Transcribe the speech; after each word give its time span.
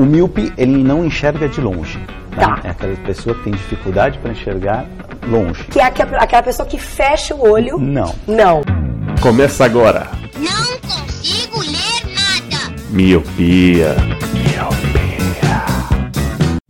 O 0.00 0.04
míope, 0.06 0.50
ele 0.56 0.82
não 0.82 1.04
enxerga 1.04 1.46
de 1.46 1.60
longe. 1.60 1.98
Tá? 2.34 2.56
Tá. 2.56 2.60
É 2.64 2.70
aquela 2.70 2.96
pessoa 2.96 3.34
que 3.36 3.42
tem 3.44 3.52
dificuldade 3.52 4.18
para 4.18 4.30
enxergar 4.32 4.86
longe. 5.28 5.62
Que 5.64 5.78
é 5.78 5.84
aque- 5.84 6.00
aquela 6.02 6.42
pessoa 6.42 6.66
que 6.66 6.78
fecha 6.78 7.34
o 7.34 7.42
olho. 7.50 7.78
Não. 7.78 8.14
Não. 8.26 8.62
Começa 9.20 9.62
agora. 9.66 10.06
Não 10.38 10.78
consigo 10.88 11.58
ler 11.60 12.14
nada. 12.14 12.74
Miopia. 12.88 13.94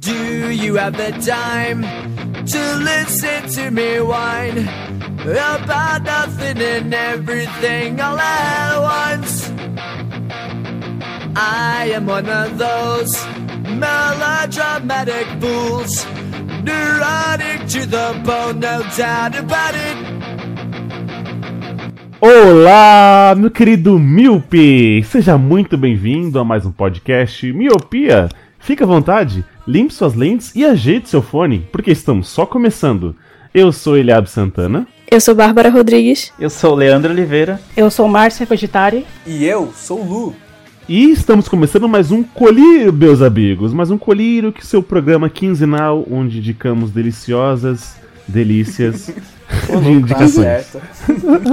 Do 0.01 0.51
you 0.53 0.77
have 0.77 0.97
the 0.97 1.13
time 1.21 1.85
to 2.47 2.59
listen 2.83 3.43
to 3.55 3.71
me 3.71 4.01
whine 4.01 4.69
about 5.23 6.03
nothing 6.05 6.61
and 6.61 6.93
everything 6.93 8.01
all 8.01 8.19
at 8.19 8.79
once? 8.81 9.40
I 11.43 11.93
am 11.95 12.07
one 12.07 12.29
of 12.29 12.59
those 12.59 13.17
melodramatic 13.65 15.27
fools, 15.41 16.05
neurotic 16.63 17.67
to 17.69 17.87
the 17.87 18.13
bone, 18.23 18.61
no 18.61 18.83
doubt 18.95 19.39
about 19.39 19.75
it. 19.75 19.97
Olá, 22.21 23.35
meu 23.35 23.51
querido 23.51 23.99
Miope! 23.99 25.03
Seja 25.05 25.39
muito 25.39 25.79
bem-vindo 25.79 26.39
a 26.39 26.45
mais 26.45 26.67
um 26.67 26.71
podcast 26.71 27.51
Miopia. 27.55 28.29
Fique 28.59 28.83
à 28.83 28.87
vontade, 28.87 29.43
limpe 29.67 29.95
suas 29.95 30.13
lentes 30.13 30.55
e 30.55 30.63
ajeite 30.63 31.09
seu 31.09 31.23
fone, 31.23 31.67
porque 31.73 31.91
estamos 31.91 32.29
só 32.29 32.45
começando. 32.45 33.17
Eu 33.55 33.73
sou 33.73 33.97
Eliab 33.97 34.29
Santana. 34.29 34.87
Eu 35.11 35.19
sou 35.23 35.35
Bárbara 35.35 35.71
Rodrigues. 35.71 36.35
Eu 36.39 36.51
sou 36.51 36.73
o 36.73 36.77
Leandro 36.77 37.11
Oliveira. 37.11 37.59
Eu 37.75 37.91
sou 37.91 38.07
Márcia 38.07 38.47
Cogitari. 38.47 39.07
E 39.27 39.47
eu 39.47 39.73
sou 39.75 40.03
o 40.03 40.05
Lu. 40.05 40.50
E 40.93 41.13
estamos 41.13 41.49
começando 41.49 41.89
mais 41.89 42.11
um 42.11 42.21
Colírio, 42.21 42.93
meus 42.93 43.23
amigos. 43.23 43.73
Mais 43.73 43.93
um 43.93 43.97
Colírio 43.97 44.51
que 44.51 44.67
seu 44.67 44.83
programa 44.83 45.31
quinzenal, 45.31 46.05
onde 46.11 46.39
indicamos 46.39 46.91
deliciosas 46.91 47.95
delícias 48.27 49.07
de 49.07 49.73
Tá 49.73 49.89
indicações. 49.89 50.77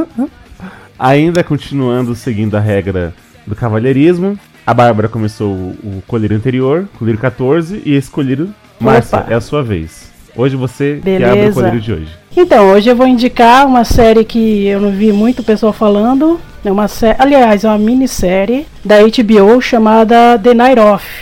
Ainda 0.98 1.44
continuando 1.44 2.16
seguindo 2.16 2.58
a 2.58 2.60
regra 2.60 3.14
do 3.46 3.56
cavalheirismo, 3.56 4.40
a 4.66 4.74
Bárbara 4.74 5.08
começou 5.08 5.54
o, 5.54 6.02
colírio 6.08 6.36
anterior, 6.36 6.90
colírio 6.98 7.22
14, 7.22 7.84
e 7.86 7.94
esse 7.94 8.10
colírio, 8.10 8.52
Márcia, 8.80 9.24
é 9.30 9.36
a 9.36 9.40
sua 9.40 9.62
vez. 9.62 10.12
Hoje 10.36 10.56
você 10.56 11.00
que 11.04 11.16
abre 11.16 11.26
o 11.26 11.30
Beleza. 11.36 11.54
colírio 11.54 11.80
de 11.80 11.94
hoje. 11.94 12.10
Então, 12.36 12.72
hoje 12.72 12.90
eu 12.90 12.96
vou 12.96 13.08
indicar 13.08 13.68
uma 13.68 13.84
série 13.84 14.26
que 14.26 14.66
eu 14.66 14.82
não 14.82 14.90
vi 14.92 15.12
muito 15.12 15.44
pessoal 15.44 15.74
falando. 15.74 16.40
É 16.68 16.72
uma 16.72 16.90
série, 16.90 17.16
aliás, 17.18 17.64
é 17.64 17.70
uma 17.70 17.78
minissérie 17.78 18.68
da 18.84 18.96
HBO 19.00 19.62
chamada 19.62 20.38
The 20.38 20.54
Night 20.54 20.78
Off. 20.78 21.22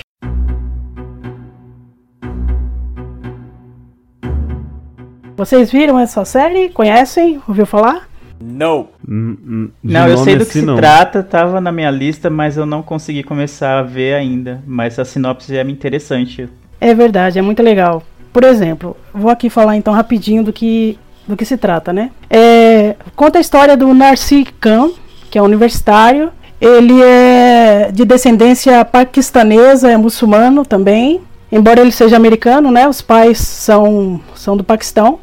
Vocês 5.37 5.69
viram 5.71 5.99
essa 5.99 6.25
série? 6.25 6.69
Conhecem? 6.69 7.39
Ouviu 7.47 7.67
falar? 7.67 8.09
No. 8.41 8.87
Hum, 9.07 9.37
hum, 9.45 9.69
Não, 9.83 10.07
eu 10.07 10.17
sei 10.17 10.35
do 10.35 10.47
que 10.47 10.53
se 10.53 10.61
não. 10.63 10.77
trata, 10.77 11.21
tava 11.21 11.61
na 11.61 11.71
minha 11.71 11.91
lista, 11.91 12.27
mas 12.27 12.57
eu 12.57 12.65
não 12.65 12.81
consegui 12.81 13.21
começar 13.21 13.77
a 13.77 13.83
ver 13.83 14.15
ainda. 14.15 14.63
Mas 14.65 14.97
a 14.97 15.05
sinopse 15.05 15.55
é 15.55 15.61
interessante. 15.61 16.49
É 16.81 16.91
verdade, 16.95 17.37
é 17.37 17.41
muito 17.43 17.61
legal. 17.61 18.01
Por 18.33 18.43
exemplo, 18.43 18.97
vou 19.13 19.29
aqui 19.29 19.47
falar 19.51 19.75
então 19.77 19.93
rapidinho 19.93 20.43
do 20.43 20.51
que, 20.51 20.97
do 21.27 21.37
que 21.37 21.45
se 21.45 21.55
trata, 21.55 21.93
né? 21.93 22.09
É, 22.31 22.95
conta 23.15 23.37
a 23.37 23.41
história 23.41 23.77
do 23.77 23.93
Narsi 23.93 24.43
Khan, 24.59 24.89
que 25.35 25.39
é 25.39 25.41
universitário. 25.41 26.31
Ele 26.61 27.03
é 27.03 27.89
de 27.91 28.05
descendência 28.05 28.85
paquistanesa, 28.85 29.91
é 29.91 29.97
muçulmano 29.97 30.65
também. 30.65 31.19
Embora 31.51 31.81
ele 31.81 31.91
seja 31.91 32.15
americano, 32.15 32.71
né? 32.71 32.87
Os 32.87 33.01
pais 33.01 33.39
são, 33.39 34.21
são 34.33 34.55
do 34.55 34.63
Paquistão. 34.63 35.19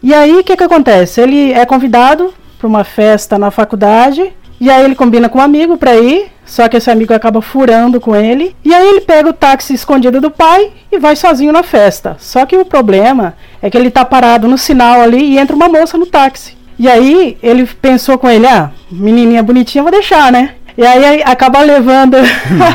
E 0.00 0.14
aí, 0.14 0.36
o 0.36 0.44
que, 0.44 0.56
que 0.56 0.62
acontece? 0.62 1.20
Ele 1.20 1.52
é 1.52 1.66
convidado 1.66 2.32
para 2.56 2.68
uma 2.68 2.84
festa 2.84 3.36
na 3.36 3.50
faculdade. 3.50 4.32
E 4.60 4.70
aí 4.70 4.84
ele 4.84 4.94
combina 4.94 5.28
com 5.28 5.38
um 5.38 5.42
amigo 5.42 5.76
para 5.76 5.96
ir, 5.96 6.30
só 6.46 6.68
que 6.68 6.76
esse 6.76 6.90
amigo 6.90 7.12
acaba 7.12 7.42
furando 7.42 8.00
com 8.00 8.14
ele. 8.14 8.54
E 8.64 8.72
aí 8.72 8.90
ele 8.90 9.00
pega 9.00 9.30
o 9.30 9.32
táxi 9.32 9.74
escondido 9.74 10.20
do 10.20 10.30
pai 10.30 10.70
e 10.92 11.00
vai 11.00 11.16
sozinho 11.16 11.52
na 11.52 11.64
festa. 11.64 12.16
Só 12.20 12.46
que 12.46 12.56
o 12.56 12.64
problema 12.64 13.34
é 13.60 13.68
que 13.68 13.76
ele 13.76 13.90
tá 13.90 14.04
parado 14.04 14.46
no 14.46 14.56
sinal 14.56 15.00
ali 15.00 15.32
e 15.32 15.38
entra 15.38 15.56
uma 15.56 15.68
moça 15.68 15.98
no 15.98 16.06
táxi. 16.06 16.57
E 16.78 16.88
aí 16.88 17.36
ele 17.42 17.66
pensou 17.66 18.16
com 18.18 18.28
ele, 18.28 18.46
ah, 18.46 18.70
menininha 18.90 19.42
bonitinha, 19.42 19.82
vou 19.82 19.92
deixar, 19.92 20.30
né? 20.30 20.50
E 20.76 20.86
aí 20.86 21.22
acaba 21.24 21.60
levando 21.60 22.16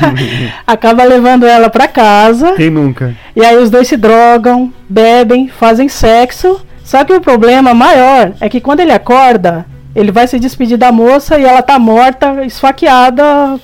acaba 0.68 1.06
levando 1.06 1.46
ela 1.46 1.70
para 1.70 1.88
casa. 1.88 2.52
Quem 2.54 2.70
nunca? 2.70 3.16
E 3.34 3.46
aí 3.46 3.56
os 3.56 3.70
dois 3.70 3.88
se 3.88 3.96
drogam, 3.96 4.74
bebem, 4.90 5.48
fazem 5.48 5.88
sexo. 5.88 6.60
Só 6.84 7.06
que 7.06 7.14
o 7.14 7.22
problema 7.22 7.74
maior 7.74 8.34
é 8.42 8.50
que 8.50 8.60
quando 8.60 8.82
ele 8.82 8.92
acorda, 8.92 9.66
ele 9.96 10.12
vai 10.12 10.28
se 10.28 10.38
despedir 10.38 10.78
da 10.78 10.92
moça 10.92 11.40
e 11.40 11.46
ela 11.46 11.62
tá 11.62 11.80
morta, 11.80 12.44
esfaqueada, 12.46 13.58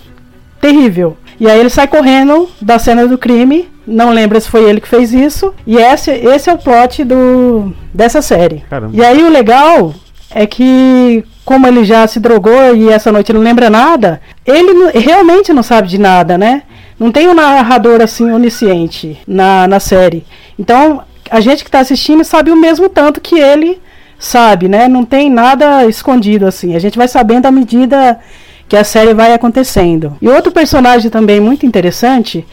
terrível. 0.62 1.18
E 1.38 1.50
aí 1.50 1.60
ele 1.60 1.70
sai 1.70 1.88
correndo 1.88 2.50
da 2.62 2.80
cena 2.80 3.08
do 3.08 3.18
crime, 3.18 3.70
não 3.86 4.12
lembra 4.12 4.40
se 4.40 4.50
foi 4.50 4.70
ele 4.70 4.80
que 4.80 4.88
fez 4.88 5.14
isso. 5.14 5.54
E 5.68 5.78
esse, 5.78 6.12
esse 6.12 6.50
é 6.50 6.54
o 6.54 6.58
plot 6.58 7.04
do, 7.04 7.74
dessa 7.94 8.22
série. 8.22 8.64
Caramba. 8.70 8.96
E 8.96 9.04
aí 9.04 9.22
o 9.22 9.30
legal 9.30 9.94
é 10.32 10.46
que, 10.46 11.24
como 11.44 11.66
ele 11.68 11.84
já 11.84 12.06
se 12.08 12.20
drogou 12.20 12.76
e 12.76 12.90
essa 12.90 13.12
noite 13.12 13.34
não 13.34 13.42
lembra 13.42 13.70
nada, 13.70 14.22
ele 14.46 14.92
realmente 14.98 15.52
não 15.54 15.64
sabe 15.64 15.88
de 15.88 15.98
nada, 15.98 16.38
né? 16.38 16.64
Não 17.00 17.12
tem 17.12 17.28
um 17.28 17.34
narrador 17.34 18.02
assim 18.02 18.30
onisciente 18.32 19.18
na, 19.28 19.68
na 19.68 19.80
série. 19.80 20.26
Então, 20.58 21.02
a 21.32 21.40
gente 21.40 21.64
que 21.64 21.70
está 21.70 21.80
assistindo 21.80 22.24
sabe 22.24 22.52
o 22.52 22.56
mesmo 22.58 22.90
tanto 22.90 23.22
que 23.22 23.40
ele 23.40 23.82
sabe, 24.20 24.68
né? 24.68 24.88
Não 24.88 25.06
tem 25.06 25.30
nada 25.30 25.86
escondido 25.86 26.46
assim. 26.46 26.76
A 26.76 26.80
gente 26.80 26.98
vai 26.98 27.08
sabendo 27.08 27.46
à 27.46 27.52
medida 27.52 28.20
que 28.68 28.76
a 28.76 28.84
série 28.84 29.14
vai 29.14 29.34
acontecendo. 29.34 30.16
E 30.22 30.28
outro 30.28 30.52
personagem 30.52 31.10
também 31.10 31.40
muito 31.40 31.66
interessante 31.66 32.46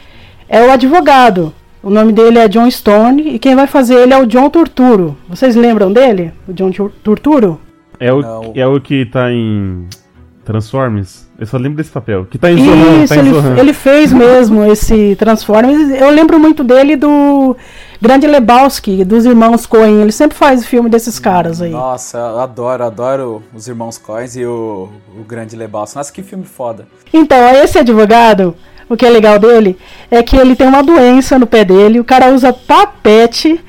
é 0.49 0.63
o 0.63 0.71
advogado. 0.71 1.53
O 1.83 1.91
nome 1.91 2.13
dele 2.13 2.39
é 2.39 2.49
John 2.49 2.71
Stone 2.71 3.35
e 3.35 3.39
quem 3.39 3.55
vai 3.55 3.67
fazer 3.67 3.97
ele 3.97 4.15
é 4.15 4.19
o 4.19 4.27
John 4.27 4.49
Turturro. 4.49 5.17
Vocês 5.29 5.55
lembram 5.55 5.93
dele? 5.93 6.33
O 6.49 6.53
John 6.53 6.71
Tur- 6.71 6.93
Turturro? 7.03 7.61
É 7.99 8.13
o, 8.13 8.21
Não. 8.23 8.53
é 8.55 8.67
o 8.67 8.81
que 8.81 9.05
tá 9.07 9.33
em 9.33 9.87
Transformers? 10.45 11.27
Eu 11.39 11.47
só 11.47 11.57
lembro 11.59 11.77
desse 11.77 11.91
papel. 11.91 12.25
Que 12.31 12.39
tá 12.39 12.51
em 12.51 12.65
Zohan, 12.65 13.03
Isso, 13.05 13.15
tá 13.15 13.17
em 13.17 13.27
ele, 13.27 13.31
Zohan. 13.35 13.57
ele 13.59 13.73
fez 13.73 14.13
mesmo 14.13 14.65
esse 14.65 15.17
Transformers. 15.17 15.91
Eu 16.01 16.11
lembro 16.11 16.39
muito 16.39 16.63
dele 16.65 16.97
do 16.97 17.57
Grande 18.01 18.27
Lebowski, 18.27 19.05
dos 19.05 19.27
irmãos 19.27 19.67
Coen. 19.67 20.01
Ele 20.01 20.13
sempre 20.13 20.37
faz 20.37 20.65
filme 20.65 20.89
desses 20.89 21.19
caras 21.19 21.61
aí. 21.61 21.71
Nossa, 21.73 22.17
eu 22.19 22.39
adoro, 22.41 22.85
adoro 22.85 23.43
os 23.55 23.69
irmãos 23.69 23.99
Coins 23.99 24.37
e 24.37 24.45
o, 24.47 24.89
o 25.19 25.25
Grande 25.25 25.57
Lebowski. 25.57 25.97
Nossa, 25.97 26.13
que 26.13 26.23
filme 26.23 26.45
foda. 26.45 26.87
Então, 27.13 27.39
esse 27.57 27.79
advogado, 27.79 28.55
o 28.89 28.97
que 28.97 29.05
é 29.05 29.11
legal 29.11 29.39
dele 29.39 29.77
é 30.11 30.23
que 30.23 30.37
ele 30.37 30.55
tem 30.57 30.67
uma 30.69 30.83
doença 30.83 31.39
no 31.39 31.47
pé 31.47 31.65
dele, 31.65 32.01
o 32.01 32.05
cara 32.05 32.33
usa 32.33 32.53
papete, 32.53 33.61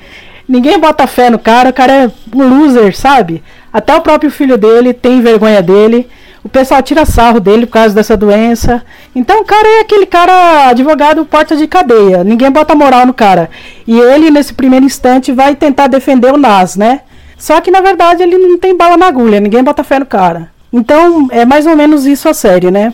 ninguém 0.48 0.78
bota 0.78 1.06
fé 1.06 1.28
no 1.28 1.38
cara, 1.38 1.70
o 1.70 1.72
cara 1.72 1.92
é 2.04 2.10
um 2.34 2.48
loser, 2.62 2.96
sabe? 2.96 3.42
Até 3.72 3.94
o 3.94 4.00
próprio 4.00 4.30
filho 4.30 4.56
dele 4.56 4.92
tem 4.92 5.20
vergonha 5.20 5.62
dele. 5.62 6.08
O 6.42 6.48
pessoal 6.48 6.82
tira 6.82 7.04
sarro 7.04 7.40
dele 7.40 7.66
por 7.66 7.72
causa 7.72 7.94
dessa 7.94 8.16
doença. 8.16 8.82
Então 9.14 9.40
o 9.40 9.44
cara 9.44 9.66
é 9.68 9.80
aquele 9.80 10.06
cara 10.06 10.68
advogado 10.68 11.24
porta 11.24 11.56
de 11.56 11.66
cadeia. 11.66 12.24
Ninguém 12.24 12.50
bota 12.50 12.74
moral 12.74 13.04
no 13.04 13.12
cara. 13.12 13.50
E 13.86 13.98
ele, 13.98 14.30
nesse 14.30 14.54
primeiro 14.54 14.86
instante, 14.86 15.32
vai 15.32 15.54
tentar 15.54 15.88
defender 15.88 16.32
o 16.32 16.38
Nas, 16.38 16.76
né? 16.76 17.00
Só 17.36 17.60
que 17.60 17.70
na 17.70 17.80
verdade 17.80 18.22
ele 18.22 18.36
não 18.36 18.58
tem 18.58 18.76
bala 18.76 18.96
na 18.96 19.06
agulha, 19.06 19.38
ninguém 19.40 19.62
bota 19.62 19.84
fé 19.84 19.98
no 19.98 20.06
cara. 20.06 20.50
Então 20.72 21.28
é 21.30 21.44
mais 21.44 21.66
ou 21.66 21.76
menos 21.76 22.04
isso 22.04 22.28
a 22.28 22.34
série, 22.34 22.70
né? 22.70 22.92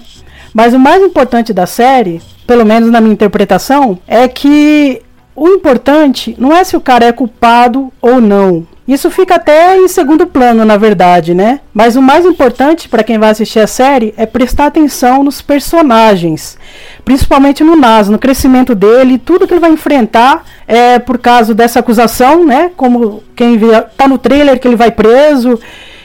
Mas 0.53 0.75
o 0.75 0.79
mais 0.79 1.03
importante 1.03 1.53
da 1.53 1.67
série, 1.67 2.21
pelo 2.47 2.65
menos 2.65 2.91
na 2.91 3.01
minha 3.01 3.15
interpretação, 3.15 3.99
é 4.07 4.29
que 4.29 5.03
o 5.35 5.49
importante 5.49 6.37
não 6.39 6.55
é 6.55 6.63
se 6.63 6.77
o 6.77 6.81
cara 6.81 7.07
é 7.07 7.13
culpado 7.13 7.93
ou 8.01 8.21
não. 8.21 8.67
Isso 8.87 9.11
fica 9.11 9.37
até 9.37 9.79
em 9.79 9.89
segundo 9.89 10.27
plano, 10.27 10.63
na 10.63 10.77
verdade, 10.77 11.33
né? 11.35 11.61
Mas 11.73 11.97
o 11.97 12.03
mais 12.03 12.27
importante 12.27 12.87
para 12.87 13.03
quem 13.03 13.19
vai 13.19 13.31
assistir 13.31 13.61
a 13.61 13.67
série 13.67 14.13
é 14.15 14.27
prestar 14.27 14.67
atenção 14.67 15.25
nos 15.25 15.41
personagens, 15.41 16.59
principalmente 17.03 17.65
no 17.65 17.77
Nas, 17.77 18.11
no 18.11 18.19
crescimento 18.19 18.75
dele, 18.75 19.17
tudo 19.17 19.47
que 19.47 19.55
ele 19.55 19.61
vai 19.61 19.71
enfrentar 19.71 20.45
é 20.69 20.99
por 20.99 21.17
causa 21.17 21.55
dessa 21.55 21.81
acusação, 21.81 22.45
né? 22.45 22.71
Como 22.77 23.23
quem 23.35 23.57
vê, 23.57 23.81
tá 23.97 24.07
no 24.07 24.19
trailer 24.19 24.61
que 24.61 24.69
ele 24.69 24.77
vai 24.77 24.91
preso 24.91 25.59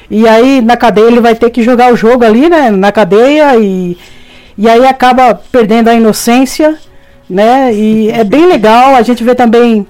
e 0.10 0.26
aí 0.26 0.62
na 0.62 0.78
cadeia 0.78 1.08
ele 1.08 1.20
vai 1.20 1.36
ter 1.36 1.50
que 1.50 1.62
jogar 1.62 1.92
o 1.92 1.98
jogo 1.98 2.24
ali, 2.24 2.50
né? 2.50 2.72
Na 2.72 2.94
cadeia 2.94 3.58
e 3.58 3.98
e 4.58 4.68
aí 4.68 4.86
acaba 4.86 5.34
perdendo 5.34 5.88
a 5.88 5.94
inocência, 5.94 6.78
né? 7.30 7.74
E 7.74 8.10
é 8.10 8.26
bem 8.26 8.46
legal. 8.46 8.94
A 8.94 9.02
gente 9.02 9.24
vê 9.24 9.34
também 9.34 9.88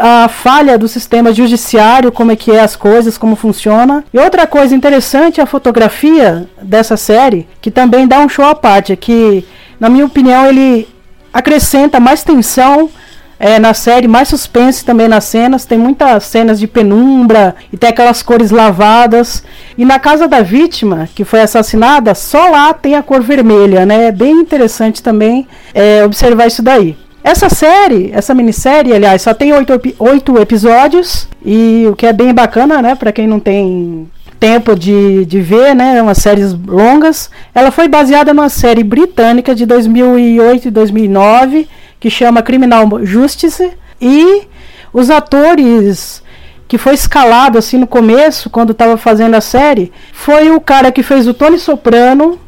a 0.00 0.28
falha 0.28 0.76
do 0.76 0.88
sistema 0.88 1.32
judiciário, 1.32 2.10
como 2.10 2.32
é 2.32 2.36
que 2.36 2.50
é 2.50 2.60
as 2.60 2.74
coisas, 2.74 3.16
como 3.16 3.36
funciona. 3.36 4.04
E 4.12 4.18
outra 4.18 4.46
coisa 4.46 4.74
interessante 4.74 5.40
é 5.40 5.42
a 5.42 5.46
fotografia 5.46 6.48
dessa 6.60 6.96
série, 6.96 7.46
que 7.60 7.70
também 7.70 8.06
dá 8.06 8.18
um 8.20 8.28
show 8.28 8.44
à 8.44 8.54
parte, 8.54 8.96
que, 8.96 9.44
na 9.78 9.88
minha 9.88 10.06
opinião, 10.06 10.46
ele 10.46 10.88
acrescenta 11.32 12.00
mais 12.00 12.24
tensão 12.24 12.90
é, 13.38 13.58
na 13.58 13.72
série, 13.72 14.08
mais 14.08 14.28
suspense 14.28 14.84
também 14.84 15.06
nas 15.06 15.24
cenas. 15.24 15.64
Tem 15.64 15.78
muitas 15.78 16.24
cenas 16.24 16.58
de 16.58 16.66
penumbra 16.66 17.54
e 17.72 17.76
tem 17.76 17.90
aquelas 17.90 18.22
cores 18.22 18.50
lavadas. 18.50 19.44
E 19.76 19.84
na 19.84 19.98
casa 19.98 20.26
da 20.26 20.40
vítima, 20.40 21.08
que 21.14 21.24
foi 21.24 21.40
assassinada, 21.40 22.14
só 22.14 22.48
lá 22.48 22.74
tem 22.74 22.96
a 22.96 23.02
cor 23.02 23.22
vermelha, 23.22 23.86
né? 23.86 24.06
É 24.06 24.12
bem 24.12 24.32
interessante 24.32 25.02
também 25.02 25.46
é, 25.72 26.04
observar 26.04 26.46
isso 26.46 26.62
daí. 26.62 26.96
Essa 27.28 27.50
série, 27.50 28.10
essa 28.14 28.32
minissérie, 28.32 28.94
aliás, 28.94 29.20
só 29.20 29.34
tem 29.34 29.52
oito, 29.52 29.78
oito 29.98 30.38
episódios. 30.40 31.28
E 31.44 31.86
o 31.86 31.94
que 31.94 32.06
é 32.06 32.12
bem 32.12 32.32
bacana, 32.32 32.80
né? 32.80 32.94
Pra 32.94 33.12
quem 33.12 33.26
não 33.26 33.38
tem 33.38 34.10
tempo 34.40 34.74
de, 34.74 35.26
de 35.26 35.38
ver, 35.38 35.74
né? 35.74 36.00
Umas 36.00 36.16
séries 36.16 36.54
longas. 36.54 37.30
Ela 37.54 37.70
foi 37.70 37.86
baseada 37.86 38.32
numa 38.32 38.48
série 38.48 38.82
britânica 38.82 39.54
de 39.54 39.66
2008 39.66 40.68
e 40.68 40.70
2009 40.70 41.68
que 42.00 42.08
chama 42.08 42.40
Criminal 42.40 42.88
Justice 43.04 43.72
e 44.00 44.44
os 44.90 45.10
atores 45.10 46.22
que 46.66 46.78
foi 46.78 46.94
escalado 46.94 47.58
assim 47.58 47.76
no 47.76 47.86
começo, 47.86 48.48
quando 48.48 48.72
estava 48.72 48.96
fazendo 48.96 49.34
a 49.34 49.42
série, 49.42 49.92
foi 50.14 50.50
o 50.50 50.62
cara 50.62 50.90
que 50.90 51.02
fez 51.02 51.26
o 51.26 51.34
Tony 51.34 51.58
Soprano, 51.58 52.38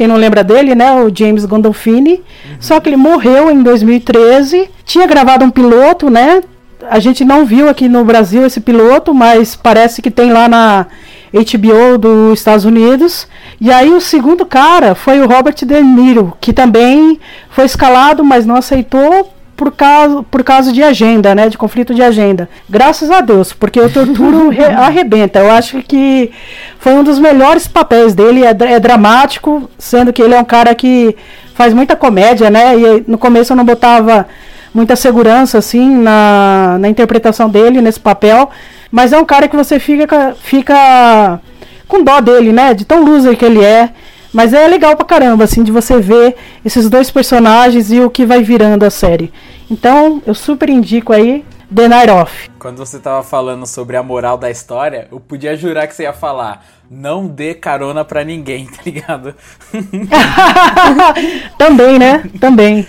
quem 0.00 0.08
não 0.08 0.16
lembra 0.16 0.42
dele, 0.42 0.74
né, 0.74 0.94
o 0.94 1.14
James 1.14 1.44
Gandolfini. 1.44 2.22
Só 2.58 2.80
que 2.80 2.88
ele 2.88 2.96
morreu 2.96 3.50
em 3.50 3.62
2013. 3.62 4.70
Tinha 4.82 5.06
gravado 5.06 5.44
um 5.44 5.50
piloto, 5.50 6.08
né? 6.08 6.40
A 6.88 6.98
gente 6.98 7.22
não 7.22 7.44
viu 7.44 7.68
aqui 7.68 7.86
no 7.86 8.02
Brasil 8.02 8.46
esse 8.46 8.62
piloto, 8.62 9.12
mas 9.12 9.54
parece 9.54 10.00
que 10.00 10.10
tem 10.10 10.32
lá 10.32 10.48
na 10.48 10.86
HBO 11.34 11.98
dos 11.98 12.38
Estados 12.38 12.64
Unidos. 12.64 13.28
E 13.60 13.70
aí 13.70 13.90
o 13.90 14.00
segundo 14.00 14.46
cara 14.46 14.94
foi 14.94 15.20
o 15.20 15.28
Robert 15.28 15.56
De 15.66 15.82
Niro, 15.82 16.32
que 16.40 16.54
também 16.54 17.20
foi 17.50 17.66
escalado, 17.66 18.24
mas 18.24 18.46
não 18.46 18.56
aceitou 18.56 19.30
por 19.60 19.72
causa, 19.72 20.22
por 20.22 20.42
causa 20.42 20.72
de 20.72 20.82
agenda, 20.82 21.34
né? 21.34 21.50
De 21.50 21.58
conflito 21.58 21.94
de 21.94 22.02
agenda. 22.02 22.48
Graças 22.66 23.10
a 23.10 23.20
Deus, 23.20 23.52
porque 23.52 23.78
o 23.78 23.90
Torturo 23.90 24.48
re- 24.48 24.64
arrebenta. 24.64 25.38
Eu 25.38 25.50
acho 25.50 25.82
que 25.82 26.30
foi 26.78 26.94
um 26.94 27.04
dos 27.04 27.18
melhores 27.18 27.68
papéis 27.68 28.14
dele. 28.14 28.42
É, 28.42 28.56
é 28.58 28.80
dramático, 28.80 29.68
sendo 29.78 30.14
que 30.14 30.22
ele 30.22 30.32
é 30.34 30.40
um 30.40 30.44
cara 30.46 30.74
que 30.74 31.14
faz 31.54 31.74
muita 31.74 31.94
comédia, 31.94 32.48
né? 32.48 32.74
E 32.74 33.04
no 33.06 33.18
começo 33.18 33.52
eu 33.52 33.56
não 33.58 33.64
botava 33.66 34.26
muita 34.72 34.96
segurança, 34.96 35.58
assim, 35.58 35.94
na, 35.98 36.78
na 36.80 36.88
interpretação 36.88 37.46
dele, 37.50 37.82
nesse 37.82 38.00
papel. 38.00 38.48
Mas 38.90 39.12
é 39.12 39.18
um 39.18 39.26
cara 39.26 39.46
que 39.46 39.56
você 39.56 39.78
fica, 39.78 40.06
ca- 40.06 40.32
fica 40.42 41.38
com 41.86 42.02
dó 42.02 42.18
dele, 42.22 42.50
né? 42.50 42.72
De 42.72 42.86
tão 42.86 43.04
loser 43.04 43.36
que 43.36 43.44
ele 43.44 43.62
é. 43.62 43.90
Mas 44.32 44.52
é 44.52 44.66
legal 44.66 44.96
pra 44.96 45.04
caramba, 45.04 45.44
assim, 45.44 45.62
de 45.62 45.72
você 45.72 46.00
ver 46.00 46.36
esses 46.64 46.88
dois 46.88 47.10
personagens 47.10 47.90
e 47.90 48.00
o 48.00 48.10
que 48.10 48.24
vai 48.24 48.42
virando 48.42 48.84
a 48.84 48.90
série. 48.90 49.32
Então, 49.70 50.22
eu 50.26 50.34
super 50.34 50.68
indico 50.68 51.12
aí 51.12 51.44
The 51.74 51.86
Night 51.86 52.10
Off. 52.10 52.50
Quando 52.58 52.78
você 52.78 52.98
tava 52.98 53.22
falando 53.22 53.66
sobre 53.66 53.96
a 53.96 54.02
moral 54.02 54.36
da 54.36 54.50
história, 54.50 55.06
eu 55.10 55.20
podia 55.20 55.56
jurar 55.56 55.86
que 55.86 55.94
você 55.94 56.02
ia 56.02 56.12
falar: 56.12 56.64
não 56.90 57.26
dê 57.26 57.54
carona 57.54 58.04
pra 58.04 58.24
ninguém, 58.24 58.66
tá 58.70 58.82
ligado? 58.84 59.34
Também, 61.56 61.98
né? 61.98 62.24
Também. 62.40 62.86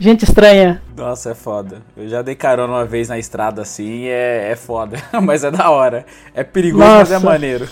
Gente 0.00 0.22
estranha. 0.24 0.80
Nossa, 0.96 1.30
é 1.30 1.34
foda. 1.34 1.82
Eu 1.96 2.08
já 2.08 2.22
dei 2.22 2.34
carona 2.34 2.72
uma 2.72 2.84
vez 2.84 3.08
na 3.08 3.18
estrada 3.18 3.62
assim, 3.62 4.04
é, 4.04 4.52
é 4.52 4.56
foda. 4.56 4.96
Mas 5.22 5.42
é 5.42 5.50
da 5.50 5.70
hora. 5.70 6.06
É 6.34 6.44
perigoso, 6.44 6.84
mas 6.84 7.10
é 7.10 7.14
Nossa. 7.14 7.26
maneiro. 7.26 7.68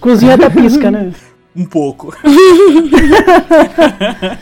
Cozinha 0.00 0.34
até 0.34 0.50
pisca, 0.50 0.90
né? 0.90 1.12
Um 1.56 1.64
pouco. 1.64 2.14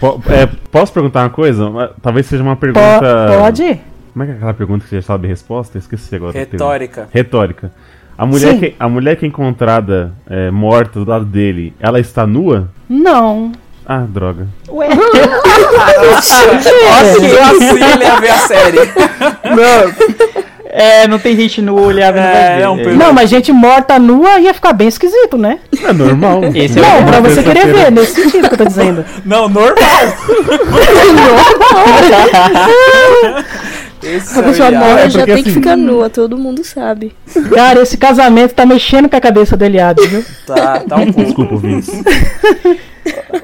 Po- 0.01 0.23
é, 0.31 0.47
posso 0.71 0.93
perguntar 0.93 1.23
uma 1.25 1.31
coisa? 1.31 1.91
Talvez 2.01 2.27
seja 2.27 2.43
uma 2.43 2.57
Po- 2.57 2.61
pergunta. 2.61 3.37
pode? 3.39 3.81
Como 4.13 4.23
é 4.23 4.27
que 4.27 4.33
é 4.33 4.37
aquela 4.37 4.55
pergunta 4.55 4.85
que 4.85 4.91
você 4.91 4.97
já 4.97 5.03
sabe 5.03 5.27
a 5.27 5.31
resposta? 5.31 5.77
Eu 5.79 5.81
Esqueci 5.81 6.15
agora. 6.17 6.33
Retórica. 6.39 7.09
Retórica. 7.13 7.73
A 8.17 8.27
mulher, 8.27 8.53
Sim. 8.55 8.59
que, 8.61 8.75
a 8.79 8.89
mulher 8.89 9.17
que 9.17 9.25
é 9.25 9.29
encontrada 9.29 10.13
é, 10.29 10.51
morta 10.51 11.01
do 11.03 11.11
lado 11.11 11.25
dele, 11.25 11.73
ela 11.81 11.99
está 11.99 12.27
nua? 12.27 12.69
Não. 12.89 13.53
Ah, 13.87 14.05
droga. 14.09 14.47
Ué. 14.69 14.89
Nossa, 14.95 16.45
eu 16.45 17.43
assim 17.43 17.83
ele 17.95 18.05
ia 18.05 18.21
ver 18.21 18.31
a 18.31 18.39
série. 18.39 18.79
É, 20.75 21.07
não 21.07 21.19
tem 21.19 21.37
gente 21.37 21.61
no 21.61 21.79
olhar 21.79 22.17
É, 22.17 22.57
ver. 22.57 22.63
não, 22.65 22.79
É. 22.81 22.85
Não, 22.95 23.13
mas 23.13 23.29
gente 23.29 23.53
morta 23.53 23.99
nua 23.99 24.41
ia 24.41 24.55
ficar 24.55 24.73
bem 24.73 24.89
esquisito, 24.89 25.37
né? 25.37 25.59
É 25.85 25.93
normal. 25.93 26.41
Esse 26.55 26.79
é 26.79 26.83
Não, 26.83 27.01
o 27.01 27.05
pra 27.05 27.21
você 27.21 27.43
querer 27.43 27.67
ver, 27.67 27.93
nesse 27.93 28.23
sentido 28.23 28.49
que 28.49 28.55
eu 28.55 28.59
tô 28.59 28.65
dizendo. 28.65 29.05
Não, 29.27 29.51
normal. 29.51 29.75
Esse 34.03 34.37
é 34.37 34.41
A 34.41 34.43
pessoa 34.43 34.69
o 34.69 34.73
Iago. 34.73 34.85
morre 34.87 35.01
é 35.03 35.11
já 35.11 35.25
tem 35.25 35.35
que 35.37 35.41
assim- 35.43 35.53
ficar 35.53 35.77
nua, 35.77 36.11
todo 36.11 36.37
mundo 36.37 36.65
sabe. 36.65 37.15
Cara, 37.55 37.83
esse 37.83 37.97
casamento 37.97 38.55
tá 38.55 38.67
mexendo 38.67 39.09
com 39.09 39.15
a 39.17 39.21
cabeça 39.21 39.57
do 39.57 39.65
Eliade, 39.65 40.05
viu? 40.09 40.25
Tá, 40.47 40.81
tá 40.81 40.97
um 40.97 41.13
pouco. 41.13 41.23
Desculpa, 41.23 41.55
ouvintes. 41.55 41.89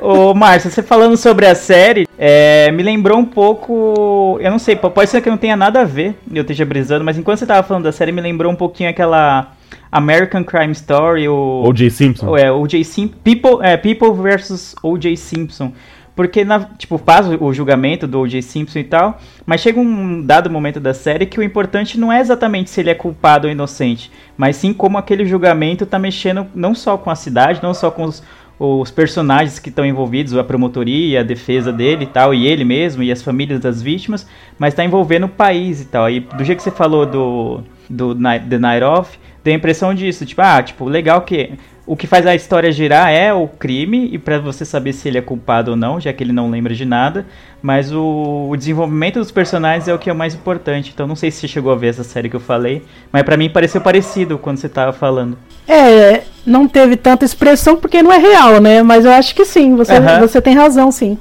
Ô, 0.01 0.35
Márcio, 0.35 0.71
você 0.71 0.83
falando 0.83 1.17
sobre 1.17 1.47
a 1.47 1.55
série, 1.55 2.07
é, 2.17 2.71
me 2.71 2.83
lembrou 2.83 3.19
um 3.19 3.25
pouco. 3.25 4.39
Eu 4.41 4.51
não 4.51 4.59
sei, 4.59 4.77
po- 4.77 4.91
pode 4.91 5.11
ser 5.11 5.21
que 5.21 5.31
não 5.31 5.37
tenha 5.37 5.57
nada 5.57 5.81
a 5.81 5.85
ver, 5.85 6.15
eu 6.33 6.43
esteja 6.43 6.65
brisando, 6.65 7.05
mas 7.05 7.19
enquanto 7.19 7.39
você 7.39 7.47
tava 7.47 7.67
falando 7.67 7.85
da 7.85 7.93
série, 7.93 8.13
me 8.13 8.21
lembrou 8.21 8.53
um 8.53 8.57
pouquinho 8.57 8.89
aquela 8.91 9.53
American 9.91 10.45
Crime 10.45 10.73
Story, 10.73 11.29
o. 11.29 11.63
O.J. 11.67 11.91
Simpson. 11.91 12.37
É, 12.37 12.51
O.J. 12.53 12.85
Simpson. 12.85 13.15
People, 13.25 13.59
é, 13.63 13.77
People 13.77 14.13
versus 14.13 14.75
O.J. 14.83 15.17
Simpson. 15.17 15.73
Porque, 16.15 16.45
na, 16.45 16.61
tipo, 16.77 16.99
faz 16.99 17.29
o, 17.29 17.45
o 17.45 17.53
julgamento 17.53 18.07
do 18.07 18.21
O.J. 18.21 18.43
Simpson 18.43 18.81
e 18.81 18.85
tal, 18.85 19.19
mas 19.47 19.61
chega 19.61 19.79
um 19.79 20.21
dado 20.21 20.51
momento 20.51 20.81
da 20.81 20.93
série 20.93 21.27
que 21.27 21.39
o 21.39 21.43
importante 21.45 21.99
não 21.99 22.13
é 22.13 22.21
exatamente 22.21 22.71
se 22.71 22.81
ele 22.81 22.91
é 22.91 22.95
culpado 22.95 23.47
ou 23.47 23.53
inocente, 23.53 24.11
mas 24.37 24.57
sim 24.57 24.73
como 24.73 24.99
aquele 24.99 25.25
julgamento 25.25 25.87
tá 25.87 25.97
mexendo 25.97 26.47
não 26.55 26.75
só 26.75 26.97
com 26.99 27.09
a 27.09 27.15
cidade, 27.15 27.61
não 27.63 27.73
só 27.73 27.89
com 27.89 28.03
os, 28.03 28.21
os 28.59 28.91
personagens 28.91 29.59
que 29.59 29.69
estão 29.69 29.87
envolvidos, 29.87 30.37
a 30.37 30.43
promotoria, 30.43 31.21
a 31.21 31.23
defesa 31.23 31.73
dele 31.73 32.05
e 32.05 32.09
tal, 32.09 32.35
e 32.35 32.47
ele 32.47 32.65
mesmo, 32.65 33.03
e 33.03 33.13
as 33.13 33.23
famílias 33.23 33.61
das 33.61 33.81
vítimas, 33.81 34.27
mas 34.59 34.75
tá 34.75 34.85
envolvendo 34.85 35.27
o 35.27 35.29
país 35.29 35.81
e 35.81 35.85
tal. 35.85 36.11
E 36.11 36.21
do 36.21 36.43
jeito 36.43 36.59
que 36.59 36.65
você 36.65 36.71
falou 36.71 37.07
do, 37.07 37.63
do 37.89 38.15
The 38.15 38.59
Night 38.59 38.85
Off, 38.85 39.19
deu 39.45 39.55
a 39.55 39.57
impressão 39.57 39.95
disso, 39.95 40.27
tipo, 40.27 40.43
ah, 40.43 40.63
tipo, 40.63 40.87
legal 40.87 41.21
que 41.23 41.53
o 41.89 41.97
que 41.97 42.07
faz 42.07 42.27
a 42.27 42.35
história 42.35 42.71
girar 42.71 43.11
é 43.11 43.33
o 43.33 43.49
crime, 43.49 44.11
e 44.13 44.19
pra 44.19 44.39
você 44.39 44.63
saber 44.63 44.93
se 44.93 45.09
ele 45.09 45.17
é 45.17 45.23
culpado 45.23 45.71
ou 45.71 45.77
não, 45.77 45.99
já 45.99 46.13
que 46.13 46.23
ele 46.23 46.35
não 46.35 46.51
lembra 46.51 46.75
de 46.75 46.85
nada, 46.85 47.27
mas 47.63 47.91
o, 47.91 48.49
o 48.51 48.57
desenvolvimento 48.57 49.19
dos 49.19 49.31
personagens 49.31 49.89
é 49.89 49.95
o 49.95 49.99
que 49.99 50.11
é 50.11 50.13
o 50.13 50.17
mais 50.17 50.35
importante. 50.35 50.91
Então 50.93 51.07
não 51.07 51.17
sei 51.17 51.31
se 51.31 51.39
você 51.39 51.49
chegou 51.49 51.73
a 51.73 51.77
ver 51.77 51.89
essa 51.89 52.05
série 52.05 52.29
que 52.29 52.37
eu 52.37 52.41
falei, 52.41 52.85
mas 53.11 53.23
pra 53.23 53.39
mim 53.39 53.49
pareceu 53.49 53.81
parecido 53.81 54.37
quando 54.37 54.59
você 54.59 54.69
tava 54.69 54.93
falando. 54.93 55.39
É, 55.67 56.25
não 56.49 56.67
teve 56.67 56.97
tanta 56.97 57.25
expressão 57.25 57.77
porque 57.77 58.03
não 58.03 58.13
é 58.13 58.19
real, 58.19 58.61
né? 58.61 58.83
Mas 58.83 59.05
eu 59.05 59.13
acho 59.13 59.35
que 59.35 59.45
sim, 59.45 59.77
você, 59.77 60.01
você 60.21 60.41
tem 60.41 60.55
razão, 60.55 60.91
sim. 60.91 61.19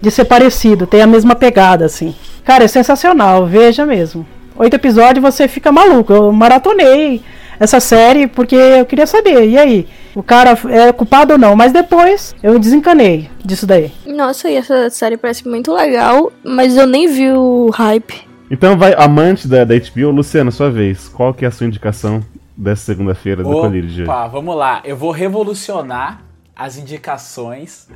De 0.00 0.10
ser 0.10 0.24
parecido, 0.24 0.86
tem 0.86 1.02
a 1.02 1.06
mesma 1.06 1.34
pegada, 1.34 1.84
assim. 1.84 2.14
Cara, 2.44 2.64
é 2.64 2.68
sensacional, 2.68 3.46
veja 3.46 3.84
mesmo. 3.84 4.24
Oito 4.56 4.74
episódios 4.74 5.22
você 5.22 5.46
fica 5.46 5.70
maluco. 5.70 6.12
Eu 6.12 6.32
maratonei 6.32 7.20
essa 7.60 7.80
série 7.80 8.26
porque 8.26 8.56
eu 8.56 8.86
queria 8.86 9.06
saber. 9.06 9.48
E 9.48 9.58
aí? 9.58 9.86
O 10.14 10.22
cara 10.22 10.58
é 10.70 10.92
culpado 10.92 11.34
ou 11.34 11.38
não? 11.38 11.54
Mas 11.54 11.72
depois 11.72 12.34
eu 12.42 12.58
desencanei 12.58 13.28
disso 13.44 13.66
daí. 13.66 13.92
Nossa, 14.06 14.48
e 14.48 14.56
essa 14.56 14.90
série 14.90 15.16
parece 15.16 15.46
muito 15.46 15.72
legal, 15.72 16.32
mas 16.42 16.76
eu 16.76 16.86
nem 16.86 17.06
vi 17.06 17.30
o 17.30 17.70
hype. 17.70 18.26
Então 18.50 18.76
vai, 18.78 18.94
amante 18.96 19.46
da, 19.46 19.64
da 19.64 19.74
HBO, 19.74 20.10
Luciano, 20.10 20.50
sua 20.50 20.70
vez. 20.70 21.08
Qual 21.08 21.34
que 21.34 21.44
é 21.44 21.48
a 21.48 21.50
sua 21.50 21.66
indicação 21.66 22.22
dessa 22.58 22.86
segunda-feira 22.86 23.42
do 23.42 23.50
Colírio? 23.50 24.04
Opa, 24.04 24.26
vamos 24.26 24.56
lá. 24.56 24.82
Eu 24.84 24.96
vou 24.96 25.12
revolucionar 25.12 26.22
as 26.56 26.76
indicações 26.76 27.88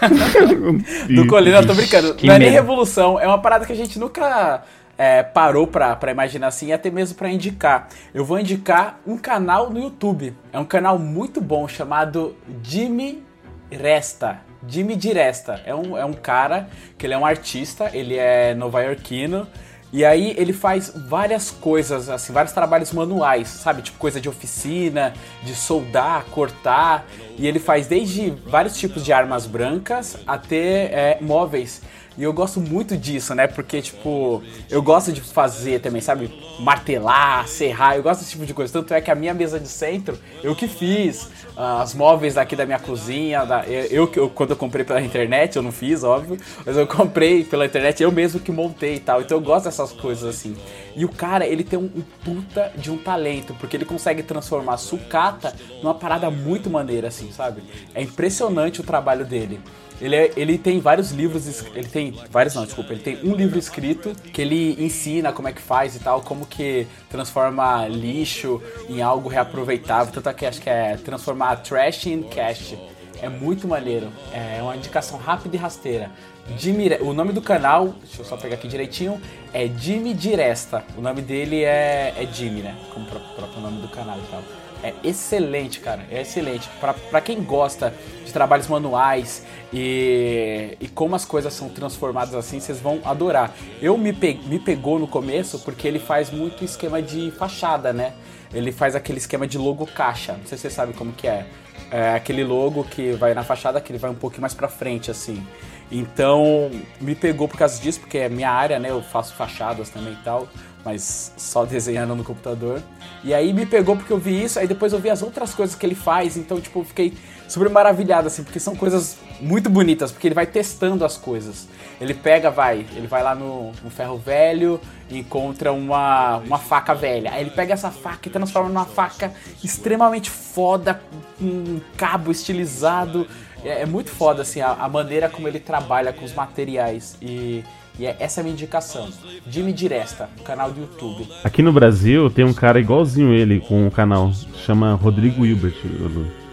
do 1.14 1.26
Colírio. 1.26 1.58
Eu 1.58 1.66
tô 1.66 1.74
brincando. 1.74 2.14
que 2.14 2.28
não 2.28 2.34
é 2.34 2.38
nem 2.38 2.50
revolução, 2.50 3.18
é 3.18 3.26
uma 3.26 3.38
parada 3.38 3.66
que 3.66 3.72
a 3.72 3.76
gente 3.76 3.98
nunca 3.98 4.62
é, 4.96 5.24
parou 5.24 5.66
pra, 5.66 5.96
pra 5.96 6.12
imaginar 6.12 6.46
assim, 6.46 6.68
e 6.68 6.72
até 6.72 6.90
mesmo 6.90 7.16
pra 7.16 7.28
indicar. 7.28 7.88
Eu 8.14 8.24
vou 8.24 8.38
indicar 8.38 9.00
um 9.04 9.18
canal 9.18 9.68
no 9.68 9.80
YouTube. 9.80 10.32
É 10.52 10.58
um 10.58 10.64
canal 10.64 10.96
muito 10.96 11.40
bom 11.40 11.66
chamado 11.66 12.36
Jimmy 12.62 13.22
Resta. 13.68 14.40
Jimmy 14.66 14.94
de 14.94 15.12
Resta. 15.12 15.60
É 15.66 15.74
um, 15.74 15.98
é 15.98 16.04
um 16.04 16.12
cara 16.12 16.68
que 16.96 17.04
ele 17.04 17.14
é 17.14 17.18
um 17.18 17.26
artista, 17.26 17.90
ele 17.92 18.16
é 18.16 18.54
nova-iorquino. 18.54 19.46
E 19.94 20.04
aí 20.04 20.34
ele 20.36 20.52
faz 20.52 20.92
várias 20.92 21.52
coisas, 21.52 22.08
assim, 22.08 22.32
vários 22.32 22.52
trabalhos 22.52 22.90
manuais, 22.90 23.46
sabe? 23.46 23.80
Tipo 23.80 23.96
coisa 23.96 24.20
de 24.20 24.28
oficina, 24.28 25.14
de 25.44 25.54
soldar, 25.54 26.24
cortar. 26.32 27.06
E 27.38 27.46
ele 27.46 27.60
faz 27.60 27.86
desde 27.86 28.30
vários 28.44 28.76
tipos 28.76 29.04
de 29.04 29.12
armas 29.12 29.46
brancas 29.46 30.16
até 30.26 30.86
é, 30.86 31.18
móveis 31.20 31.80
E 32.16 32.22
eu 32.22 32.32
gosto 32.32 32.60
muito 32.60 32.96
disso, 32.96 33.34
né? 33.34 33.46
Porque, 33.48 33.82
tipo, 33.82 34.42
eu 34.70 34.80
gosto 34.80 35.12
de 35.12 35.20
fazer 35.20 35.80
também, 35.80 36.00
sabe? 36.00 36.30
Martelar, 36.60 37.46
serrar, 37.48 37.96
eu 37.96 38.02
gosto 38.02 38.20
desse 38.20 38.32
tipo 38.32 38.46
de 38.46 38.54
coisa. 38.54 38.72
Tanto 38.72 38.94
é 38.94 39.00
que 39.00 39.10
a 39.10 39.14
minha 39.14 39.34
mesa 39.34 39.58
de 39.58 39.68
centro, 39.68 40.18
eu 40.42 40.54
que 40.54 40.68
fiz. 40.68 41.28
ah, 41.56 41.82
as 41.82 41.94
móveis 41.94 42.34
daqui 42.34 42.56
da 42.56 42.66
minha 42.66 42.80
cozinha, 42.80 43.44
da- 43.44 43.64
eu, 43.68 44.10
eu- 44.16 44.28
quando 44.28 44.50
eu 44.50 44.56
comprei 44.56 44.84
pela 44.84 45.00
internet, 45.00 45.54
eu 45.54 45.62
não 45.62 45.70
fiz, 45.70 46.02
óbvio, 46.02 46.36
mas 46.66 46.76
eu 46.76 46.84
comprei 46.84 47.44
pela 47.44 47.64
internet, 47.66 48.02
eu 48.02 48.10
mesmo 48.10 48.40
que 48.40 48.50
montei 48.50 48.94
e 48.96 48.98
tal. 48.98 49.20
Então 49.20 49.38
eu 49.38 49.40
gosto 49.40 49.66
dessas 49.66 49.92
coisas 49.92 50.24
assim. 50.28 50.56
E 50.96 51.04
o 51.04 51.08
cara, 51.08 51.46
ele 51.46 51.62
tem 51.62 51.78
um, 51.78 51.84
um 51.94 52.02
puta 52.24 52.72
de 52.76 52.90
um 52.90 52.96
talento, 52.98 53.54
porque 53.60 53.76
ele 53.76 53.84
consegue 53.84 54.22
transformar 54.24 54.78
sucata 54.78 55.54
numa 55.80 55.94
parada 55.94 56.28
muito 56.28 56.68
maneira, 56.68 57.06
assim, 57.06 57.30
sabe? 57.30 57.62
É 57.94 58.02
impressionante 58.02 58.80
o 58.80 58.84
trabalho 58.84 59.24
dele. 59.24 59.60
Ele, 60.00 60.16
é- 60.16 60.32
ele 60.36 60.58
tem 60.58 60.80
vários 60.80 61.12
livros, 61.12 61.46
ele 61.74 61.88
tem 61.88 62.12
vários 62.30 62.54
não, 62.54 62.64
desculpa, 62.64 62.92
ele 62.92 63.02
tem 63.02 63.18
um 63.22 63.34
livro 63.34 63.58
escrito 63.58 64.12
que 64.32 64.42
ele 64.42 64.76
ensina 64.84 65.32
como 65.32 65.48
é 65.48 65.52
que 65.52 65.62
faz 65.62 65.94
e 65.94 66.00
tal, 66.00 66.20
como 66.20 66.44
que 66.46 66.86
transforma 67.08 67.86
lixo 67.88 68.60
em 68.88 69.00
algo 69.00 69.28
reaproveitável, 69.28 70.12
tanto 70.12 70.28
é 70.28 70.34
que 70.34 70.44
acho 70.46 70.60
que 70.60 70.68
é 70.68 70.96
transformar 70.96 71.56
trash 71.56 72.06
in 72.06 72.22
cash. 72.24 72.74
É 73.22 73.28
muito 73.28 73.66
maneiro, 73.68 74.08
é 74.32 74.60
uma 74.60 74.76
indicação 74.76 75.16
rápida 75.18 75.56
e 75.56 75.58
rasteira. 75.58 76.10
Jimmy, 76.58 76.90
o 77.00 77.14
nome 77.14 77.32
do 77.32 77.40
canal, 77.40 77.94
deixa 78.04 78.20
eu 78.20 78.24
só 78.26 78.36
pegar 78.36 78.56
aqui 78.56 78.68
direitinho, 78.68 79.18
é 79.52 79.66
Jimmy 79.66 80.12
Diresta. 80.12 80.84
O 80.98 81.00
nome 81.00 81.22
dele 81.22 81.62
é, 81.64 82.12
é 82.18 82.28
Jimmy, 82.30 82.60
né? 82.60 82.74
Como 82.92 83.06
o 83.06 83.08
pró- 83.08 83.20
próprio 83.36 83.60
nome 83.62 83.80
do 83.80 83.88
canal 83.88 84.18
e 84.18 84.22
tal. 84.30 84.42
É 84.84 84.92
excelente, 85.02 85.80
cara. 85.80 86.04
É 86.10 86.20
excelente. 86.20 86.68
Pra 87.10 87.20
quem 87.22 87.42
gosta 87.42 87.94
de 88.22 88.30
trabalhos 88.30 88.68
manuais 88.68 89.42
e, 89.72 90.76
e 90.78 90.88
como 90.88 91.16
as 91.16 91.24
coisas 91.24 91.54
são 91.54 91.70
transformadas 91.70 92.34
assim, 92.34 92.60
vocês 92.60 92.78
vão 92.80 93.00
adorar. 93.02 93.54
Eu 93.80 93.96
me, 93.96 94.12
pe, 94.12 94.38
me 94.44 94.58
pegou 94.58 94.98
no 94.98 95.08
começo 95.08 95.58
porque 95.60 95.88
ele 95.88 95.98
faz 95.98 96.30
muito 96.30 96.62
esquema 96.62 97.00
de 97.00 97.30
fachada, 97.30 97.94
né? 97.94 98.12
Ele 98.52 98.70
faz 98.70 98.94
aquele 98.94 99.16
esquema 99.16 99.46
de 99.46 99.56
logo 99.56 99.86
caixa. 99.86 100.34
Não 100.34 100.44
sei 100.44 100.58
se 100.58 100.62
você 100.68 100.70
sabe 100.70 100.92
como 100.92 101.12
que 101.12 101.26
é. 101.26 101.46
É 101.90 102.14
aquele 102.14 102.44
logo 102.44 102.84
que 102.84 103.12
vai 103.12 103.32
na 103.32 103.42
fachada, 103.42 103.80
que 103.80 103.90
ele 103.90 103.98
vai 103.98 104.10
um 104.10 104.14
pouquinho 104.14 104.42
mais 104.42 104.52
pra 104.52 104.68
frente, 104.68 105.10
assim. 105.10 105.44
Então, 105.90 106.70
me 107.00 107.14
pegou 107.14 107.48
por 107.48 107.56
causa 107.56 107.80
disso, 107.80 108.00
porque 108.00 108.18
é 108.18 108.28
minha 108.28 108.50
área, 108.50 108.78
né? 108.78 108.90
Eu 108.90 109.02
faço 109.02 109.34
fachadas 109.34 109.88
também 109.88 110.12
e 110.12 110.24
tal, 110.24 110.46
mas 110.84 111.32
só 111.36 111.64
desenhando 111.64 112.14
no 112.14 112.22
computador. 112.22 112.82
E 113.22 113.32
aí 113.32 113.52
me 113.52 113.64
pegou 113.64 113.96
porque 113.96 114.12
eu 114.12 114.18
vi 114.18 114.44
isso, 114.44 114.58
aí 114.58 114.66
depois 114.66 114.92
eu 114.92 114.98
vi 114.98 115.08
as 115.08 115.22
outras 115.22 115.54
coisas 115.54 115.74
que 115.74 115.86
ele 115.86 115.94
faz, 115.94 116.36
então, 116.36 116.60
tipo, 116.60 116.84
fiquei 116.84 117.14
super 117.48 117.68
maravilhado, 117.70 118.26
assim, 118.26 118.42
porque 118.42 118.60
são 118.60 118.76
coisas 118.76 119.16
muito 119.40 119.70
bonitas, 119.70 120.12
porque 120.12 120.28
ele 120.28 120.34
vai 120.34 120.46
testando 120.46 121.04
as 121.04 121.16
coisas. 121.16 121.68
Ele 122.00 122.12
pega, 122.12 122.50
vai, 122.50 122.84
ele 122.94 123.06
vai 123.06 123.22
lá 123.22 123.34
no, 123.34 123.72
no 123.82 123.90
ferro 123.90 124.18
velho, 124.18 124.80
encontra 125.10 125.72
uma, 125.72 126.38
uma 126.38 126.58
faca 126.58 126.94
velha. 126.94 127.32
Aí 127.32 127.42
ele 127.42 127.50
pega 127.50 127.72
essa 127.72 127.90
faca 127.90 128.28
e 128.28 128.30
transforma 128.32 128.68
numa 128.68 128.84
faca 128.84 129.32
extremamente 129.62 130.30
foda, 130.30 131.00
com 131.38 131.44
um 131.44 131.80
cabo 131.96 132.30
estilizado. 132.30 133.26
É, 133.64 133.82
é 133.82 133.86
muito 133.86 134.10
foda, 134.10 134.42
assim, 134.42 134.60
a, 134.60 134.72
a 134.72 134.88
maneira 134.88 135.28
como 135.28 135.46
ele 135.46 135.60
trabalha 135.60 136.12
com 136.12 136.24
os 136.24 136.34
materiais. 136.34 137.16
E, 137.22 137.64
e 137.98 138.06
é, 138.06 138.16
essa 138.18 138.40
a 138.40 138.44
minha 138.44 138.52
indicação. 138.52 139.08
Jimmy 139.48 139.72
Diresta, 139.72 140.28
um 140.40 140.42
canal 140.42 140.70
do 140.70 140.80
YouTube. 140.80 141.28
Aqui 141.42 141.62
no 141.62 141.72
Brasil 141.72 142.28
tem 142.30 142.44
um 142.44 142.52
cara 142.52 142.80
igualzinho 142.80 143.32
ele 143.32 143.60
com 143.60 143.86
um 143.86 143.90
canal, 143.90 144.32
chama 144.64 144.94
Rodrigo 144.94 145.44
Hilbert. 145.44 145.74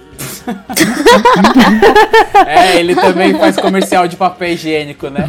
É, 2.47 2.79
ele 2.79 2.95
também 2.95 3.37
faz 3.37 3.57
comercial 3.57 4.07
de 4.07 4.15
papel 4.15 4.49
higiênico, 4.49 5.09
né? 5.09 5.27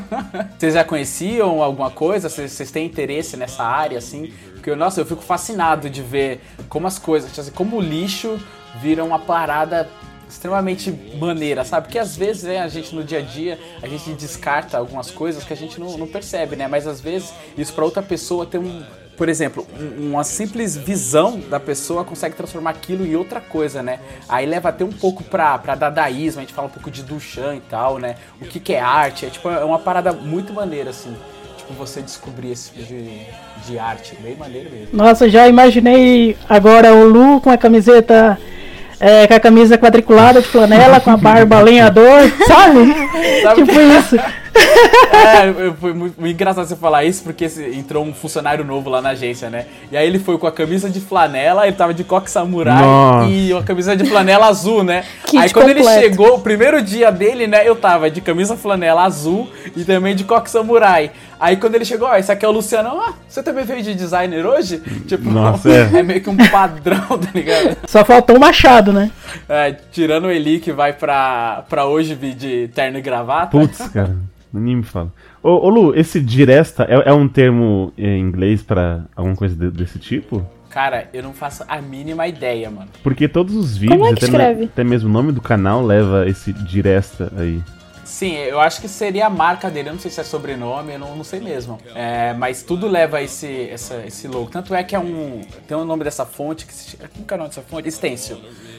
Vocês 0.58 0.74
já 0.74 0.84
conheciam 0.84 1.62
alguma 1.62 1.90
coisa? 1.90 2.28
Vocês 2.28 2.52
vocês 2.52 2.70
têm 2.70 2.86
interesse 2.86 3.36
nessa 3.36 3.62
área, 3.64 3.98
assim? 3.98 4.32
Porque, 4.54 4.74
nossa, 4.74 5.00
eu 5.00 5.06
fico 5.06 5.22
fascinado 5.22 5.88
de 5.90 6.02
ver 6.02 6.40
como 6.68 6.86
as 6.86 6.98
coisas, 6.98 7.36
assim, 7.38 7.50
como 7.50 7.76
o 7.76 7.80
lixo 7.80 8.38
vira 8.80 9.04
uma 9.04 9.18
parada 9.18 9.88
extremamente 10.32 10.90
maneira, 11.18 11.64
sabe? 11.64 11.86
Porque 11.86 11.98
às 11.98 12.16
vezes 12.16 12.42
né, 12.44 12.58
a 12.60 12.68
gente 12.68 12.94
no 12.94 13.04
dia 13.04 13.18
a 13.18 13.22
dia 13.22 13.58
a 13.82 13.86
gente 13.86 14.10
descarta 14.12 14.78
algumas 14.78 15.10
coisas 15.10 15.44
que 15.44 15.52
a 15.52 15.56
gente 15.56 15.78
não, 15.78 15.96
não 15.98 16.06
percebe, 16.06 16.56
né? 16.56 16.66
Mas 16.66 16.86
às 16.86 17.00
vezes 17.00 17.32
isso 17.56 17.72
para 17.72 17.84
outra 17.84 18.02
pessoa 18.02 18.46
tem 18.46 18.60
um, 18.60 18.82
por 19.16 19.28
exemplo, 19.28 19.66
um- 19.78 20.10
uma 20.12 20.24
simples 20.24 20.76
visão 20.76 21.38
da 21.50 21.60
pessoa 21.60 22.02
consegue 22.04 22.34
transformar 22.34 22.70
aquilo 22.70 23.06
em 23.06 23.14
outra 23.14 23.40
coisa, 23.40 23.82
né? 23.82 24.00
Aí 24.28 24.46
leva 24.46 24.70
até 24.70 24.84
um 24.84 24.90
pouco 24.92 25.22
pra, 25.22 25.58
pra 25.58 25.74
dadaísmo, 25.74 26.40
a 26.40 26.44
gente 26.44 26.54
fala 26.54 26.68
um 26.68 26.70
pouco 26.70 26.90
de 26.90 27.02
Duchamp 27.02 27.56
e 27.58 27.60
tal, 27.68 27.98
né? 27.98 28.16
O 28.40 28.46
que, 28.46 28.58
que 28.58 28.72
é 28.72 28.80
arte? 28.80 29.26
É 29.26 29.30
tipo 29.30 29.48
é 29.50 29.64
uma 29.64 29.78
parada 29.78 30.12
muito 30.12 30.52
maneira, 30.52 30.90
assim. 30.90 31.14
Tipo, 31.58 31.74
você 31.74 32.02
descobrir 32.02 32.50
esse 32.50 32.72
tipo 32.72 32.86
de, 32.86 33.20
de 33.66 33.78
arte. 33.78 34.16
Bem 34.20 34.34
maneiro 34.34 34.68
mesmo. 34.70 34.88
Nossa, 34.92 35.28
já 35.28 35.46
imaginei 35.46 36.36
agora 36.48 36.92
o 36.94 37.04
Lu 37.06 37.40
com 37.40 37.50
a 37.50 37.56
camiseta. 37.58 38.36
É, 39.02 39.26
com 39.26 39.34
a 39.34 39.40
camisa 39.40 39.76
quadriculada 39.76 40.40
de 40.40 40.46
flanela, 40.48 41.00
com 41.00 41.10
a 41.10 41.16
barba 41.16 41.60
lenhador, 41.60 42.22
sabe? 42.46 42.94
Sabe 43.42 43.54
tipo 43.56 43.72
que- 43.72 43.82
isso. 43.82 44.16
É, 44.54 45.72
foi 45.80 45.92
muito, 45.92 46.20
muito 46.20 46.34
engraçado 46.34 46.66
você 46.66 46.76
falar 46.76 47.04
isso, 47.04 47.22
porque 47.22 47.46
entrou 47.74 48.04
um 48.04 48.12
funcionário 48.12 48.64
novo 48.64 48.90
lá 48.90 49.00
na 49.00 49.10
agência, 49.10 49.48
né? 49.48 49.66
E 49.90 49.96
aí 49.96 50.06
ele 50.06 50.18
foi 50.18 50.38
com 50.38 50.46
a 50.46 50.52
camisa 50.52 50.90
de 50.90 51.00
flanela, 51.00 51.66
ele 51.66 51.76
tava 51.76 51.94
de 51.94 52.04
coque 52.04 52.30
samurai 52.30 52.82
Nossa. 52.82 53.28
e 53.28 53.52
uma 53.52 53.62
camisa 53.62 53.96
de 53.96 54.04
flanela 54.04 54.46
azul, 54.46 54.82
né? 54.82 55.04
Kit 55.26 55.38
aí 55.38 55.50
quando 55.52 55.70
ele 55.70 55.80
completo. 55.80 56.00
chegou, 56.00 56.34
o 56.36 56.40
primeiro 56.40 56.82
dia 56.82 57.10
dele, 57.10 57.46
né, 57.46 57.66
eu 57.68 57.76
tava 57.76 58.10
de 58.10 58.20
camisa 58.20 58.56
flanela 58.56 59.02
azul 59.02 59.48
e 59.76 59.84
também 59.84 60.14
de 60.14 60.24
coque 60.24 60.50
samurai. 60.50 61.10
Aí 61.38 61.56
quando 61.56 61.74
ele 61.74 61.84
chegou, 61.84 62.08
ó, 62.08 62.16
esse 62.16 62.30
aqui 62.30 62.44
é 62.44 62.48
o 62.48 62.52
Luciano, 62.52 62.90
ah, 62.90 63.14
você 63.28 63.42
também 63.42 63.64
veio 63.64 63.82
de 63.82 63.94
designer 63.94 64.46
hoje? 64.46 64.80
Tipo, 65.06 65.28
Nossa, 65.30 65.68
é. 65.72 65.98
é 65.98 66.02
meio 66.02 66.20
que 66.20 66.30
um 66.30 66.36
padrão, 66.36 67.00
tá 67.18 67.28
ligado? 67.34 67.76
Só 67.86 68.04
faltou 68.04 68.36
o 68.36 68.40
machado, 68.40 68.92
né? 68.92 69.10
É, 69.48 69.74
tirando 69.90 70.26
o 70.26 70.30
Eli 70.30 70.60
que 70.60 70.72
vai 70.72 70.92
pra, 70.92 71.64
pra 71.68 71.84
hoje 71.86 72.14
vir 72.14 72.34
de 72.34 72.68
terno 72.68 72.98
e 72.98 73.02
gravata. 73.02 73.58
Putz, 73.58 73.78
cara, 73.88 74.16
nem 74.60 74.76
me 74.76 74.82
fala. 74.82 75.12
Ô, 75.42 75.50
ô 75.50 75.68
Lu, 75.68 75.94
esse 75.94 76.20
diresta 76.20 76.84
é, 76.88 77.10
é 77.10 77.12
um 77.12 77.28
termo 77.28 77.92
em 77.96 78.20
inglês 78.20 78.62
pra 78.62 79.04
alguma 79.16 79.36
coisa 79.36 79.54
de- 79.54 79.70
desse 79.70 79.98
tipo? 79.98 80.44
Cara, 80.70 81.08
eu 81.12 81.22
não 81.22 81.34
faço 81.34 81.64
a 81.68 81.80
mínima 81.82 82.26
ideia, 82.26 82.70
mano. 82.70 82.88
Porque 83.02 83.28
todos 83.28 83.54
os 83.54 83.76
vídeos, 83.76 83.98
Como 83.98 84.10
é 84.10 84.14
que 84.16 84.24
até, 84.24 84.32
escreve? 84.32 84.64
até 84.64 84.82
mesmo 84.84 85.08
o 85.08 85.12
nome 85.12 85.30
do 85.32 85.40
canal 85.40 85.82
leva 85.84 86.26
esse 86.28 86.52
diresta 86.52 87.30
aí. 87.36 87.62
Sim, 88.04 88.34
eu 88.36 88.60
acho 88.60 88.80
que 88.80 88.88
seria 88.88 89.26
a 89.26 89.30
marca 89.30 89.70
dele. 89.70 89.88
Eu 89.88 89.92
não 89.94 90.00
sei 90.00 90.10
se 90.10 90.20
é 90.20 90.24
sobrenome, 90.24 90.92
eu 90.94 90.98
não, 90.98 91.16
não 91.16 91.24
sei 91.24 91.40
mesmo. 91.40 91.78
É, 91.94 92.34
mas 92.34 92.62
tudo 92.62 92.86
leva 92.88 93.22
esse, 93.22 93.68
essa, 93.70 94.02
esse 94.06 94.26
logo. 94.28 94.50
Tanto 94.50 94.74
é 94.74 94.82
que 94.82 94.94
é 94.94 94.98
um. 94.98 95.40
Tem 95.66 95.76
o 95.76 95.84
nome 95.84 96.04
dessa 96.04 96.26
fonte. 96.26 96.66
Que 96.66 96.74
se, 96.74 96.96
como 96.96 97.24
que 97.26 97.32
é 97.32 97.36
o 97.36 97.38
nome 97.38 97.48
dessa 97.50 97.62
fonte? 97.62 97.90
Stencil. 97.90 98.38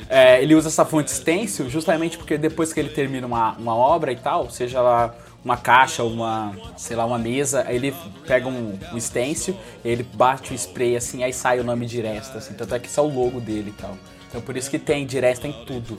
É, 0.09 0.41
ele 0.41 0.53
usa 0.53 0.67
essa 0.67 0.85
fonte 0.85 1.09
Stencil 1.09 1.69
justamente 1.69 2.17
porque 2.17 2.37
depois 2.37 2.73
que 2.73 2.79
ele 2.79 2.89
termina 2.89 3.25
uma, 3.25 3.53
uma 3.53 3.75
obra 3.75 4.11
e 4.11 4.15
tal, 4.15 4.49
seja 4.51 4.81
lá 4.81 5.13
uma 5.43 5.57
caixa, 5.57 6.03
uma, 6.03 6.55
sei 6.77 6.95
lá, 6.95 7.05
uma 7.05 7.17
mesa, 7.17 7.63
aí 7.67 7.75
ele 7.75 7.93
pega 8.25 8.47
um, 8.47 8.77
um 8.93 8.99
stencil, 8.99 9.55
ele 9.83 10.03
bate 10.03 10.53
o 10.53 10.55
spray 10.55 10.95
assim, 10.95 11.23
aí 11.23 11.33
sai 11.33 11.59
o 11.59 11.63
nome 11.63 11.85
Diresta, 11.85 12.37
assim, 12.37 12.53
tanto 12.53 12.73
é 12.73 12.79
que 12.79 12.87
isso 12.87 12.99
é 12.99 13.03
o 13.03 13.07
logo 13.07 13.39
dele 13.39 13.73
e 13.77 13.81
tal. 13.81 13.97
Então 14.33 14.41
por 14.41 14.57
isso 14.57 14.67
que 14.67 14.79
tem 14.79 15.05
Diresta 15.05 15.47
em 15.47 15.53
tudo. 15.65 15.95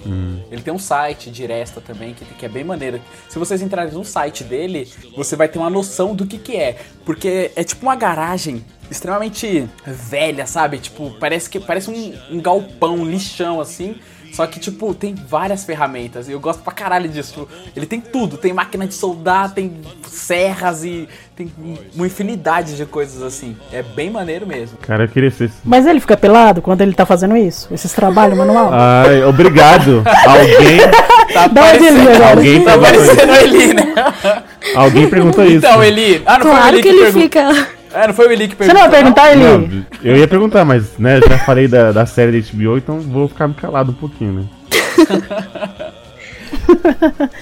Ele 0.50 0.60
tem 0.60 0.74
um 0.74 0.78
site 0.78 1.30
Diresta 1.30 1.80
também, 1.80 2.14
que, 2.14 2.24
que 2.24 2.44
é 2.44 2.48
bem 2.48 2.64
maneiro. 2.64 3.00
Se 3.28 3.38
vocês 3.38 3.62
entrarem 3.62 3.92
no 3.92 4.04
site 4.04 4.42
dele, 4.42 4.90
você 5.16 5.36
vai 5.36 5.46
ter 5.46 5.58
uma 5.60 5.70
noção 5.70 6.16
do 6.16 6.26
que 6.26 6.36
que 6.38 6.56
é. 6.56 6.76
Porque 7.04 7.52
é 7.54 7.62
tipo 7.62 7.86
uma 7.86 7.94
garagem 7.94 8.64
extremamente 8.90 9.68
velha, 9.86 10.46
sabe? 10.46 10.78
Tipo, 10.78 11.16
parece 11.20 11.48
que 11.48 11.60
parece 11.60 11.88
um, 11.88 12.36
um 12.36 12.40
galpão, 12.40 12.96
um 12.96 13.04
lixão 13.04 13.60
assim. 13.60 13.94
Só 14.35 14.47
que, 14.47 14.59
tipo, 14.59 14.93
tem 14.95 15.14
várias 15.14 15.64
ferramentas. 15.64 16.29
E 16.29 16.33
eu 16.33 16.41
gosto 16.41 16.62
pra 16.62 16.73
caralho 16.73 17.09
disso. 17.09 17.47
Ele 17.76 17.87
tem 17.87 18.00
tudo. 18.00 18.37
Tem 18.37 18.53
máquina 18.53 18.87
de 18.87 18.95
soldar, 18.95 19.53
tem 19.55 19.73
serras 20.09 20.85
e 20.85 21.09
tem 21.37 21.53
uma 21.95 22.07
infinidade 22.07 22.76
de 22.76 22.85
coisas 22.85 23.23
assim. 23.23 23.57
É 23.73 23.83
bem 23.83 24.11
maneiro 24.11 24.47
mesmo. 24.47 24.76
Cara, 24.79 25.05
eu 25.05 25.09
queria 25.09 25.31
ser. 25.31 25.50
Mas 25.64 25.87
ele 25.87 26.00
fica 26.00 26.17
pelado 26.17 26.61
quando 26.61 26.81
ele 26.81 26.95
tá 26.95 27.07
fazendo 27.07 27.37
isso? 27.37 27.69
Esses 27.73 27.93
trabalhos 27.93 28.37
manual? 28.37 28.71
Ai, 28.73 29.23
obrigado. 29.25 30.03
alguém, 30.26 30.79
Tá 31.33 31.47
Dá 31.49 31.61
uma 31.62 31.71
parecendo, 31.71 31.93
delícia 31.95 32.14
agora. 32.17 32.31
alguém, 32.37 32.64
tá 32.64 32.79
perguntou 32.79 33.00
isso. 33.03 33.17
parecendo 33.17 33.35
Eli, 33.55 33.75
né? 33.75 33.95
alguém 34.75 35.11
perguntou 35.11 35.45
isso. 35.45 35.57
Então, 35.57 35.83
Eli. 35.83 36.23
Ah, 36.26 36.38
não 36.38 36.43
foi 36.47 36.50
o 36.50 36.55
Claro 36.55 36.75
Eli 36.76 36.83
que 36.83 36.88
que, 36.88 36.88
ele 36.88 36.99
perguntou. 37.12 37.23
fica. 37.23 37.69
É, 37.94 38.06
não 38.08 38.14
foi 38.14 38.28
o 38.28 38.32
Eli 38.32 38.48
que 38.48 38.54
Você 38.56 38.64
perguntou. 38.64 38.82
não 38.82 38.90
vai 38.90 39.00
perguntar, 39.00 39.32
Eli? 39.32 39.42
Não, 39.44 39.86
eu 40.02 40.16
ia 40.16 40.28
perguntar, 40.28 40.64
mas 40.64 40.98
né, 40.98 41.20
já 41.20 41.38
falei 41.38 41.68
da, 41.68 41.92
da 41.92 42.04
série 42.04 42.40
da 42.42 42.48
HBO, 42.52 42.76
então 42.76 43.00
vou 43.00 43.28
ficar 43.28 43.46
me 43.48 43.54
calado 43.54 43.92
um 43.92 43.94
pouquinho, 43.94 44.32
né? 44.32 44.44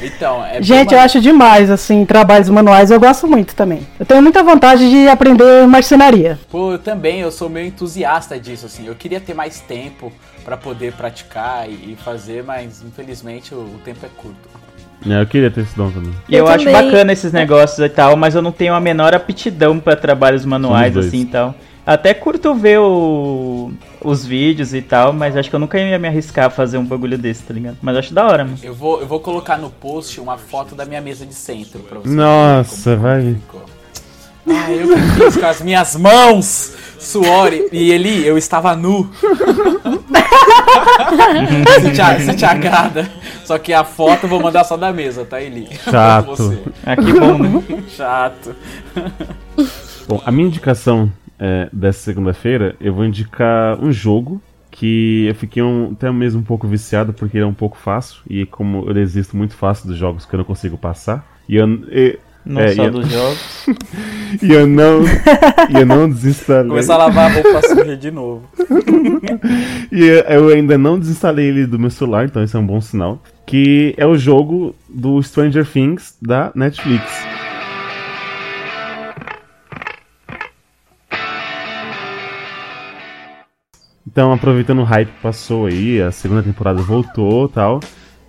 Então, 0.03 0.45
é 0.45 0.63
Gente, 0.63 0.95
eu 0.95 1.01
acho 1.01 1.21
demais, 1.21 1.71
assim, 1.71 2.05
trabalhos 2.05 2.49
manuais. 2.49 2.91
Eu 2.91 2.99
gosto 2.99 3.27
muito 3.27 3.55
também. 3.55 3.87
Eu 3.99 4.07
tenho 4.07 4.23
muita 4.23 4.43
vontade 4.43 4.89
de 4.89 5.09
aprender 5.09 5.67
marcenaria. 5.67 6.39
Pô, 6.51 6.73
eu 6.73 6.79
também, 6.79 7.21
eu 7.21 7.31
sou 7.31 7.49
meio 7.49 7.67
entusiasta 7.67 8.39
disso, 8.39 8.67
assim. 8.67 8.87
Eu 8.87 8.95
queria 8.95 9.21
ter 9.21 9.35
mais 9.35 9.61
tempo 9.61 10.13
pra 10.45 10.57
poder 10.57 10.93
praticar 10.95 11.69
e, 11.69 11.93
e 11.93 11.99
fazer, 12.03 12.43
mas 12.43 12.83
infelizmente 12.83 13.55
o, 13.55 13.59
o 13.59 13.81
tempo 13.85 14.05
é 14.05 14.09
curto. 14.17 14.49
É, 15.09 15.21
eu 15.23 15.27
queria 15.27 15.51
ter 15.51 15.63
esse 15.63 15.77
dom 15.77 15.91
também. 15.91 16.13
E 16.29 16.35
eu, 16.35 16.47
Eu 16.47 16.49
acho 16.49 16.65
também. 16.65 16.85
bacana 16.85 17.13
esses 17.13 17.33
negócios 17.33 17.79
e 17.79 17.89
tal, 17.89 18.17
mas 18.17 18.35
eu 18.35 18.43
não 18.43 18.53
tenho 18.53 18.75
a 18.75 18.81
menor 18.81 19.15
aptidão 19.15 19.79
pra 19.79 19.97
trabalhos 19.97 20.45
manuais 20.45 20.97
assim 20.97 21.23
e 21.23 21.27
tal. 21.27 21.55
Até 21.85 22.15
curto 22.15 22.55
ver 22.55 22.79
o- 22.79 23.73
os 24.01 24.25
vídeos 24.25 24.73
e 24.73 24.81
tal, 24.81 25.13
mas 25.13 25.37
acho 25.37 25.51
que 25.51 25.57
eu 25.57 25.59
nunca 25.61 25.77
ia 25.81 25.99
me 25.99 26.07
arriscar 26.07 26.45
a 26.47 26.51
fazer 26.51 26.79
um 26.79 26.85
bagulho 26.85 27.19
desse, 27.19 27.43
tá 27.43 27.53
ligado? 27.53 27.77
Mas 27.83 27.97
acho 27.97 28.15
da 28.15 28.25
hora, 28.25 28.45
mano. 28.45 28.57
Eu 28.63 28.73
vou, 28.73 29.01
eu 29.01 29.07
vou 29.09 29.19
colocar 29.19 29.59
no 29.59 29.69
post 29.69 30.21
uma 30.21 30.39
foto 30.39 30.77
da 30.77 30.85
minha 30.85 31.01
mesa 31.01 31.27
de 31.27 31.35
centro 31.35 31.81
pra 31.81 31.99
você. 31.99 32.09
Nossa, 32.09 32.95
vai. 32.97 33.35
Ah, 34.49 34.71
eu 34.73 34.97
fiz 34.97 35.37
com 35.37 35.47
as 35.47 35.61
minhas 35.61 35.97
mãos, 35.97 36.73
suor. 37.01 37.53
e- 37.53 37.69
E 37.73 37.91
Eli, 37.93 38.25
eu 38.27 38.39
estava 38.39 38.77
nu. 38.77 39.11
se, 41.81 41.91
te, 41.91 42.25
se 42.25 42.37
te 42.37 42.45
agrada. 42.45 43.09
Só 43.53 43.59
que 43.59 43.71
a 43.75 43.85
foto 43.85 44.23
eu 44.25 44.31
vou 44.31 44.41
mandar 44.41 44.65
só 44.65 44.79
da 44.79 44.91
mesa, 44.95 45.27
tá, 45.27 45.39
Eli? 45.39 45.69
Chato. 45.85 46.27
Você. 46.37 46.59
Ah, 46.87 46.97
que 46.97 47.13
bom, 47.13 47.37
né? 47.37 47.63
Chato. 47.87 48.57
Bom, 50.09 50.23
a 50.25 50.33
minha 50.33 50.49
indicação 50.49 51.13
é, 51.39 51.69
dessa 51.71 51.99
segunda-feira, 52.01 52.75
eu 52.81 52.95
vou 52.95 53.05
indicar 53.05 53.79
um 53.79 53.93
jogo 53.93 54.41
que 54.71 55.27
eu 55.29 55.35
fiquei 55.35 55.63
um- 55.63 55.91
até 55.93 56.11
mesmo 56.11 56.41
um 56.41 56.45
pouco 56.45 56.67
viciado 56.67 57.13
porque 57.13 57.37
ele 57.37 57.45
é 57.45 57.47
um 57.47 57.53
pouco 57.53 57.77
fácil 57.77 58.23
e 58.27 58.47
como 58.47 58.87
eu 58.89 58.95
desisto 58.95 59.37
muito 59.37 59.55
fácil 59.55 59.87
dos 59.87 59.99
jogos 59.99 60.25
que 60.25 60.35
eu 60.35 60.39
não 60.39 60.45
consigo 60.47 60.79
passar. 60.79 61.23
E 61.47 61.57
eu, 61.57 61.69
e, 61.91 62.19
Não 62.45 62.61
É, 62.61 62.75
só 62.75 62.85
eu- 62.85 62.91
dos 62.91 63.07
jogos. 63.09 63.67
e 64.43 64.51
eu 64.51 64.67
não 64.67 65.03
e 65.05 65.75
eu 65.79 65.85
não 65.87 66.09
desinstalei. 66.11 66.69
Começar 66.71 66.95
a 66.95 66.99
lavar 66.99 67.31
a 67.31 67.35
roupa 67.35 67.69
suja 67.69 67.97
de 67.99 68.11
novo. 68.11 68.45
E 69.93 70.05
eu 70.29 70.49
ainda 70.49 70.79
não 70.79 70.99
desinstalei 70.99 71.47
ele 71.49 71.67
do 71.67 71.79
meu 71.79 71.91
celular, 71.91 72.25
então 72.25 72.43
esse 72.43 72.57
é 72.57 72.59
um 72.59 72.67
bom 72.67 72.81
sinal. 72.81 73.23
Que 73.47 73.95
é 73.97 74.07
o 74.07 74.17
jogo 74.17 74.75
do 74.89 75.23
Stranger 75.23 75.67
Things 75.67 76.17
da 76.21 76.53
Netflix. 76.55 77.33
Então, 84.13 84.31
aproveitando 84.31 84.81
o 84.81 84.85
hype 84.85 85.09
que 85.09 85.23
passou 85.23 85.67
aí, 85.67 86.03
a 86.03 86.11
segunda 86.11 86.43
temporada 86.43 86.83
voltou 86.83 87.49
tal. 87.49 87.81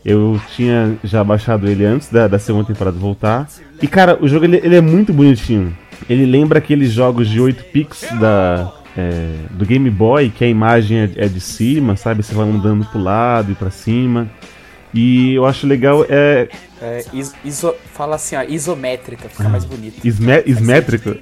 Eu 0.06 0.40
tinha 0.56 0.98
já 1.04 1.22
baixado 1.24 1.68
ele 1.68 1.84
antes 1.86 2.10
da, 2.10 2.28
da 2.28 2.40
segunda 2.40 2.66
temporada 2.66 2.98
voltar. 2.98 3.50
E 3.82 3.88
cara, 3.88 4.18
o 4.22 4.28
jogo 4.28 4.46
ele, 4.46 4.62
ele 4.64 4.76
é 4.76 4.82
muito 4.82 5.12
bonitinho. 5.12 5.76
Ele 6.10 6.26
lembra 6.26 6.60
aqueles 6.60 6.92
jogos 6.92 7.28
de 7.28 7.40
8 7.40 7.66
pixels 7.66 8.18
da, 8.18 8.72
é, 8.98 9.36
do 9.52 9.66
Game 9.66 9.90
Boy, 9.90 10.30
que 10.30 10.46
a 10.46 10.48
imagem 10.48 11.00
é, 11.00 11.10
é 11.18 11.28
de 11.28 11.42
cima, 11.42 11.98
sabe? 11.98 12.24
Você 12.24 12.34
vai 12.34 12.48
andando 12.48 12.86
pro 12.86 13.02
lado 13.02 13.52
e 13.52 13.56
pra 13.56 13.70
cima. 13.70 14.30
E 14.94 15.34
eu 15.34 15.46
acho 15.46 15.66
legal 15.66 16.06
é 16.08 16.48
É, 16.82 17.04
is- 17.14 17.34
iso- 17.44 17.74
fala 17.94 18.16
assim, 18.16 18.36
ó, 18.36 18.44
isométrica, 18.44 19.28
fica 19.30 19.50
mais 19.50 19.66
bonito. 19.66 20.06
isme, 20.06 20.44
ismétrico. 20.46 21.16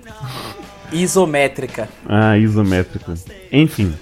Isométrica. 0.91 1.87
Ah, 2.07 2.37
isométrico. 2.37 3.13
Enfim. 3.51 3.93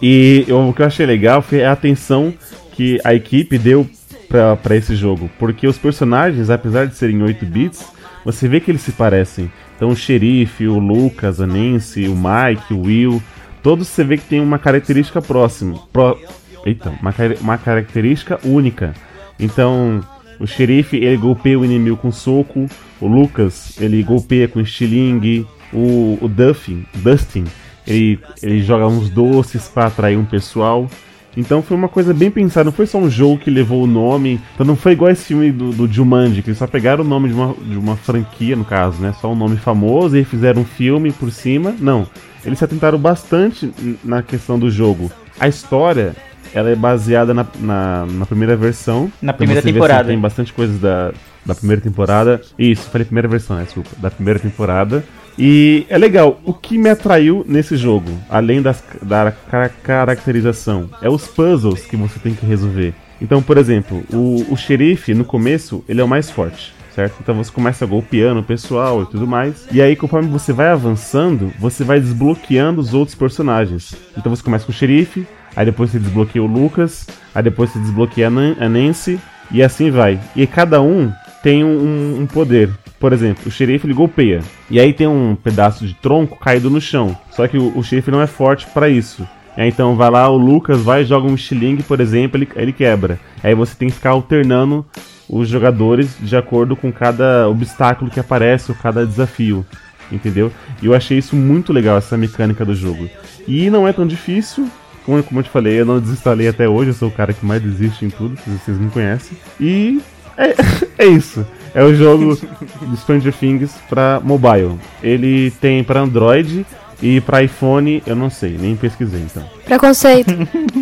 E 0.00 0.44
eu- 0.48 0.68
o 0.68 0.72
que 0.72 0.82
eu 0.82 0.86
achei 0.86 1.04
legal 1.06 1.42
foi 1.42 1.64
a 1.64 1.72
atenção 1.72 2.32
que 2.72 2.98
a 3.04 3.14
equipe 3.14 3.58
deu 3.58 3.88
pra, 4.28 4.56
pra 4.56 4.76
esse 4.76 4.94
jogo. 4.96 5.30
Porque 5.38 5.66
os 5.66 5.76
personagens, 5.78 6.48
apesar 6.50 6.86
de 6.86 6.94
serem 6.96 7.22
8 7.22 7.44
bits, 7.44 7.84
você 8.24 8.48
vê 8.48 8.60
que 8.60 8.70
eles 8.70 8.82
se 8.82 8.92
parecem. 8.92 9.50
Então 9.76 9.90
o 9.90 9.96
xerife, 9.96 10.66
o 10.66 10.78
Lucas, 10.78 11.40
a 11.40 11.46
Nancy, 11.46 12.08
o 12.08 12.16
Mike, 12.16 12.72
o 12.74 12.82
Will, 12.82 13.22
todos 13.62 13.86
você 13.88 14.02
vê 14.04 14.16
que 14.16 14.24
tem 14.24 14.40
uma 14.40 14.58
característica 14.58 15.20
próxima. 15.22 15.78
Pro, 15.92 16.18
eita, 16.64 16.90
uma, 17.00 17.14
uma 17.40 17.58
característica 17.58 18.38
única. 18.44 18.94
Então, 19.38 20.02
o 20.38 20.46
xerife 20.46 20.96
ele 20.96 21.16
golpeia 21.16 21.58
o 21.58 21.64
inimigo 21.64 21.96
com 21.96 22.12
soco, 22.12 22.66
o 23.00 23.06
Lucas 23.06 23.80
ele 23.80 24.02
golpeia 24.02 24.48
com 24.48 24.60
estilingue, 24.60 25.46
o, 25.72 26.18
o 26.20 26.28
Duffy, 26.28 26.86
Dustin, 26.96 27.44
ele, 27.86 28.18
ele 28.42 28.62
joga 28.62 28.86
uns 28.86 29.08
doces 29.08 29.68
para 29.68 29.86
atrair 29.86 30.16
um 30.16 30.24
pessoal. 30.24 30.88
Então 31.36 31.62
foi 31.62 31.76
uma 31.76 31.88
coisa 31.88 32.12
bem 32.12 32.30
pensada, 32.30 32.64
não 32.64 32.72
foi 32.72 32.86
só 32.86 32.98
um 32.98 33.08
jogo 33.08 33.38
que 33.38 33.50
levou 33.50 33.84
o 33.84 33.86
nome. 33.86 34.40
Então 34.54 34.66
não 34.66 34.76
foi 34.76 34.92
igual 34.92 35.10
esse 35.10 35.26
filme 35.26 35.52
do, 35.52 35.70
do 35.70 35.86
Jumanji, 35.86 36.42
que 36.42 36.50
eles 36.50 36.58
só 36.58 36.66
pegaram 36.66 37.04
o 37.04 37.06
nome 37.06 37.28
de 37.28 37.34
uma, 37.34 37.54
de 37.54 37.76
uma 37.76 37.96
franquia, 37.96 38.56
no 38.56 38.64
caso, 38.64 39.00
né? 39.00 39.14
Só 39.20 39.32
um 39.32 39.36
nome 39.36 39.56
famoso 39.56 40.16
e 40.16 40.24
fizeram 40.24 40.62
um 40.62 40.64
filme 40.64 41.12
por 41.12 41.30
cima. 41.30 41.74
Não. 41.78 42.06
Eles 42.44 42.58
se 42.58 42.64
atentaram 42.64 42.98
bastante 42.98 43.72
na 44.02 44.22
questão 44.22 44.58
do 44.58 44.70
jogo. 44.70 45.10
A 45.38 45.46
história, 45.46 46.16
ela 46.54 46.70
é 46.70 46.74
baseada 46.76 47.32
na, 47.34 47.46
na, 47.60 48.06
na 48.06 48.26
primeira 48.26 48.56
versão. 48.56 49.10
Na 49.22 49.30
Então 49.32 49.38
primeira 49.38 49.60
você 49.60 49.66
vê, 49.66 49.70
assim, 49.70 49.80
temporada. 49.80 50.08
tem 50.08 50.18
bastante 50.18 50.52
coisas 50.52 50.78
da, 50.80 51.12
da 51.44 51.54
primeira 51.54 51.80
temporada. 51.82 52.40
Isso, 52.58 52.88
falei 52.90 53.04
primeira 53.04 53.28
versão, 53.28 53.56
né? 53.56 53.64
Desculpa. 53.64 53.90
Da 53.98 54.10
primeira 54.10 54.38
temporada. 54.38 55.04
E 55.38 55.86
é 55.88 55.96
legal, 55.96 56.40
o 56.44 56.52
que 56.52 56.76
me 56.76 56.90
atraiu 56.90 57.44
nesse 57.48 57.76
jogo, 57.76 58.10
além 58.28 58.60
das, 58.60 58.82
da 59.02 59.30
ca- 59.30 59.68
caracterização, 59.68 60.90
é 61.00 61.08
os 61.08 61.26
puzzles 61.28 61.82
que 61.86 61.96
você 61.96 62.18
tem 62.18 62.34
que 62.34 62.44
resolver. 62.44 62.92
Então, 63.20 63.40
por 63.42 63.56
exemplo, 63.58 64.02
o, 64.12 64.44
o 64.52 64.56
xerife, 64.56 65.14
no 65.14 65.24
começo, 65.24 65.84
ele 65.88 66.00
é 66.00 66.04
o 66.04 66.08
mais 66.08 66.28
forte, 66.30 66.72
certo? 66.94 67.16
Então 67.20 67.34
você 67.36 67.50
começa 67.52 67.86
golpeando 67.86 68.40
o 68.40 68.44
pessoal 68.44 69.02
e 69.02 69.06
tudo 69.06 69.26
mais. 69.28 69.66
E 69.70 69.80
aí, 69.80 69.94
conforme 69.96 70.28
você 70.28 70.52
vai 70.52 70.68
avançando, 70.68 71.52
você 71.58 71.84
vai 71.84 72.00
desbloqueando 72.00 72.80
os 72.80 72.92
outros 72.94 73.14
personagens. 73.16 73.94
Então 74.16 74.34
você 74.34 74.42
começa 74.42 74.64
com 74.66 74.72
o 74.72 74.74
xerife, 74.74 75.24
aí 75.54 75.64
depois 75.64 75.90
você 75.90 75.98
desbloqueia 75.98 76.42
o 76.42 76.46
Lucas, 76.46 77.06
aí 77.34 77.42
depois 77.42 77.70
você 77.70 77.78
desbloqueia 77.78 78.28
a, 78.28 78.30
Nan 78.30 78.56
a 78.60 78.68
Nancy, 78.68 79.18
e 79.50 79.62
assim 79.62 79.90
vai. 79.90 80.20
E 80.36 80.46
cada 80.46 80.80
um 80.82 81.12
tem 81.42 81.64
um, 81.64 82.20
um 82.20 82.26
poder. 82.26 82.70
Por 82.98 83.12
exemplo, 83.12 83.44
o 83.46 83.50
xerife 83.50 83.86
ele 83.86 83.94
golpeia. 83.94 84.40
E 84.70 84.80
aí 84.80 84.92
tem 84.92 85.06
um 85.06 85.36
pedaço 85.36 85.86
de 85.86 85.94
tronco 85.94 86.38
caído 86.38 86.68
no 86.68 86.80
chão. 86.80 87.16
Só 87.30 87.46
que 87.46 87.56
o, 87.56 87.76
o 87.78 87.82
xerife 87.82 88.10
não 88.10 88.20
é 88.20 88.26
forte 88.26 88.66
pra 88.66 88.88
isso. 88.88 89.26
Aí, 89.56 89.68
então 89.68 89.96
vai 89.96 90.08
lá, 90.08 90.28
o 90.28 90.36
Lucas 90.36 90.82
vai 90.82 91.04
joga 91.04 91.26
um 91.26 91.34
estilingue, 91.34 91.82
por 91.82 92.00
exemplo, 92.00 92.38
ele, 92.38 92.48
ele 92.54 92.72
quebra. 92.72 93.18
Aí 93.42 93.54
você 93.56 93.74
tem 93.74 93.88
que 93.88 93.96
ficar 93.96 94.10
alternando 94.10 94.86
os 95.28 95.48
jogadores 95.48 96.16
de 96.20 96.36
acordo 96.36 96.76
com 96.76 96.92
cada 96.92 97.48
obstáculo 97.48 98.08
que 98.08 98.20
aparece 98.20 98.70
ou 98.70 98.76
cada 98.76 99.04
desafio. 99.04 99.66
Entendeu? 100.12 100.52
E 100.80 100.86
eu 100.86 100.94
achei 100.94 101.18
isso 101.18 101.34
muito 101.34 101.72
legal, 101.72 101.98
essa 101.98 102.16
mecânica 102.16 102.64
do 102.64 102.74
jogo. 102.74 103.10
E 103.48 103.68
não 103.68 103.86
é 103.86 103.92
tão 103.92 104.06
difícil. 104.06 104.68
Como, 105.08 105.22
como 105.22 105.40
eu 105.40 105.44
te 105.44 105.48
falei, 105.48 105.80
eu 105.80 105.86
não 105.86 105.98
desinstalei 105.98 106.48
até 106.48 106.68
hoje, 106.68 106.90
eu 106.90 106.94
sou 106.94 107.08
o 107.08 107.10
cara 107.10 107.32
que 107.32 107.46
mais 107.46 107.62
desiste 107.62 108.04
em 108.04 108.10
tudo, 108.10 108.38
vocês 108.46 108.78
me 108.78 108.90
conhecem. 108.90 109.38
E 109.58 110.02
é, 110.36 110.54
é 111.02 111.06
isso. 111.06 111.46
É 111.74 111.82
o 111.82 111.94
jogo 111.94 112.38
do 112.82 112.96
Stranger 112.98 113.32
Things 113.32 113.72
pra 113.88 114.20
mobile. 114.22 114.78
Ele 115.02 115.50
tem 115.62 115.82
pra 115.82 116.00
Android 116.00 116.66
e 117.00 117.22
pra 117.22 117.42
iPhone, 117.42 118.02
eu 118.06 118.14
não 118.14 118.28
sei, 118.28 118.58
nem 118.60 118.76
pesquisei 118.76 119.22
então. 119.22 119.48
Preconceito. 119.64 120.30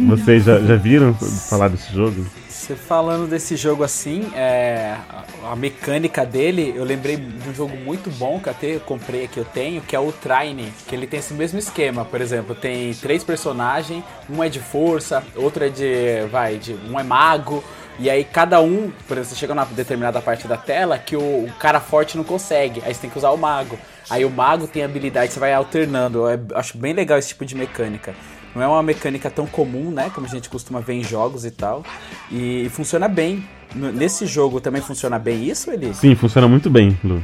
Vocês 0.08 0.42
já, 0.42 0.58
já 0.58 0.74
viram 0.74 1.14
falar 1.14 1.68
desse 1.68 1.94
jogo? 1.94 2.26
Você 2.66 2.74
falando 2.74 3.31
desse 3.31 3.55
jogo 3.55 3.85
assim, 3.85 4.29
é, 4.35 4.96
a, 5.09 5.52
a 5.52 5.55
mecânica 5.55 6.26
dele, 6.26 6.72
eu 6.74 6.83
lembrei 6.83 7.16
de 7.16 7.48
um 7.48 7.55
jogo 7.55 7.76
muito 7.76 8.11
bom 8.11 8.40
que 8.40 8.50
até 8.50 8.74
eu 8.74 8.81
comprei 8.81 9.26
aqui, 9.26 9.38
eu 9.38 9.44
tenho, 9.44 9.81
que 9.81 9.94
é 9.94 10.00
o 10.00 10.11
Trine, 10.11 10.72
que 10.85 10.92
ele 10.92 11.07
tem 11.07 11.20
esse 11.20 11.33
mesmo 11.33 11.61
esquema, 11.61 12.05
por 12.05 12.20
exemplo, 12.20 12.57
tem 12.57 12.92
três 12.94 13.22
personagens, 13.22 14.02
um 14.29 14.42
é 14.42 14.48
de 14.48 14.59
força, 14.59 15.22
outro 15.37 15.64
é 15.64 15.68
de, 15.68 16.26
vai, 16.29 16.57
de, 16.57 16.74
um 16.90 16.98
é 16.98 17.05
mago, 17.05 17.62
e 18.00 18.11
aí 18.11 18.24
cada 18.24 18.61
um, 18.61 18.90
por 19.07 19.16
exemplo, 19.16 19.31
você 19.31 19.37
chega 19.37 19.55
numa 19.55 19.66
determinada 19.66 20.20
parte 20.20 20.48
da 20.48 20.57
tela 20.57 20.98
que 20.98 21.14
o, 21.14 21.44
o 21.44 21.52
cara 21.61 21.79
forte 21.79 22.16
não 22.16 22.24
consegue, 22.24 22.83
aí 22.85 22.92
você 22.92 23.02
tem 23.02 23.11
que 23.11 23.16
usar 23.16 23.31
o 23.31 23.38
mago. 23.38 23.79
Aí 24.11 24.24
o 24.24 24.31
mago 24.31 24.66
tem 24.66 24.83
habilidade, 24.83 25.33
você 25.33 25.38
vai 25.38 25.52
alternando, 25.52 26.29
eu 26.29 26.40
acho 26.57 26.76
bem 26.76 26.92
legal 26.92 27.16
esse 27.16 27.29
tipo 27.29 27.44
de 27.44 27.55
mecânica. 27.55 28.12
Não 28.56 28.62
é 28.62 28.66
uma 28.66 28.82
mecânica 28.82 29.28
tão 29.28 29.44
comum, 29.46 29.90
né? 29.90 30.10
Como 30.14 30.26
a 30.26 30.30
gente 30.30 30.48
costuma 30.48 30.80
ver 30.80 30.94
em 30.94 31.04
jogos 31.04 31.44
e 31.44 31.50
tal. 31.50 31.84
E 32.32 32.68
funciona 32.70 33.06
bem. 33.06 33.44
Nesse 33.74 34.24
jogo 34.24 34.62
também 34.62 34.80
funciona 34.80 35.18
bem 35.18 35.44
isso, 35.44 35.70
Eli? 35.70 35.92
Sim, 35.92 36.14
funciona 36.14 36.48
muito 36.48 36.70
bem, 36.70 36.98
Lu. 37.04 37.22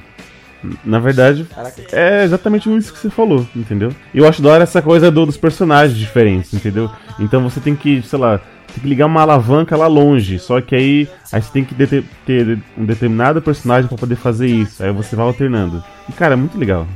Na 0.84 0.98
verdade, 0.98 1.44
Caraca. 1.44 1.82
é 1.90 2.22
exatamente 2.22 2.68
isso 2.76 2.92
que 2.92 2.98
você 2.98 3.08
falou, 3.08 3.46
entendeu? 3.56 3.90
E 4.12 4.18
eu 4.18 4.28
acho 4.28 4.42
da 4.42 4.50
hora 4.50 4.62
essa 4.62 4.82
coisa 4.82 5.10
do- 5.10 5.24
dos 5.24 5.38
personagens 5.38 5.98
diferentes, 5.98 6.52
entendeu? 6.52 6.90
Então 7.18 7.42
você 7.42 7.58
tem 7.60 7.74
que, 7.74 8.02
sei 8.02 8.18
lá, 8.18 8.38
tem 8.38 8.82
que 8.82 8.86
ligar 8.86 9.06
uma 9.06 9.22
alavanca 9.22 9.74
lá 9.74 9.86
longe. 9.86 10.38
Só 10.38 10.60
que 10.60 10.74
aí, 10.74 11.08
aí 11.32 11.40
você 11.42 11.50
tem 11.50 11.64
que 11.64 11.74
ter 11.74 12.58
um 12.76 12.84
determinado 12.84 13.40
personagem 13.40 13.88
pra 13.88 13.96
poder 13.96 14.16
fazer 14.16 14.46
isso. 14.48 14.84
Aí 14.84 14.92
você 14.92 15.16
vai 15.16 15.24
alternando. 15.26 15.82
E 16.08 16.12
cara, 16.12 16.34
é 16.34 16.36
muito 16.36 16.58
legal. 16.58 16.86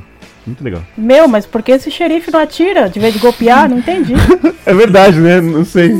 Muito 0.47 0.63
legal. 0.63 0.81
Meu, 0.97 1.27
mas 1.27 1.45
por 1.45 1.61
que 1.61 1.73
esse 1.73 1.91
xerife 1.91 2.31
não 2.31 2.39
atira 2.39 2.89
de 2.89 2.99
vez 2.99 3.13
de 3.13 3.19
golpear? 3.19 3.69
Não 3.69 3.77
entendi. 3.77 4.13
É 4.65 4.73
verdade, 4.73 5.17
né? 5.17 5.39
Não 5.39 5.63
sei. 5.63 5.93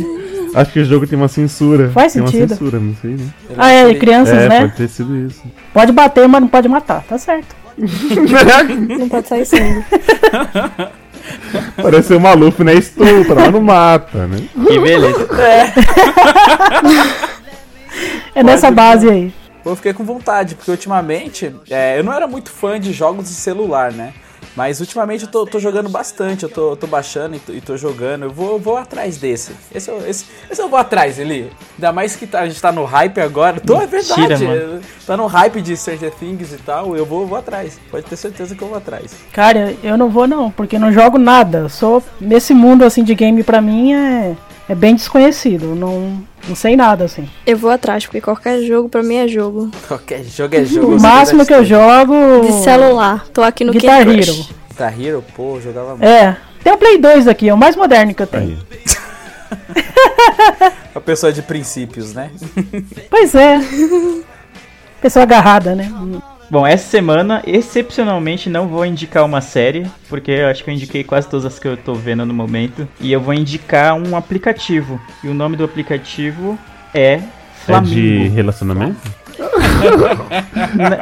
Acho 0.54 0.74
que 0.74 0.80
o 0.80 0.86
jogo 0.86 1.08
tem 1.08 1.18
uma 1.18 1.30
censura. 1.30 1.90
Faz 1.90 2.12
tem 2.12 2.22
sentido. 2.22 2.42
uma 2.42 2.48
censura, 2.50 2.80
não 2.80 2.94
sei, 3.02 3.12
né? 3.12 3.28
Ah, 3.58 3.72
é, 3.72 3.94
crianças, 3.96 4.38
é, 4.38 4.50
né? 4.50 4.60
pode 4.62 4.76
ter 4.76 4.90
sido 4.90 5.16
isso. 5.16 5.42
Pode 5.74 5.94
bater, 5.94 6.28
mas 6.28 6.42
não 6.42 6.50
pode 6.50 6.68
matar. 6.68 7.02
Tá 7.04 7.18
certo. 7.18 7.56
Não 7.78 9.08
pode 9.08 9.28
sair 9.28 9.46
sangue. 9.46 9.86
Parece 11.76 12.14
um 12.16 12.20
maluco, 12.20 12.64
né? 12.64 12.74
Estupra, 12.74 13.36
mas 13.36 13.54
não 13.54 13.62
mata, 13.62 14.26
né? 14.26 14.42
Que 14.68 14.80
beleza. 14.80 15.28
É 18.34 18.42
nessa 18.42 18.72
base 18.72 19.08
aí. 19.10 19.34
eu 19.66 19.76
fiquei 19.76 19.94
com 19.94 20.04
vontade, 20.04 20.56
porque 20.56 20.72
ultimamente 20.72 21.54
é, 21.70 22.00
eu 22.00 22.04
não 22.04 22.14
era 22.14 22.28
muito 22.28 22.50
fã 22.50 22.80
de 22.80 22.92
jogos 22.94 23.26
de 23.26 23.36
celular, 23.36 23.92
né? 23.92 24.14
Mas 24.56 24.80
ultimamente 24.80 25.24
eu 25.26 25.30
tô, 25.32 25.46
tô 25.46 25.60
jogando 25.60 25.88
bastante, 25.88 26.44
eu 26.44 26.50
tô, 26.50 26.76
tô 26.76 26.88
baixando 26.88 27.36
e 27.36 27.40
tô, 27.40 27.54
e 27.54 27.62
tô 27.62 27.78
jogando. 27.78 28.24
Eu 28.24 28.32
vou, 28.32 28.58
vou 28.58 28.76
atrás 28.76 29.18
desse. 29.18 29.52
Esse, 29.74 29.90
eu- 29.90 30.08
esse, 30.08 30.26
esse 30.50 30.60
eu 30.62 30.68
vou 30.68 30.80
atrás, 30.80 31.20
Eli. 31.20 31.52
Ainda 31.76 31.92
mais 31.92 32.16
que 32.16 32.26
tá- 32.26 32.40
a 32.42 32.48
gente 32.48 32.60
tá 32.62 32.72
no 32.72 32.84
hype 32.84 33.20
agora. 33.22 33.60
Tô, 33.60 33.80
é 33.80 33.86
verdade. 33.86 34.44
mano. 34.44 34.82
Tá 35.06 35.16
no 35.16 35.28
hype 35.28 35.62
de 35.62 35.78
Stranger 35.78 36.12
Things 36.12 36.52
e 36.54 36.58
tal. 36.58 36.96
Eu 36.98 37.06
vou, 37.06 37.28
vou 37.28 37.38
atrás. 37.38 37.80
Pode 37.92 38.06
ter 38.08 38.16
certeza 38.16 38.56
que 38.56 38.62
eu 38.64 38.68
vou 38.68 38.78
atrás. 38.78 39.12
Cara, 39.32 39.76
eu 39.84 39.96
não 39.98 40.10
vou 40.10 40.28
não, 40.28 40.50
porque 40.50 40.80
não 40.80 40.92
jogo 40.92 41.18
nada. 41.20 41.70
Sou 41.70 42.02
nesse 42.20 42.54
mundo 42.54 42.84
assim 42.84 43.04
de 43.04 43.14
game 43.14 43.44
pra 43.44 43.62
mim 43.62 43.94
é 43.94 44.36
é 44.70 44.76
bem 44.76 44.96
desconhecido. 44.96 45.76
Não 45.76 46.24
não 46.48 46.56
sei 46.56 46.76
nada 46.76 47.06
assim. 47.06 47.28
Eu 47.46 47.58
vou 47.58 47.70
atrás, 47.70 48.06
porque 48.06 48.22
qualquer 48.22 48.62
jogo 48.62 48.88
pra 48.88 49.04
mim 49.04 49.16
é 49.16 49.28
jogo. 49.28 49.70
Qualquer 49.88 50.24
jogo 50.24 50.56
é 50.56 50.64
jogo. 50.64 50.96
O 50.96 51.02
máximo 51.02 51.46
que 51.46 51.54
eu 51.54 51.66
jogo 51.66 52.42
De 52.42 52.54
celular. 52.64 53.26
Tô 53.34 53.44
aqui 53.44 53.64
no 53.66 53.74
Guitar 53.74 54.06
Candy 54.06 54.22
Hero. 54.22 54.34
Crush. 54.34 54.54
Guitar 54.70 55.02
Hero, 55.02 55.24
pô, 55.36 55.56
eu 55.56 55.62
jogava 55.62 55.90
muito. 55.90 56.06
É, 56.06 56.38
tem 56.64 56.74
o 56.74 56.78
Play 56.78 56.98
2 56.98 57.28
aqui, 57.28 57.50
é 57.50 57.54
o 57.54 57.58
mais 57.58 57.76
moderno 57.76 58.14
que 58.14 58.22
eu 58.22 58.28
tenho. 58.28 58.58
Uma 60.94 61.02
pessoa 61.04 61.34
de 61.34 61.42
princípios, 61.42 62.14
né? 62.14 62.32
Pois 63.10 63.36
é. 63.36 63.60
Pessoa 65.02 65.24
agarrada, 65.24 65.76
né? 65.76 65.92
Bom, 66.50 66.66
essa 66.66 66.88
semana, 66.90 67.42
excepcionalmente, 67.46 68.50
não 68.50 68.68
vou 68.68 68.86
indicar 68.86 69.26
uma 69.26 69.42
série, 69.42 69.86
porque 70.08 70.32
eu 70.32 70.48
acho 70.48 70.64
que 70.64 70.70
eu 70.70 70.74
indiquei 70.74 71.04
quase 71.04 71.28
todas 71.28 71.46
as 71.46 71.60
que 71.60 71.68
eu 71.68 71.76
tô 71.76 71.94
vendo 71.94 72.26
no 72.26 72.34
momento. 72.34 72.88
E 73.02 73.12
eu 73.12 73.20
vou 73.20 73.34
indicar 73.34 73.94
um 73.96 74.16
aplicativo. 74.16 75.00
E 75.24 75.28
o 75.28 75.34
nome 75.34 75.58
do 75.58 75.66
aplicativo 75.66 76.58
é 76.94 77.14
É 77.16 77.22
Flamingo. 77.66 77.94
de 77.94 78.28
relacionamento? 78.30 78.98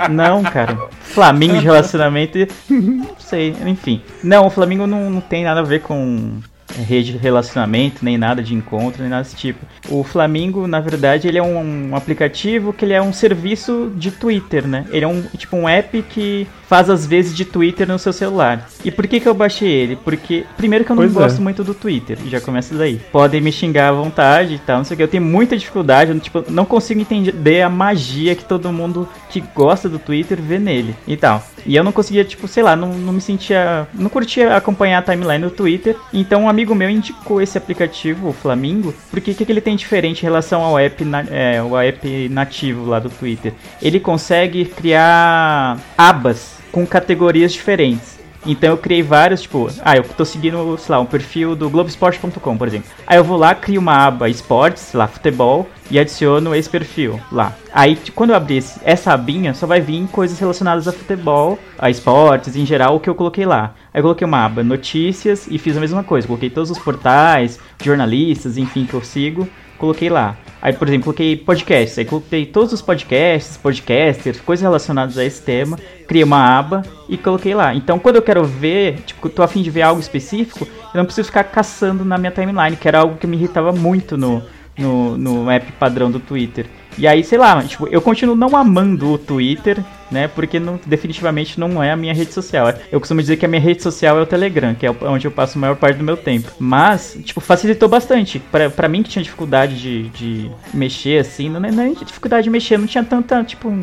Não, 0.10 0.41
cara. 0.43 0.77
Flamingo 1.01 1.58
de 1.60 1.63
relacionamento. 1.63 2.39
Não 2.69 3.15
sei, 3.19 3.55
enfim. 3.67 4.01
Não, 4.23 4.47
o 4.47 4.49
Flamingo 4.49 4.88
não, 4.88 5.10
não 5.12 5.21
tem 5.21 5.43
nada 5.43 5.60
a 5.60 5.63
ver 5.63 5.81
com 5.81 6.39
rede 6.83 7.13
de 7.13 7.17
relacionamento, 7.17 8.03
nem 8.03 8.17
nada 8.17 8.41
de 8.41 8.53
encontro, 8.53 9.01
nem 9.01 9.09
nada 9.09 9.23
desse 9.23 9.35
tipo. 9.35 9.65
O 9.89 10.03
Flamingo, 10.03 10.67
na 10.67 10.79
verdade, 10.79 11.27
ele 11.27 11.38
é 11.38 11.43
um, 11.43 11.91
um 11.91 11.95
aplicativo 11.95 12.73
que 12.73 12.85
ele 12.85 12.93
é 12.93 13.01
um 13.01 13.13
serviço 13.13 13.91
de 13.95 14.11
Twitter, 14.11 14.67
né? 14.67 14.85
Ele 14.89 15.05
é 15.05 15.07
um 15.07 15.21
tipo 15.38 15.55
um 15.55 15.67
app 15.67 16.01
que 16.03 16.47
faz 16.67 16.89
as 16.89 17.06
vezes 17.06 17.36
de 17.36 17.45
Twitter 17.45 17.88
no 17.88 17.99
seu 17.99 18.12
celular. 18.13 18.69
E 18.84 18.91
por 18.91 19.08
que 19.08 19.19
que 19.19 19.28
eu 19.28 19.34
baixei 19.34 19.69
ele? 19.69 19.95
Porque 19.95 20.45
primeiro 20.58 20.84
que 20.86 20.91
eu 20.91 20.95
não 20.95 21.04
Pois 21.04 21.15
é. 21.15 21.19
gosto 21.19 21.41
muito 21.41 21.63
do 21.63 21.73
Twitter, 21.73 22.17
já 22.28 22.39
começa 22.41 22.75
daí. 22.75 22.99
Podem 23.12 23.41
me 23.41 23.51
xingar 23.51 23.89
à 23.89 23.91
vontade 23.91 24.56
e 24.56 24.60
tal, 24.60 24.78
não 24.78 24.84
sei 24.86 24.95
o 24.95 24.97
que. 24.97 25.04
Eu 25.04 25.08
tenho 25.08 25.23
muita 25.23 25.58
dificuldade, 25.58 26.12
eu, 26.12 26.19
tipo, 26.19 26.43
não 26.49 26.65
consigo 26.65 26.99
entender 27.01 27.62
a 27.62 27.69
magia 27.69 28.36
que 28.36 28.43
todo 28.45 28.71
mundo 28.71 29.08
que 29.30 29.41
gosta 29.54 29.88
do 29.89 29.99
Twitter 29.99 30.39
vê 30.41 30.58
nele 30.60 30.95
e 31.08 31.15
tal. 31.17 31.43
E 31.65 31.75
eu 31.75 31.84
não 31.84 31.91
conseguia, 31.91 32.23
tipo, 32.23 32.47
sei 32.47 32.62
lá, 32.63 32.75
não, 32.75 32.89
não 32.93 33.13
me 33.13 33.21
sentia. 33.21 33.88
Não 33.93 34.10
curtia 34.10 34.56
acompanhar 34.56 34.99
a 34.99 35.01
timeline 35.01 35.43
no 35.43 35.49
Twitter. 35.49 35.95
Então 36.13 36.43
um 36.43 36.49
amigo 36.49 36.75
meu 36.75 36.89
indicou 36.89 37.41
esse 37.41 37.58
aplicativo, 37.58 38.30
o 38.30 38.34
Flamingo, 38.34 38.93
porque 39.10 39.32
o 39.32 39.36
que, 39.36 39.45
que 39.45 39.51
ele 39.51 39.62
tem 39.62 39.75
diferente 39.75 40.19
em 40.19 40.23
relação 40.23 40.62
ao 40.62 40.78
app, 40.78 41.04
na- 41.04 41.25
é, 41.30 41.62
o 41.62 41.75
app 41.78 42.30
nativo 42.30 42.86
lá 42.86 42.99
do 42.99 43.10
Twitter? 43.10 43.54
Ele 43.82 43.99
consegue 43.99 44.65
criar 44.65 45.78
abas 45.97 46.56
com 46.75 46.85
categorias 46.85 47.53
diferentes. 47.53 48.19
Então 48.45 48.71
eu 48.71 48.77
criei 48.77 49.01
vários, 49.01 49.41
tipo, 49.41 49.69
ah, 49.81 49.95
eu 49.95 50.03
tô 50.03 50.25
seguindo, 50.25 50.77
sei 50.77 50.93
lá, 50.93 50.99
um 50.99 51.05
perfil 51.05 51.55
do 51.55 51.69
Globoesporte.com, 51.69 52.57
por 52.57 52.67
exemplo. 52.67 52.89
Aí 53.07 53.17
eu 53.17 53.23
vou 53.23 53.38
lá, 53.38 53.55
crio 53.55 53.79
uma 53.79 54.05
aba 54.05 54.29
esportes, 54.29 54.83
sei 54.83 54.97
lá, 54.97 55.07
futebol, 55.07 55.67
e 55.89 55.97
adiciono 55.97 56.53
esse 56.53 56.69
perfil 56.69 57.17
lá. 57.31 57.55
Aí 57.73 57.97
quando 58.13 58.31
eu 58.31 58.35
abrir 58.35 58.57
esse- 58.57 58.79
essa 58.83 59.13
abinha, 59.13 59.53
só 59.53 59.65
vai 59.65 59.79
vir 59.79 60.05
coisas 60.11 60.38
relacionadas 60.38 60.85
a 60.85 60.91
futebol, 60.91 61.57
a 61.79 61.89
esportes, 61.89 62.57
em 62.57 62.65
geral, 62.65 62.97
o 62.97 62.99
que 62.99 63.09
eu 63.09 63.15
coloquei 63.15 63.45
lá. 63.45 63.73
Aí 63.93 63.99
eu 63.99 64.03
coloquei 64.03 64.27
uma 64.27 64.45
aba 64.45 64.61
notícias 64.61 65.47
e 65.49 65.57
fiz 65.57 65.77
a 65.77 65.79
mesma 65.79 66.03
coisa. 66.03 66.27
Coloquei 66.27 66.49
todos 66.49 66.69
os 66.69 66.77
portais, 66.77 67.57
jornalistas, 67.81 68.57
enfim, 68.57 68.85
que 68.85 68.93
eu 68.93 69.01
sigo, 69.03 69.47
coloquei 69.77 70.09
lá. 70.09 70.38
Aí, 70.61 70.73
por 70.73 70.88
exemplo, 70.88 71.05
coloquei 71.05 71.35
podcasts. 71.35 71.97
Aí 71.99 72.05
coloquei 72.05 72.45
todos 72.45 72.73
os 72.73 72.81
podcasts, 72.81 73.55
podcasters, 73.57 74.39
coisas 74.41 74.63
relacionadas 74.63 75.17
a 75.17 75.23
esse 75.23 75.41
tema. 75.41 75.77
Criei 76.07 76.23
uma 76.23 76.57
aba 76.57 76.81
e 77.07 77.17
coloquei 77.17 77.53
lá. 77.53 77.75
Então, 77.75 77.99
quando 77.99 78.15
eu 78.15 78.21
quero 78.21 78.43
ver, 78.43 79.01
tipo, 79.05 79.29
tô 79.29 79.43
afim 79.43 79.61
de 79.61 79.69
ver 79.69 79.83
algo 79.83 79.99
específico, 79.99 80.65
eu 80.65 80.97
não 80.97 81.05
preciso 81.05 81.27
ficar 81.27 81.43
caçando 81.43 82.03
na 82.03 82.17
minha 82.17 82.31
timeline, 82.31 82.75
que 82.75 82.88
era 82.88 82.99
algo 82.99 83.17
que 83.17 83.27
me 83.27 83.38
irritava 83.38 83.71
muito 83.71 84.17
no, 84.17 84.41
no, 84.77 85.17
no 85.17 85.49
app 85.49 85.71
padrão 85.73 86.11
do 86.11 86.19
Twitter. 86.19 86.67
E 86.97 87.05
aí, 87.07 87.23
sei 87.23 87.38
lá, 87.38 87.61
tipo, 87.61 87.88
eu 87.88 88.01
continuo 88.01 88.35
não 88.35 88.55
amando 88.55 89.11
o 89.11 89.17
Twitter, 89.17 89.83
né? 90.09 90.29
Porque 90.29 90.59
não, 90.59 90.79
definitivamente 90.85 91.59
não 91.59 91.83
é 91.83 91.91
a 91.91 91.97
minha 91.97 92.13
rede 92.13 92.31
social. 92.31 92.73
Eu 92.89 92.99
costumo 93.01 93.19
dizer 93.19 93.35
que 93.35 93.45
a 93.45 93.49
minha 93.49 93.61
rede 93.61 93.83
social 93.83 94.17
é 94.17 94.21
o 94.21 94.25
Telegram, 94.25 94.73
que 94.73 94.85
é 94.85 94.91
onde 95.01 95.27
eu 95.27 95.31
passo 95.31 95.57
a 95.57 95.61
maior 95.61 95.75
parte 95.75 95.97
do 95.97 96.05
meu 96.05 96.15
tempo. 96.15 96.49
Mas, 96.57 97.17
tipo, 97.23 97.41
facilitou 97.41 97.89
bastante. 97.89 98.39
Pra, 98.39 98.88
mim 98.88 99.03
que 99.03 99.09
tinha 99.09 99.23
dificuldade 99.23 99.75
de, 99.75 100.09
de 100.09 100.51
mexer, 100.73 101.19
assim, 101.19 101.49
não 101.49 101.59
não 101.59 101.69
nem 101.69 101.93
dificuldade 101.93 102.45
de 102.45 102.49
mexer, 102.49 102.77
não 102.77 102.88
tinha 102.88 103.03
tanta, 103.03 103.43
tipo, 103.43 103.77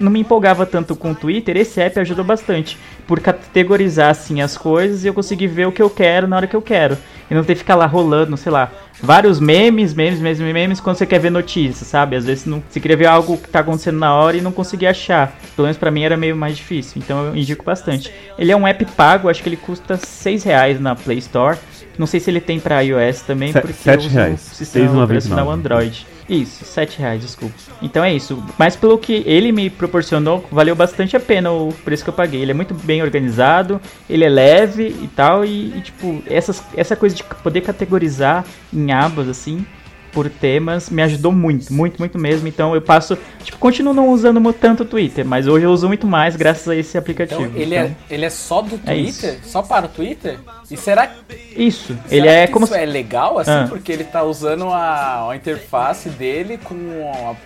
não 0.00 0.10
me 0.10 0.20
empolgava 0.20 0.64
tanto 0.66 0.94
com 0.96 1.12
o 1.12 1.14
Twitter, 1.14 1.56
esse 1.56 1.80
app 1.80 1.98
ajudou 2.00 2.24
bastante. 2.24 2.78
Por 3.06 3.20
categorizar 3.20 4.10
assim 4.10 4.40
as 4.40 4.56
coisas 4.56 5.04
e 5.04 5.06
eu 5.08 5.14
conseguir 5.14 5.46
ver 5.46 5.66
o 5.66 5.72
que 5.72 5.82
eu 5.82 5.90
quero 5.90 6.26
na 6.26 6.36
hora 6.36 6.46
que 6.46 6.56
eu 6.56 6.62
quero. 6.62 6.96
E 7.30 7.34
não 7.34 7.44
ter 7.44 7.54
que 7.54 7.60
ficar 7.60 7.74
lá 7.74 7.84
rolando, 7.84 8.36
sei 8.36 8.50
lá, 8.50 8.70
vários 9.02 9.38
memes, 9.38 9.92
memes, 9.92 10.18
memes, 10.18 10.40
memes, 10.40 10.80
quando 10.80 10.96
você 10.96 11.06
quer 11.06 11.18
ver 11.18 11.30
notícias, 11.30 11.86
sabe? 11.86 12.16
Às 12.16 12.24
vezes 12.24 12.46
não, 12.46 12.62
você 12.68 12.80
queria 12.80 12.96
ver 12.96 13.06
algo 13.06 13.36
que 13.36 13.48
tá 13.48 13.60
acontecendo 13.60 13.98
na 13.98 14.14
hora 14.14 14.36
e 14.36 14.40
não 14.40 14.52
conseguia 14.52 14.90
achar. 14.90 15.36
Pelo 15.54 15.66
menos 15.66 15.76
pra 15.76 15.90
mim 15.90 16.02
era 16.02 16.16
meio 16.16 16.34
mais 16.34 16.56
difícil, 16.56 16.94
então 16.96 17.26
eu 17.26 17.36
indico 17.36 17.64
bastante. 17.64 18.12
Ele 18.38 18.50
é 18.50 18.56
um 18.56 18.66
app 18.66 18.84
pago, 18.96 19.28
acho 19.28 19.42
que 19.42 19.48
ele 19.48 19.56
custa 19.56 19.96
6 19.96 20.44
reais 20.44 20.80
na 20.80 20.94
Play 20.94 21.18
Store. 21.18 21.58
Não 21.98 22.06
sei 22.06 22.20
se 22.20 22.30
ele 22.30 22.40
tem 22.40 22.60
pra 22.60 22.80
iOS 22.80 23.22
também, 23.22 23.52
porque 23.52 23.72
sete 23.72 24.04
eu 24.04 24.06
uso 24.06 24.16
reais. 24.16 24.52
o 24.52 24.54
sistema 24.54 24.86
6,99. 24.86 25.04
operacional 25.04 25.50
Android. 25.50 26.06
Isso, 26.28 26.64
7 26.64 26.98
reais, 26.98 27.22
desculpa. 27.22 27.54
Então 27.80 28.04
é 28.04 28.12
isso. 28.12 28.42
Mas 28.58 28.76
pelo 28.76 28.98
que 28.98 29.22
ele 29.24 29.50
me 29.50 29.70
proporcionou, 29.70 30.44
valeu 30.52 30.76
bastante 30.76 31.16
a 31.16 31.20
pena 31.20 31.50
o 31.50 31.72
preço 31.84 32.04
que 32.04 32.10
eu 32.10 32.14
paguei. 32.14 32.42
Ele 32.42 32.50
é 32.50 32.54
muito 32.54 32.74
bem 32.74 33.02
organizado, 33.02 33.80
ele 34.10 34.24
é 34.24 34.28
leve 34.28 34.88
e 34.88 35.08
tal. 35.16 35.44
E, 35.44 35.78
e, 35.78 35.80
tipo, 35.80 36.22
essas, 36.26 36.62
essa 36.76 36.94
coisa 36.94 37.16
de 37.16 37.24
poder 37.24 37.62
categorizar 37.62 38.44
em 38.72 38.92
abas, 38.92 39.26
assim, 39.26 39.64
por 40.12 40.28
temas, 40.28 40.90
me 40.90 41.02
ajudou 41.02 41.32
muito, 41.32 41.72
muito, 41.72 41.98
muito 41.98 42.18
mesmo. 42.18 42.48
Então 42.48 42.74
eu 42.74 42.82
passo, 42.82 43.16
tipo, 43.42 43.58
continuo 43.58 43.94
não 43.94 44.08
usando 44.08 44.52
tanto 44.52 44.82
o 44.82 44.86
Twitter, 44.86 45.24
mas 45.24 45.46
hoje 45.46 45.64
eu 45.64 45.70
uso 45.70 45.86
muito 45.88 46.06
mais 46.06 46.36
graças 46.36 46.68
a 46.68 46.74
esse 46.76 46.96
aplicativo. 46.96 47.42
Então, 47.44 47.56
ele, 47.60 47.74
Então, 47.76 47.96
é, 48.10 48.14
ele 48.14 48.24
é 48.24 48.30
só 48.30 48.62
do 48.62 48.76
é 48.86 48.94
Twitter? 48.94 49.38
só 49.42 49.62
para 49.62 49.86
o 49.86 49.88
Twitter? 49.88 50.38
E 50.70 50.76
será, 50.76 51.10
Isso, 51.56 51.96
será 52.06 52.16
ele 52.16 52.28
é 52.28 52.46
como 52.46 52.64
isso 52.64 52.74
se 52.74 52.80
é 52.80 52.86
legal, 52.86 53.38
assim? 53.38 53.50
Ah. 53.50 53.66
Porque 53.68 53.90
ele 53.92 54.04
tá 54.04 54.22
usando 54.22 54.66
a, 54.68 55.30
a 55.30 55.36
interface 55.36 56.08
dele 56.10 56.58
com, 56.58 56.76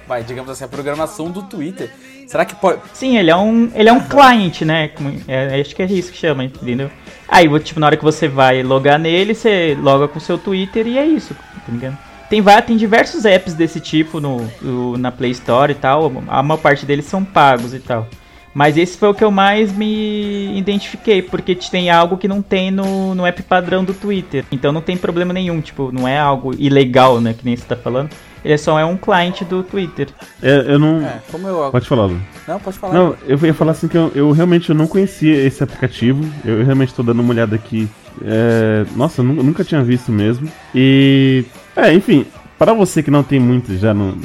a, 0.08 0.20
digamos 0.20 0.50
assim, 0.50 0.64
a 0.64 0.68
programação 0.68 1.30
do 1.30 1.42
Twitter. 1.42 1.90
Será 2.26 2.44
que 2.44 2.54
pode... 2.54 2.80
Sim, 2.94 3.18
ele 3.18 3.30
é 3.30 3.36
um, 3.36 3.70
ele 3.74 3.88
é 3.88 3.92
um 3.92 4.00
client, 4.00 4.62
né? 4.62 4.88
Como- 4.88 5.14
é, 5.28 5.60
acho 5.60 5.74
que 5.76 5.82
é 5.82 5.86
isso 5.86 6.10
que 6.10 6.18
chama, 6.18 6.44
entendeu? 6.44 6.90
Aí, 7.28 7.46
tipo, 7.60 7.78
na 7.80 7.86
hora 7.86 7.96
que 7.96 8.04
você 8.04 8.28
vai 8.28 8.62
logar 8.62 8.98
nele, 8.98 9.34
você 9.34 9.76
loga 9.80 10.08
com 10.08 10.18
o 10.18 10.20
seu 10.20 10.38
Twitter 10.38 10.86
e 10.86 10.98
é 10.98 11.04
isso, 11.06 11.34
tá 11.34 11.72
ligado? 11.72 11.98
Tem, 12.28 12.40
va- 12.40 12.62
tem 12.62 12.76
diversos 12.76 13.24
apps 13.24 13.54
desse 13.54 13.78
tipo 13.80 14.20
no, 14.20 14.46
no- 14.60 14.96
na 14.98 15.10
Play 15.12 15.30
Store 15.32 15.72
e 15.72 15.74
tal. 15.74 16.10
A 16.28 16.42
maior 16.42 16.58
parte 16.58 16.86
deles 16.86 17.04
são 17.04 17.24
pagos 17.24 17.74
e 17.74 17.78
tal. 17.78 18.06
Mas 18.54 18.76
esse 18.76 18.98
foi 18.98 19.08
o 19.08 19.14
que 19.14 19.24
eu 19.24 19.30
mais 19.30 19.72
me 19.72 20.58
identifiquei, 20.58 21.22
porque 21.22 21.54
tem 21.54 21.88
algo 21.90 22.18
que 22.18 22.28
não 22.28 22.42
tem 22.42 22.70
no, 22.70 23.14
no 23.14 23.24
app 23.24 23.42
padrão 23.44 23.82
do 23.82 23.94
Twitter. 23.94 24.44
Então 24.52 24.70
não 24.72 24.82
tem 24.82 24.94
problema 24.96 25.32
nenhum, 25.32 25.58
tipo, 25.62 25.90
não 25.90 26.06
é 26.06 26.18
algo 26.18 26.54
ilegal, 26.58 27.18
né? 27.18 27.32
Que 27.32 27.44
nem 27.46 27.56
você 27.56 27.64
tá 27.64 27.76
falando. 27.76 28.10
Ele 28.44 28.58
só 28.58 28.78
é 28.78 28.84
um 28.84 28.96
client 28.96 29.42
do 29.44 29.62
Twitter. 29.62 30.08
É, 30.42 30.64
eu 30.66 30.78
não. 30.78 31.00
É, 31.00 31.20
como 31.30 31.46
eu... 31.48 31.70
Pode 31.70 31.86
falar, 31.86 32.06
Lu. 32.06 32.20
Não, 32.46 32.58
pode 32.58 32.76
falar. 32.76 32.92
Não, 32.92 33.14
eu 33.26 33.38
ia 33.38 33.54
falar 33.54 33.72
assim 33.72 33.88
que 33.88 33.96
eu, 33.96 34.10
eu 34.14 34.30
realmente 34.32 34.68
eu 34.68 34.74
não 34.74 34.86
conhecia 34.86 35.34
esse 35.46 35.62
aplicativo. 35.62 36.22
Eu 36.44 36.62
realmente 36.64 36.92
tô 36.92 37.02
dando 37.02 37.20
uma 37.20 37.30
olhada 37.32 37.54
aqui. 37.54 37.88
É, 38.22 38.84
nossa, 38.96 39.20
eu 39.20 39.24
nu- 39.24 39.42
nunca 39.42 39.64
tinha 39.64 39.82
visto 39.82 40.10
mesmo. 40.12 40.46
E. 40.74 41.44
É, 41.76 41.92
enfim, 41.92 42.26
para 42.58 42.72
você 42.74 43.02
que 43.02 43.10
não 43.10 43.22
tem 43.22 43.40
muito 43.40 43.76
já 43.76 43.94
no, 43.94 44.16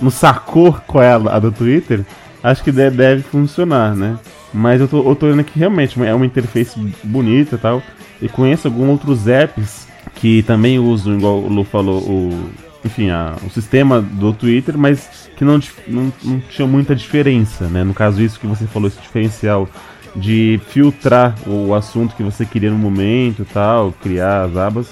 no, 0.00 0.10
sacou 0.10 0.72
qual 0.86 1.02
é 1.04 1.12
a, 1.12 1.16
a 1.16 1.38
do 1.38 1.52
Twitter, 1.52 2.04
acho 2.42 2.62
que 2.64 2.72
deve, 2.72 2.96
deve 2.96 3.22
funcionar, 3.22 3.94
né? 3.94 4.18
Mas 4.52 4.80
eu 4.80 4.88
tô, 4.88 5.08
eu 5.08 5.14
tô 5.14 5.26
olhando 5.26 5.40
aqui 5.40 5.58
realmente, 5.58 6.02
é 6.02 6.14
uma 6.14 6.26
interface 6.26 6.78
bonita 7.04 7.54
e 7.54 7.58
tal. 7.58 7.82
E 8.20 8.28
conheço 8.28 8.66
alguns 8.66 8.88
outros 8.90 9.28
apps 9.28 9.86
que 10.16 10.42
também 10.42 10.78
usam, 10.78 11.16
igual 11.16 11.38
o 11.38 11.48
Lu 11.48 11.64
falou, 11.64 12.00
o, 12.02 12.50
enfim, 12.84 13.08
a- 13.10 13.36
o 13.46 13.50
sistema 13.50 14.00
do 14.02 14.32
Twitter, 14.32 14.76
mas 14.76 15.30
que 15.36 15.44
não, 15.44 15.60
não, 15.86 16.12
não 16.24 16.40
tinha 16.40 16.66
muita 16.66 16.94
diferença, 16.96 17.66
né? 17.68 17.84
No 17.84 17.94
caso, 17.94 18.20
isso 18.20 18.38
que 18.40 18.46
você 18.46 18.66
falou, 18.66 18.88
esse 18.88 19.00
diferencial 19.00 19.68
de 20.16 20.60
filtrar 20.68 21.36
o 21.46 21.72
assunto 21.72 22.16
que 22.16 22.22
você 22.22 22.44
queria 22.44 22.70
no 22.70 22.76
momento 22.76 23.42
e 23.42 23.44
tal, 23.44 23.92
criar 24.02 24.42
as 24.42 24.56
abas, 24.56 24.88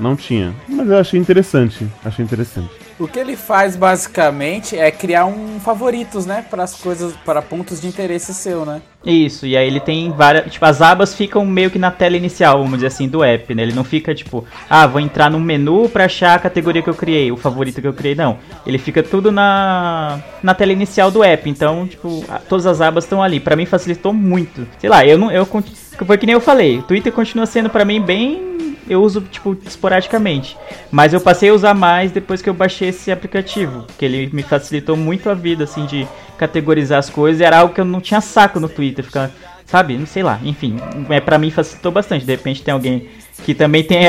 não 0.00 0.16
tinha. 0.16 0.54
Mas 0.68 0.88
eu 0.88 0.98
achei 0.98 1.18
interessante, 1.18 1.86
achei 2.04 2.24
interessante. 2.24 2.70
O 2.98 3.06
que 3.06 3.18
ele 3.18 3.36
faz 3.36 3.76
basicamente 3.76 4.76
é 4.76 4.90
criar 4.90 5.24
um 5.24 5.60
favoritos, 5.60 6.26
né, 6.26 6.44
para 6.50 6.64
as 6.64 6.74
coisas, 6.74 7.14
para 7.24 7.40
pontos 7.40 7.80
de 7.80 7.86
interesse 7.86 8.34
seu, 8.34 8.66
né? 8.66 8.82
Isso, 9.04 9.46
e 9.46 9.56
aí 9.56 9.68
ele 9.68 9.78
tem 9.78 10.10
várias. 10.10 10.52
Tipo, 10.52 10.64
as 10.64 10.82
abas 10.82 11.14
ficam 11.14 11.46
meio 11.46 11.70
que 11.70 11.78
na 11.78 11.92
tela 11.92 12.16
inicial, 12.16 12.58
vamos 12.58 12.74
dizer 12.74 12.88
assim, 12.88 13.06
do 13.08 13.22
app, 13.22 13.54
né? 13.54 13.62
Ele 13.62 13.72
não 13.72 13.84
fica 13.84 14.12
tipo, 14.12 14.44
ah, 14.68 14.84
vou 14.88 15.00
entrar 15.00 15.30
no 15.30 15.38
menu 15.38 15.88
pra 15.88 16.06
achar 16.06 16.34
a 16.34 16.38
categoria 16.40 16.82
que 16.82 16.90
eu 16.90 16.94
criei, 16.94 17.30
o 17.30 17.36
favorito 17.36 17.80
que 17.80 17.86
eu 17.86 17.92
criei, 17.92 18.16
não. 18.16 18.38
Ele 18.66 18.78
fica 18.78 19.00
tudo 19.00 19.30
na, 19.30 20.18
na 20.42 20.52
tela 20.52 20.72
inicial 20.72 21.12
do 21.12 21.22
app, 21.22 21.48
então, 21.48 21.86
tipo, 21.86 22.24
todas 22.48 22.66
as 22.66 22.80
abas 22.80 23.04
estão 23.04 23.22
ali. 23.22 23.38
Pra 23.38 23.54
mim 23.54 23.64
facilitou 23.64 24.12
muito. 24.12 24.66
Sei 24.80 24.90
lá, 24.90 25.06
eu 25.06 25.16
não. 25.16 25.30
Eu, 25.30 25.46
foi 25.46 26.18
que 26.18 26.26
nem 26.26 26.32
eu 26.32 26.40
falei, 26.40 26.78
o 26.78 26.82
Twitter 26.82 27.12
continua 27.12 27.46
sendo 27.46 27.70
pra 27.70 27.84
mim 27.84 28.00
bem. 28.00 28.76
Eu 28.88 29.02
uso, 29.02 29.20
tipo, 29.20 29.56
esporadicamente. 29.66 30.56
Mas 30.90 31.12
eu 31.12 31.20
passei 31.20 31.50
a 31.50 31.54
usar 31.54 31.74
mais 31.74 32.10
depois 32.10 32.40
que 32.40 32.48
eu 32.48 32.54
baixei 32.54 32.88
esse 32.88 33.10
aplicativo. 33.10 33.86
Que 33.98 34.04
ele 34.04 34.30
me 34.32 34.42
facilitou 34.42 34.96
muito 34.96 35.28
a 35.28 35.34
vida, 35.34 35.64
assim, 35.64 35.84
de 35.86 36.06
categorizar 36.38 36.98
as 36.98 37.10
coisas. 37.10 37.40
Era 37.40 37.58
algo 37.58 37.74
que 37.74 37.80
eu 37.80 37.84
não 37.84 38.00
tinha 38.00 38.20
saco 38.20 38.58
no 38.58 38.68
Twitter. 38.68 39.04
Ficar, 39.04 39.30
sabe? 39.66 39.96
Não 39.96 40.06
sei 40.06 40.22
lá. 40.22 40.40
Enfim, 40.42 40.76
é, 41.10 41.20
pra 41.20 41.38
mim 41.38 41.50
facilitou 41.50 41.92
bastante. 41.92 42.24
De 42.24 42.32
repente 42.32 42.62
tem 42.62 42.72
alguém 42.72 43.08
que 43.44 43.54
também 43.54 43.84
tem 43.84 44.00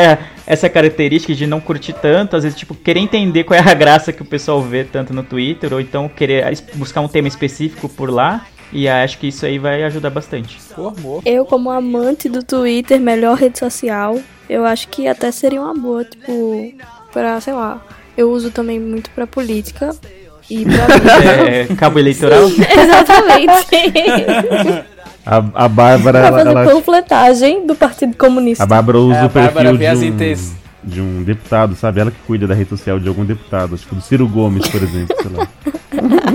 essa 0.48 0.70
característica 0.70 1.36
de 1.36 1.46
não 1.46 1.60
curtir 1.60 1.94
tanto. 1.94 2.36
Às 2.36 2.44
vezes, 2.44 2.58
tipo, 2.58 2.74
querer 2.74 3.00
entender 3.00 3.44
qual 3.44 3.60
é 3.60 3.70
a 3.70 3.74
graça 3.76 4.14
que 4.14 4.22
o 4.22 4.26
pessoal 4.26 4.62
vê 4.62 4.84
tanto 4.84 5.14
no 5.14 5.24
Twitter. 5.24 5.74
Ou 5.74 5.82
então 5.82 6.08
querer 6.08 6.46
buscar 6.76 7.02
um 7.02 7.08
tema 7.08 7.28
específico 7.28 7.90
por 7.90 8.10
lá. 8.10 8.46
E 8.72 8.88
acho 8.88 9.18
que 9.18 9.28
isso 9.28 9.46
aí 9.46 9.58
vai 9.58 9.84
ajudar 9.84 10.10
bastante. 10.10 10.60
Formou. 10.62 11.22
Eu, 11.26 11.46
como 11.46 11.72
amante 11.72 12.30
do 12.30 12.44
Twitter, 12.44 13.00
melhor 13.00 13.38
rede 13.38 13.58
social, 13.58 14.20
eu 14.50 14.66
acho 14.66 14.88
que 14.90 15.08
até 15.08 15.32
seria 15.32 15.62
uma 15.62 15.74
boa, 15.74 16.04
tipo, 16.06 16.74
pra, 17.12 17.40
sei 17.42 17.54
lá. 17.54 17.82
Eu 18.16 18.32
uso 18.32 18.52
também 18.52 18.80
muito 18.80 19.10
pra 19.12 19.26
política 19.26 19.96
e 20.50 20.66
pra. 20.66 20.86
É, 21.50 21.66
cabo 21.76 22.00
eleitoral? 22.00 22.44
Exatamente. 22.48 24.86
A, 25.26 25.38
a 25.66 25.68
Bárbara, 25.68 26.20
pra 26.20 26.28
ela, 26.28 26.38
fazer 26.40 26.50
ela- 26.50 26.66
panfletagem 26.66 27.66
do 27.68 27.76
Partido 27.76 28.16
Comunista. 28.18 28.64
a 28.64 28.68
Bárbara 28.68 29.00
usa 29.00 29.16
É, 29.16 29.22
a 29.22 29.26
o 29.26 29.30
perfil 29.30 29.78
de 29.78 29.88
um, 29.88 30.36
de 30.84 31.02
um 31.02 31.24
deputado, 31.24 31.76
sabe? 31.76 32.00
Ela 32.02 32.12
que 32.12 32.18
cuida 32.26 32.48
da 32.48 32.56
rede 32.56 32.70
social 32.70 33.00
de 33.00 33.08
algum 33.08 33.26
deputado, 33.26 33.78
tipo 33.78 33.96
do 33.96 34.02
Ciro 34.02 34.28
Gomes, 34.28 34.68
por 34.68 34.82
exemplo, 34.82 35.16
sei 35.22 35.32
lá. 35.36 35.48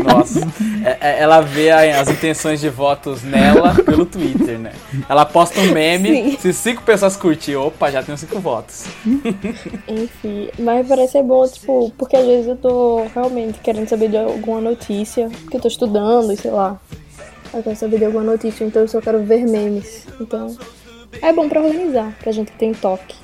Nossa, 0.04 0.40
É- 0.84 0.96
é- 1.00 1.20
ela 1.20 1.40
vê 1.40 1.70
as 1.70 2.08
intenções 2.08 2.60
de 2.60 2.68
votos 2.68 3.22
nela 3.22 3.74
pelo 3.84 4.04
Twitter, 4.06 4.58
né? 4.58 4.72
Ela 5.08 5.24
posta 5.24 5.60
um 5.60 5.72
meme, 5.72 6.08
Sim. 6.08 6.38
se 6.38 6.52
cinco 6.52 6.82
pessoas 6.82 7.16
curtir, 7.16 7.56
opa, 7.56 7.90
já 7.90 8.02
tenho 8.02 8.16
cinco 8.18 8.38
votos. 8.40 8.84
Enfim, 9.88 10.48
mas 10.58 10.86
parece 10.86 11.12
ser 11.12 11.22
bom, 11.22 11.46
tipo, 11.46 11.90
porque 11.96 12.16
às 12.16 12.26
vezes 12.26 12.46
eu 12.48 12.56
tô 12.56 13.04
realmente 13.14 13.58
querendo 13.60 13.88
saber 13.88 14.08
de 14.08 14.16
alguma 14.16 14.60
notícia, 14.60 15.28
que 15.50 15.56
eu 15.56 15.60
tô 15.60 15.68
estudando 15.68 16.32
e 16.32 16.36
sei 16.36 16.50
lá. 16.50 16.78
Eu 17.52 17.62
quero 17.62 17.76
saber 17.76 17.98
de 17.98 18.04
alguma 18.04 18.24
notícia, 18.24 18.64
então 18.64 18.82
eu 18.82 18.88
só 18.88 19.00
quero 19.00 19.22
ver 19.22 19.44
memes. 19.46 20.06
Então, 20.20 20.56
é 21.22 21.32
bom 21.32 21.48
pra 21.48 21.62
organizar, 21.62 22.12
pra 22.20 22.32
gente 22.32 22.50
que 22.52 22.58
tem 22.58 22.72
toque. 22.74 23.14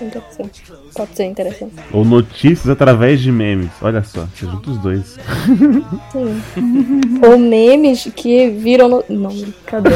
Interessante. 0.00 0.62
Pode 0.94 1.16
ser 1.16 1.24
interessante. 1.24 1.74
Ou 1.92 2.04
notícias 2.04 2.68
através 2.68 3.20
de 3.20 3.30
memes. 3.30 3.70
Olha 3.80 4.02
só, 4.02 4.26
você 4.26 4.46
junta 4.46 4.70
os 4.70 4.78
dois. 4.78 5.16
Sim. 6.12 7.00
Ou 7.26 7.38
memes 7.38 8.10
que 8.14 8.50
viram 8.50 8.88
no. 8.88 9.04
Não, 9.08 9.30
cadê? 9.64 9.90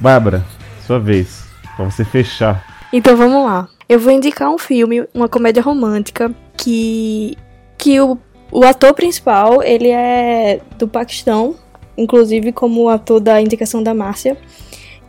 Bárbara, 0.00 0.44
sua 0.86 0.98
vez. 0.98 1.44
Pra 1.76 1.84
você 1.84 2.04
fechar. 2.04 2.64
Então 2.92 3.16
vamos 3.16 3.44
lá. 3.44 3.68
Eu 3.88 3.98
vou 3.98 4.12
indicar 4.12 4.50
um 4.50 4.58
filme, 4.58 5.06
uma 5.14 5.28
comédia 5.28 5.62
romântica, 5.62 6.32
que. 6.56 7.36
que 7.76 8.00
o, 8.00 8.18
o 8.50 8.64
ator 8.64 8.94
principal, 8.94 9.62
ele 9.62 9.88
é 9.88 10.60
do 10.78 10.88
Paquistão, 10.88 11.54
inclusive 11.96 12.52
como 12.52 12.82
o 12.82 12.88
ator 12.88 13.20
da 13.20 13.40
indicação 13.40 13.82
da 13.82 13.94
Márcia. 13.94 14.36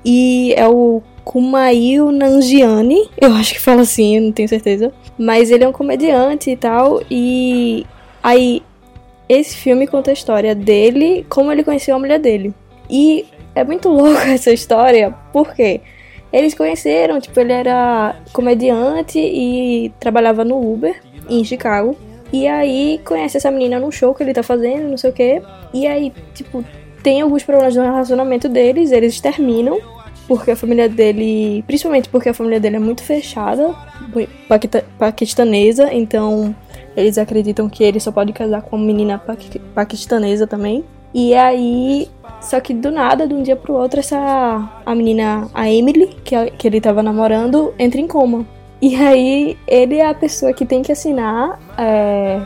E 0.04 0.54
é 0.58 0.68
o 0.68 1.02
Kumail 1.24 2.12
Nanjiani, 2.12 3.10
eu 3.20 3.34
acho 3.34 3.54
que 3.54 3.60
fala 3.60 3.82
assim, 3.82 4.18
eu 4.18 4.22
não 4.22 4.32
tenho 4.32 4.50
certeza. 4.50 4.92
Mas 5.18 5.52
ele 5.52 5.64
é 5.64 5.68
um 5.68 5.72
comediante 5.72 6.50
e 6.50 6.56
tal, 6.56 7.02
e 7.10 7.86
aí 8.24 8.62
esse 9.30 9.56
filme 9.56 9.88
conta 9.88 10.10
a 10.10 10.14
história 10.14 10.54
dele, 10.54 11.26
como 11.30 11.52
ele 11.52 11.64
conheceu 11.64 11.96
a 11.96 12.00
mulher 12.00 12.20
dele. 12.20 12.54
E 12.90 13.26
é 13.56 13.64
muito 13.64 13.88
louco 13.90 14.20
essa 14.28 14.52
história, 14.52 15.14
porque 15.32 15.82
eles 16.32 16.54
conheceram, 16.54 17.20
tipo, 17.20 17.40
ele 17.40 17.54
era 17.54 18.16
comediante 18.32 19.20
e 19.20 19.92
trabalhava 20.00 20.44
no 20.44 20.60
Uber 20.60 21.02
em 21.30 21.44
Chicago. 21.44 21.96
E 22.32 22.48
aí 22.48 23.02
conhece 23.04 23.38
essa 23.38 23.52
menina 23.52 23.80
num 23.80 23.92
show 23.92 24.14
que 24.14 24.24
ele 24.24 24.34
tá 24.34 24.42
fazendo, 24.42 24.90
não 24.90 24.98
sei 24.98 25.10
o 25.10 25.14
quê. 25.14 25.42
E 25.74 25.86
aí, 25.86 26.14
tipo, 26.34 26.64
tem 27.04 27.22
alguns 27.22 27.44
problemas 27.44 27.76
no 27.76 27.84
relacionamento 27.84 28.48
deles, 28.48 28.92
eles 28.92 29.20
terminam. 29.20 29.80
Porque 30.32 30.52
a 30.52 30.56
família 30.56 30.88
dele, 30.88 31.62
principalmente 31.68 32.08
porque 32.08 32.30
a 32.30 32.34
família 32.34 32.58
dele 32.58 32.78
é 32.78 32.80
muito 32.80 33.04
fechada, 33.04 33.76
paquistanesa, 34.98 35.94
então 35.94 36.56
eles 36.96 37.18
acreditam 37.18 37.68
que 37.70 37.84
ele 37.84 38.00
só 38.00 38.14
pode 38.14 38.32
casar 38.32 38.62
com 38.62 38.78
uma 38.78 38.86
menina 38.86 39.18
paqui- 39.18 39.60
paquistanesa 39.76 40.48
também. 40.48 40.86
E 41.14 41.34
aí, 41.34 42.08
só 42.40 42.62
que 42.62 42.74
do 42.74 42.90
nada, 42.92 43.28
de 43.28 43.34
um 43.34 43.44
dia 43.44 43.58
pro 43.58 43.74
outro, 43.74 44.00
essa 44.00 44.70
a 44.86 44.96
menina, 44.96 45.50
a 45.54 45.70
Emily, 45.70 46.08
que, 46.24 46.34
a- 46.34 46.50
que 46.50 46.66
ele 46.66 46.80
tava 46.80 47.04
namorando, 47.04 47.74
entra 47.78 48.00
em 48.00 48.08
coma. 48.08 48.46
E 48.82 48.96
aí, 48.96 49.58
ele 49.68 49.98
é 49.98 50.08
a 50.08 50.14
pessoa 50.14 50.54
que 50.54 50.66
tem 50.66 50.82
que 50.82 50.94
assinar 50.94 51.60
é, 51.78 52.40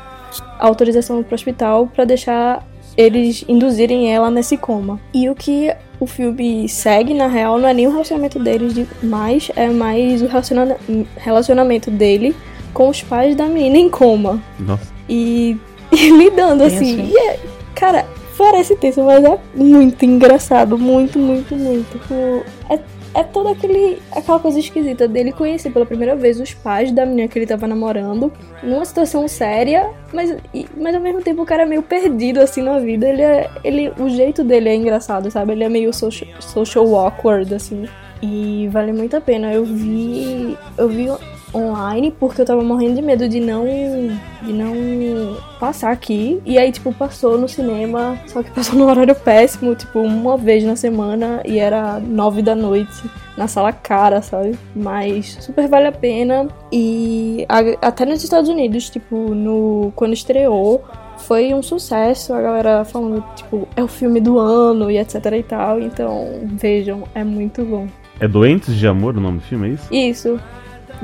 a 0.59 0.65
autorização 0.67 1.21
pro 1.21 1.35
hospital 1.35 1.87
pra 1.93 2.03
deixar 2.03 2.65
eles 2.97 3.45
induzirem 3.47 4.11
ela 4.11 4.31
nesse 4.31 4.57
coma. 4.57 4.99
E 5.13 5.29
o 5.29 5.35
que 5.35 5.71
o 5.99 6.05
filme 6.05 6.67
segue, 6.67 7.13
na 7.13 7.27
real, 7.27 7.57
não 7.57 7.67
é 7.69 7.73
nem 7.73 7.87
o 7.87 7.91
relacionamento 7.91 8.37
deles 8.39 8.73
de- 8.73 8.87
mais, 9.03 9.49
é 9.55 9.69
mais 9.69 10.21
o 10.21 10.27
relaciona- 10.27 10.77
relacionamento 11.17 11.89
dele 11.91 12.35
com 12.73 12.89
os 12.89 13.01
pais 13.01 13.35
da 13.35 13.45
menina 13.45 13.77
em 13.77 13.89
coma. 13.89 14.41
Nossa. 14.59 14.91
E, 15.07 15.57
e 15.91 16.09
lidando 16.09 16.63
Tenso, 16.63 16.75
assim. 16.75 17.09
E 17.11 17.17
é- 17.17 17.39
cara, 17.73 18.05
parece 18.37 18.75
tenso, 18.75 19.01
mas 19.03 19.23
é 19.23 19.37
muito 19.55 20.03
engraçado. 20.03 20.77
Muito, 20.77 21.17
muito, 21.17 21.55
muito. 21.55 21.89
Tipo, 21.99 22.43
é, 22.69 22.79
é 23.15 23.23
toda 23.23 23.51
aquele, 23.51 24.01
aquela 24.11 24.39
coisa 24.39 24.59
esquisita 24.59 25.07
dele 25.07 25.31
conhecer 25.31 25.71
pela 25.71 25.85
primeira 25.85 26.17
vez 26.17 26.37
os 26.37 26.53
pais 26.53 26.91
da 26.91 27.05
menina 27.05 27.29
que 27.29 27.39
ele 27.39 27.47
tava 27.47 27.65
namorando. 27.65 28.31
Numa 28.61 28.83
situação 28.83 29.25
séria, 29.25 29.89
mas, 30.13 30.35
mas 30.75 30.93
ao 30.93 31.01
mesmo 31.01 31.21
tempo 31.21 31.41
o 31.41 31.45
cara 31.45 31.63
é 31.63 31.65
meio 31.65 31.81
perdido 31.81 32.41
assim 32.41 32.61
na 32.61 32.77
vida. 32.77 33.07
Ele 33.07 33.21
é. 33.21 33.49
Ele, 33.63 33.93
o 33.97 34.09
jeito 34.09 34.43
dele 34.43 34.67
é 34.67 34.75
engraçado, 34.75 35.31
sabe? 35.31 35.53
Ele 35.53 35.63
é 35.63 35.69
meio 35.69 35.93
social, 35.93 36.29
social 36.41 36.93
awkward, 36.93 37.55
assim. 37.55 37.87
E 38.21 38.67
vale 38.69 38.91
muito 38.91 39.15
a 39.15 39.21
pena. 39.21 39.53
Eu 39.53 39.63
vi. 39.63 40.57
Eu 40.77 40.89
vi 40.89 41.09
online 41.55 42.11
porque 42.19 42.41
eu 42.41 42.45
tava 42.45 42.61
morrendo 42.63 42.95
de 42.95 43.01
medo 43.01 43.27
de 43.29 43.39
não 43.39 43.65
de 43.65 44.51
não 44.53 45.37
passar 45.59 45.91
aqui 45.91 46.41
e 46.45 46.57
aí 46.57 46.71
tipo 46.71 46.93
passou 46.93 47.37
no 47.37 47.47
cinema 47.47 48.17
só 48.27 48.43
que 48.43 48.51
passou 48.51 48.75
no 48.79 48.85
horário 48.87 49.15
péssimo 49.15 49.73
tipo 49.75 49.99
uma 49.99 50.37
vez 50.37 50.63
na 50.63 50.75
semana 50.75 51.41
e 51.45 51.57
era 51.59 51.99
nove 51.99 52.41
da 52.41 52.53
noite 52.55 53.03
na 53.37 53.47
sala 53.47 53.71
cara 53.71 54.21
sabe 54.21 54.57
mas 54.75 55.37
super 55.39 55.67
vale 55.67 55.87
a 55.87 55.91
pena 55.91 56.47
e 56.71 57.45
a- 57.47 57.87
até 57.87 58.05
nos 58.05 58.23
Estados 58.23 58.49
Unidos 58.49 58.89
tipo 58.89 59.15
no 59.33 59.91
quando 59.95 60.13
estreou 60.13 60.83
foi 61.17 61.53
um 61.53 61.63
sucesso, 61.63 62.33
a 62.33 62.41
galera 62.41 62.83
falando, 62.83 63.23
tipo, 63.37 63.65
é 63.77 63.81
o 63.81 63.87
filme 63.87 64.19
do 64.19 64.37
ano 64.37 64.91
e 64.91 64.97
etc 64.97 65.15
e 65.39 65.43
tal. 65.43 65.79
Então, 65.79 66.27
vejam, 66.43 67.03
é 67.15 67.23
muito 67.23 67.63
bom. 67.63 67.87
É 68.19 68.27
Doentes 68.27 68.75
de 68.75 68.85
Amor 68.85 69.15
o 69.17 69.21
nome 69.21 69.37
do 69.37 69.43
filme, 69.45 69.69
é 69.69 69.71
isso? 69.71 69.87
Isso, 69.93 70.39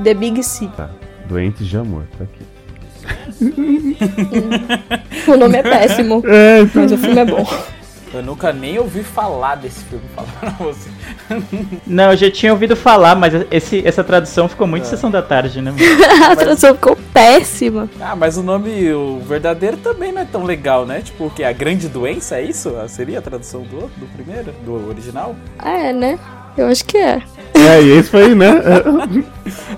The 0.02 0.14
Big 0.14 0.42
C. 0.42 0.68
Tá. 0.76 0.90
Doentes 1.26 1.66
de 1.66 1.76
Amor, 1.76 2.04
tá 2.18 2.24
aqui. 2.24 2.44
O 5.26 5.36
nome 5.36 5.58
é 5.58 5.62
péssimo, 5.62 6.22
É, 6.26 6.66
mas 6.74 6.92
o 6.92 6.98
filme 6.98 7.18
é 7.20 7.24
bom. 7.24 7.44
Eu 8.14 8.22
nunca 8.22 8.52
nem 8.52 8.78
ouvi 8.78 9.02
falar 9.02 9.54
desse 9.54 9.82
filme, 9.84 10.04
falar 10.14 10.54
você. 10.58 10.90
Não, 11.86 12.10
eu 12.10 12.16
já 12.16 12.30
tinha 12.30 12.52
ouvido 12.52 12.76
falar, 12.76 13.14
mas 13.16 13.32
esse, 13.50 13.86
essa 13.86 14.04
tradução 14.04 14.46
ficou 14.48 14.66
muito 14.66 14.86
sessão 14.86 15.10
da 15.10 15.22
tarde, 15.22 15.62
né? 15.62 15.72
A 16.30 16.36
tradução 16.36 16.74
ficou 16.74 16.94
péssima. 17.14 17.88
Ah, 17.98 18.14
mas 18.14 18.36
o 18.36 18.42
nome, 18.42 18.92
o 18.92 19.18
verdadeiro 19.20 19.78
também 19.78 20.12
não 20.12 20.20
é 20.20 20.26
tão 20.26 20.44
legal, 20.44 20.84
né? 20.84 21.00
Tipo, 21.00 21.26
o 21.26 21.30
que? 21.30 21.42
A 21.42 21.52
grande 21.52 21.88
doença, 21.88 22.36
é 22.36 22.42
isso? 22.42 22.74
Seria 22.86 23.18
a 23.18 23.22
tradução 23.22 23.62
do, 23.62 23.88
do 23.96 24.06
primeiro? 24.14 24.52
Do 24.62 24.88
original? 24.90 25.34
É, 25.64 25.90
né? 25.90 26.18
Eu 26.54 26.66
acho 26.66 26.84
que 26.84 26.98
é. 26.98 27.22
É, 27.54 27.82
e 27.82 27.90
esse 27.98 28.10
foi, 28.10 28.34
né? 28.34 28.50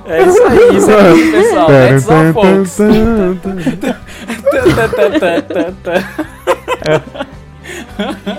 É 0.06 0.22
isso 0.22 0.42
aí, 0.44 0.76
isso 0.76 0.90
aí, 0.90 1.30
pessoal. 1.32 1.66
That's 1.66 2.08
all, 2.08 2.32
folks. 2.32 2.78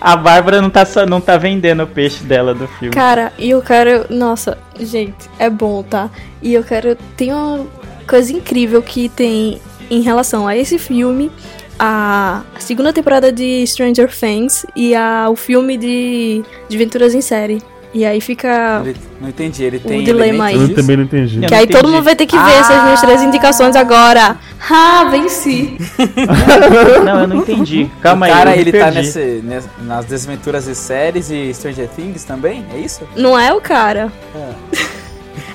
A 0.01 0.15
Bárbara 0.15 0.61
não 0.61 0.69
tá, 0.69 0.85
só- 0.85 1.05
não 1.05 1.19
tá 1.19 1.37
vendendo 1.37 1.83
o 1.83 1.87
peixe 1.87 2.23
dela 2.23 2.53
do 2.53 2.67
filme. 2.67 2.93
Cara, 2.93 3.33
e 3.37 3.49
eu 3.49 3.61
quero. 3.61 4.05
Nossa, 4.09 4.57
gente, 4.79 5.15
é 5.39 5.49
bom, 5.49 5.81
tá? 5.83 6.09
E 6.41 6.53
eu 6.53 6.63
quero. 6.63 6.95
Tem 7.17 7.33
uma 7.33 7.65
coisa 8.07 8.31
incrível 8.31 8.81
que 8.81 9.09
tem 9.09 9.59
em 9.89 10.01
relação 10.01 10.47
a 10.47 10.55
esse 10.55 10.77
filme, 10.77 11.31
a 11.79 12.41
segunda 12.59 12.91
temporada 12.93 13.31
de 13.31 13.65
Stranger 13.67 14.09
Things 14.15 14.65
e 14.75 14.95
a, 14.95 15.27
o 15.29 15.35
filme 15.35 15.77
de, 15.77 16.43
de 16.69 16.75
Aventuras 16.75 17.13
em 17.15 17.21
Série. 17.21 17.61
E 17.97 18.03
aí 18.03 18.19
fica. 18.19 18.81
Ele- 18.85 18.97
não 19.21 19.29
entendi, 19.29 19.63
ele 19.63 19.79
tem 19.79 20.03
dilema 20.03 20.51
elementos 20.51 20.69
Eu 20.71 20.75
também 20.75 20.97
não 20.97 21.03
entendi. 21.05 21.39
Que 21.39 21.49
não 21.49 21.57
aí 21.57 21.65
todo 21.65 21.77
entendi. 21.79 21.93
mundo 21.93 22.03
vai 22.03 22.13
ter 22.15 22.25
que 22.25 22.37
ver 22.37 22.51
essas 22.51 22.83
minhas 22.83 22.99
três 22.99 23.21
indicações 23.23 23.73
agora. 23.73 24.35
Ah, 24.69 25.05
venci. 25.09 25.77
Não, 27.05 27.21
eu 27.21 27.27
não 27.27 27.37
entendi. 27.37 27.89
Calma 28.01 28.25
o 28.25 28.29
aí. 28.29 28.35
cara, 28.35 28.49
eu 28.51 28.55
me 28.55 28.61
ele 28.63 28.71
tá 28.73 28.85
perdi. 28.85 28.97
nesse, 28.97 29.19
nes- 29.43 29.69
nas 29.83 30.05
desventuras 30.05 30.65
de 30.65 30.75
séries 30.75 31.29
e 31.29 31.53
Stranger 31.53 31.87
Things 31.87 32.23
também? 32.25 32.65
É 32.73 32.77
isso? 32.79 33.01
Não 33.15 33.39
é 33.39 33.53
o 33.53 33.61
cara. 33.61 34.11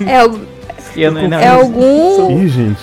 É, 0.06 0.16
al- 0.20 0.38
Eu 0.96 1.10
não, 1.12 1.28
não, 1.28 1.38
é 1.38 1.48
algum. 1.48 2.40
Ih, 2.40 2.48
gente. 2.48 2.80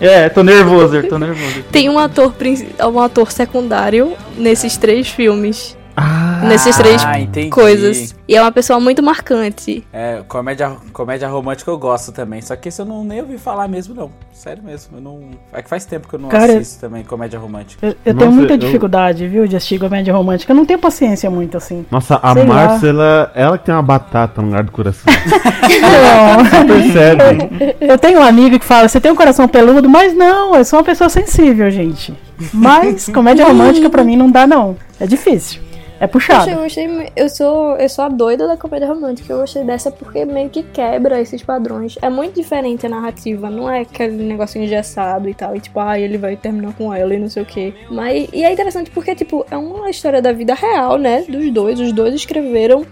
É, 0.00 0.28
tô 0.28 0.42
nervoso, 0.42 1.02
tô 1.08 1.18
nervoso. 1.18 1.62
Tem 1.72 1.88
um 1.88 1.98
ator, 1.98 2.32
princi- 2.34 2.68
um 2.80 3.00
ator 3.00 3.32
secundário 3.32 4.12
nesses 4.36 4.76
três 4.76 5.08
filmes. 5.08 5.76
Ah, 5.96 6.40
Nesses 6.44 6.76
três 6.76 7.02
entendi. 7.20 7.50
coisas. 7.50 8.14
E 8.26 8.34
é 8.36 8.40
uma 8.42 8.50
pessoa 8.50 8.80
muito 8.80 9.02
marcante. 9.02 9.84
É, 9.92 10.22
comédia, 10.26 10.76
comédia 10.92 11.28
romântica 11.28 11.70
eu 11.70 11.78
gosto 11.78 12.10
também. 12.12 12.40
Só 12.40 12.56
que 12.56 12.68
esse 12.68 12.80
eu 12.80 12.86
não 12.86 13.04
nem 13.04 13.20
ouvi 13.20 13.36
falar 13.38 13.68
mesmo, 13.68 13.94
não. 13.94 14.10
Sério 14.32 14.62
mesmo. 14.62 14.96
Eu 14.96 15.00
não... 15.02 15.20
É 15.52 15.62
que 15.62 15.68
faz 15.68 15.84
tempo 15.84 16.08
que 16.08 16.14
eu 16.14 16.18
não 16.18 16.28
Cara, 16.28 16.52
assisto 16.54 16.80
também 16.80 17.04
comédia 17.04 17.38
romântica. 17.38 17.86
Eu, 17.86 17.94
eu 18.04 18.14
Nossa, 18.14 18.26
tenho 18.26 18.32
muita 18.32 18.54
eu- 18.54 18.58
dificuldade, 18.58 19.26
viu, 19.28 19.46
de 19.46 19.54
assistir 19.56 19.78
comédia 19.78 20.12
romântica. 20.14 20.52
Eu 20.52 20.56
não 20.56 20.64
tenho 20.66 20.78
paciência 20.78 21.30
muito 21.30 21.56
assim. 21.56 21.84
Nossa, 21.90 22.18
a 22.22 22.32
Sei. 22.32 22.44
Márcia, 22.44 22.88
ela, 22.88 23.32
ela 23.34 23.58
que 23.58 23.64
tem 23.66 23.74
uma 23.74 23.82
batata 23.82 24.40
no 24.40 24.48
lugar 24.48 24.64
do 24.64 24.72
coração. 24.72 25.12
Não. 25.62 26.66
Percebe? 26.66 27.76
Eu 27.80 27.98
tenho 27.98 28.18
uma 28.18 28.28
amiga 28.28 28.58
que 28.58 28.64
fala, 28.64 28.88
você 28.88 29.00
tem 29.00 29.10
um 29.12 29.16
coração 29.16 29.46
peludo, 29.48 29.88
mas 29.88 30.14
não, 30.14 30.54
eu 30.56 30.64
sou 30.64 30.78
uma 30.78 30.84
pessoa 30.84 31.08
sensível, 31.08 31.70
gente. 31.70 32.14
Mas 32.52 33.08
comédia 33.08 33.44
romântica 33.46 33.88
pra 33.88 34.04
mim 34.04 34.16
não 34.16 34.30
dá, 34.30 34.46
não. 34.46 34.76
É 34.98 35.06
difícil. 35.06 35.60
É 36.02 36.08
puxado. 36.08 36.50
Poxa, 36.50 36.80
eu. 36.80 37.12
Eu 37.14 37.28
sou, 37.28 37.76
eu 37.76 37.88
sou 37.88 38.04
a 38.04 38.08
doida 38.08 38.48
da 38.48 38.56
comédia 38.56 38.88
romântica. 38.88 39.32
Eu 39.32 39.38
gostei 39.38 39.62
dessa 39.62 39.88
porque 39.88 40.24
meio 40.24 40.50
que 40.50 40.64
quebra 40.64 41.20
esses 41.20 41.44
padrões. 41.44 41.96
É 42.02 42.10
muito 42.10 42.34
diferente 42.34 42.84
a 42.84 42.88
narrativa. 42.88 43.48
Não 43.48 43.70
é 43.70 43.82
aquele 43.82 44.20
negocinho 44.24 44.64
engessado 44.64 45.28
e 45.28 45.34
tal. 45.34 45.54
E 45.54 45.60
tipo, 45.60 45.78
ah, 45.78 45.96
ele 45.96 46.18
vai 46.18 46.34
terminar 46.34 46.74
com 46.74 46.92
ela 46.92 47.14
e 47.14 47.18
não 47.20 47.28
sei 47.28 47.44
o 47.44 47.46
quê. 47.46 47.72
Mas. 47.88 48.28
E 48.32 48.42
é 48.42 48.52
interessante 48.52 48.90
porque, 48.90 49.14
tipo, 49.14 49.46
é 49.48 49.56
uma 49.56 49.88
história 49.90 50.20
da 50.20 50.32
vida 50.32 50.54
real, 50.54 50.98
né? 50.98 51.22
Dos 51.28 51.48
dois. 51.52 51.78
Os 51.78 51.92
dois 51.92 52.12
escreveram. 52.16 52.84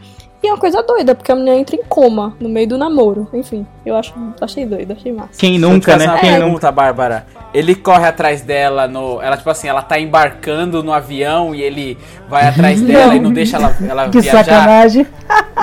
E 0.42 0.46
é 0.46 0.50
uma 0.52 0.58
coisa 0.58 0.82
doida, 0.82 1.14
porque 1.14 1.30
a 1.30 1.34
menina 1.34 1.56
entra 1.56 1.76
em 1.76 1.82
coma 1.86 2.34
no 2.40 2.48
meio 2.48 2.66
do 2.66 2.78
namoro. 2.78 3.28
Enfim, 3.34 3.66
eu 3.84 3.94
acho, 3.94 4.14
achei 4.40 4.64
doido, 4.64 4.92
achei 4.92 5.12
massa. 5.12 5.30
Quem 5.36 5.58
nunca, 5.58 5.96
né? 5.98 6.06
uma 6.06 6.18
Quem 6.18 6.30
nunca? 6.30 6.42
pergunta, 6.42 6.72
Bárbara. 6.72 7.26
Ele 7.52 7.74
corre 7.74 8.06
atrás 8.06 8.40
dela 8.40 8.88
no. 8.88 9.20
Ela, 9.20 9.36
tipo 9.36 9.50
assim, 9.50 9.68
ela 9.68 9.82
tá 9.82 9.98
embarcando 10.00 10.82
no 10.82 10.92
avião 10.92 11.54
e 11.54 11.60
ele 11.62 11.98
vai 12.28 12.46
atrás 12.48 12.80
dela 12.82 13.14
e 13.14 13.20
não 13.20 13.32
deixa 13.32 13.56
ela, 13.58 13.76
ela 13.86 14.08
Que 14.08 14.20
viajar. 14.20 14.44
sacanagem. 14.44 15.06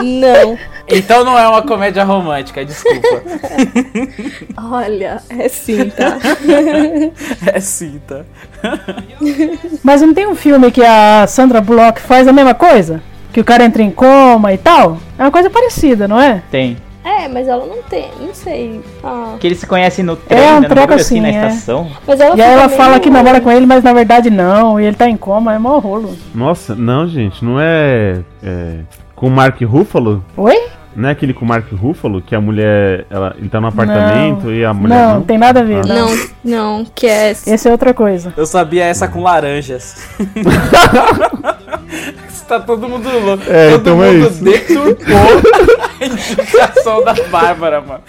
Não, 0.03 0.57
Então 0.89 1.25
não 1.25 1.37
é 1.37 1.45
uma 1.47 1.61
comédia 1.63 2.03
romântica, 2.03 2.63
desculpa. 2.63 3.21
olha, 4.71 5.21
é 5.29 5.49
sim, 5.49 5.89
tá? 5.89 6.17
é 7.51 7.59
sim, 7.59 7.99
tá? 8.07 8.21
Mas 9.83 10.01
não 10.01 10.13
tem 10.13 10.27
um 10.27 10.35
filme 10.35 10.71
que 10.71 10.83
a 10.83 11.25
Sandra 11.27 11.59
Bullock 11.61 11.99
faz 11.99 12.27
a 12.27 12.31
mesma 12.33 12.53
coisa? 12.53 13.01
Que 13.33 13.39
o 13.41 13.45
cara 13.45 13.63
entra 13.65 13.83
em 13.83 13.91
coma 13.91 14.53
e 14.53 14.57
tal? 14.57 14.97
É 15.17 15.23
uma 15.23 15.31
coisa 15.31 15.49
parecida, 15.49 16.07
não 16.07 16.19
é? 16.19 16.41
Tem. 16.49 16.77
É, 17.03 17.27
mas 17.29 17.47
ela 17.47 17.65
não 17.65 17.81
tem, 17.83 18.09
não 18.19 18.33
sei. 18.33 18.81
Ah, 19.01 19.35
Que 19.39 19.47
eles 19.47 19.59
se 19.59 19.65
conhecem 19.65 20.03
no 20.03 20.17
trem, 20.17 20.39
É, 20.43 20.51
um 20.51 20.59
né? 20.59 20.67
No 20.67 20.75
troco 20.75 20.93
assim, 20.93 21.19
assim, 21.19 21.21
na 21.21 21.27
é. 21.29 21.47
estação. 21.47 21.89
mas 22.05 22.19
ela 22.19 22.35
E 22.35 22.41
aí 22.41 22.51
ela 22.51 22.67
fala 22.67 22.99
que 22.99 23.09
namora 23.09 23.39
com 23.39 23.49
ele, 23.49 23.65
mas 23.65 23.81
na 23.81 23.93
verdade 23.93 24.29
não. 24.29 24.77
E 24.79 24.85
ele 24.85 24.95
tá 24.95 25.07
em 25.07 25.15
coma, 25.15 25.53
é 25.53 25.57
mó 25.57 25.79
rolo. 25.79 26.17
Nossa, 26.35 26.75
não, 26.75 27.07
gente, 27.07 27.45
não 27.45 27.59
é, 27.61 28.19
é 28.43 28.79
com 29.15 29.27
o 29.27 29.31
Mark 29.31 29.61
Ruffalo? 29.61 30.21
Oi? 30.35 30.59
Não 30.97 31.10
é 31.10 31.12
aquele 31.12 31.31
com 31.31 31.45
o 31.45 31.47
Mark 31.47 31.71
Ruffalo 31.71 32.19
que 32.23 32.33
a 32.33 32.41
mulher, 32.41 33.05
ela, 33.12 33.36
ele 33.38 33.47
tá 33.49 33.62
no 33.62 33.67
apartamento 33.67 34.47
Não. 34.47 34.53
e 34.53 34.65
a 34.65 34.73
mulher 34.73 34.95
Não, 35.13 35.21
tem 35.21 35.38
nada 35.38 35.60
a 35.60 35.63
ver. 35.63 35.81
Ah. 35.83 35.88
Não. 35.88 36.10
Não, 36.10 36.17
não, 36.43 36.86
que 36.86 37.05
é. 37.05 37.29
Esse 37.29 37.67
é 37.67 37.71
outra 37.71 37.93
coisa. 37.93 38.33
Eu 38.36 38.47
sabia 38.47 38.83
essa 38.86 39.07
com 39.07 39.21
laranjas. 39.21 39.95
tá 42.47 42.60
todo 42.62 42.89
mundo 42.89 43.07
louco. 43.10 43.43
É, 43.47 43.69
todo 43.71 43.81
então 43.81 44.03
é 44.03 44.12
mundo 44.12 44.27
isso. 44.27 44.43
deturpou 44.43 45.15
a 46.01 46.05
indicação 46.05 47.03
da 47.03 47.13
Bárbara, 47.29 47.79
mano. 47.79 48.01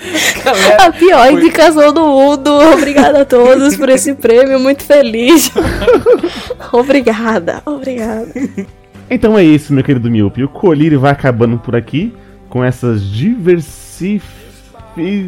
Galera, 0.42 0.87
A 0.87 0.92
pior 0.92 1.27
Foi. 1.27 1.35
indicação 1.35 1.92
do 1.92 2.07
mundo. 2.07 2.51
Obrigada 2.72 3.20
a 3.20 3.24
todos 3.27 3.77
por 3.77 3.90
esse 3.90 4.14
prêmio, 4.14 4.59
muito 4.59 4.83
feliz. 4.83 5.53
obrigada, 6.72 7.61
obrigada. 7.66 8.29
Então 9.11 9.37
é 9.37 9.44
isso, 9.44 9.74
meu 9.74 9.85
querido 9.85 10.11
Miope. 10.11 10.42
O 10.42 10.48
Colírio 10.48 11.01
vai 11.01 11.12
acabando 11.12 11.59
por 11.59 11.77
aqui 11.77 12.14
com 12.49 12.63
essas 12.65 13.03
diversi- 13.03 14.23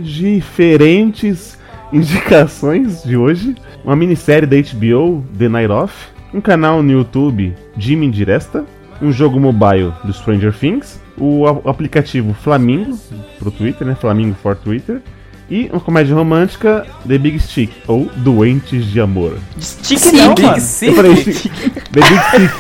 diferentes 0.02 1.58
indicações 1.92 3.02
de 3.02 3.16
hoje. 3.16 3.54
Uma 3.84 3.96
minissérie 3.96 4.46
da 4.46 4.56
HBO, 4.56 5.24
The 5.38 5.48
Night 5.48 5.70
Off. 5.72 6.08
Um 6.32 6.40
canal 6.40 6.82
no 6.82 6.92
YouTube, 6.92 7.54
Jimmy 7.76 8.10
Diresta. 8.10 8.64
Um 9.02 9.10
jogo 9.12 9.40
mobile 9.40 9.92
do 10.04 10.12
Stranger 10.12 10.52
Things. 10.52 11.00
O 11.18 11.46
aplicativo 11.68 12.32
Flamingo, 12.34 12.98
pro 13.38 13.50
Twitter, 13.50 13.86
né? 13.86 13.94
Flamingo 13.94 14.34
for 14.42 14.56
Twitter. 14.56 15.02
E 15.50 15.68
uma 15.72 15.80
comédia 15.80 16.14
romântica, 16.14 16.86
The 17.08 17.18
Big 17.18 17.40
Stick, 17.40 17.72
ou 17.88 18.08
Doentes 18.14 18.86
de 18.86 19.00
Amor. 19.00 19.36
Stick 19.60 19.98
Sim, 19.98 20.16
não, 20.18 20.34
Big 20.34 20.46
mano. 20.46 20.60
Sick. 20.60 20.86
Eu 20.86 20.94
falei, 20.94 21.14
The 21.16 22.00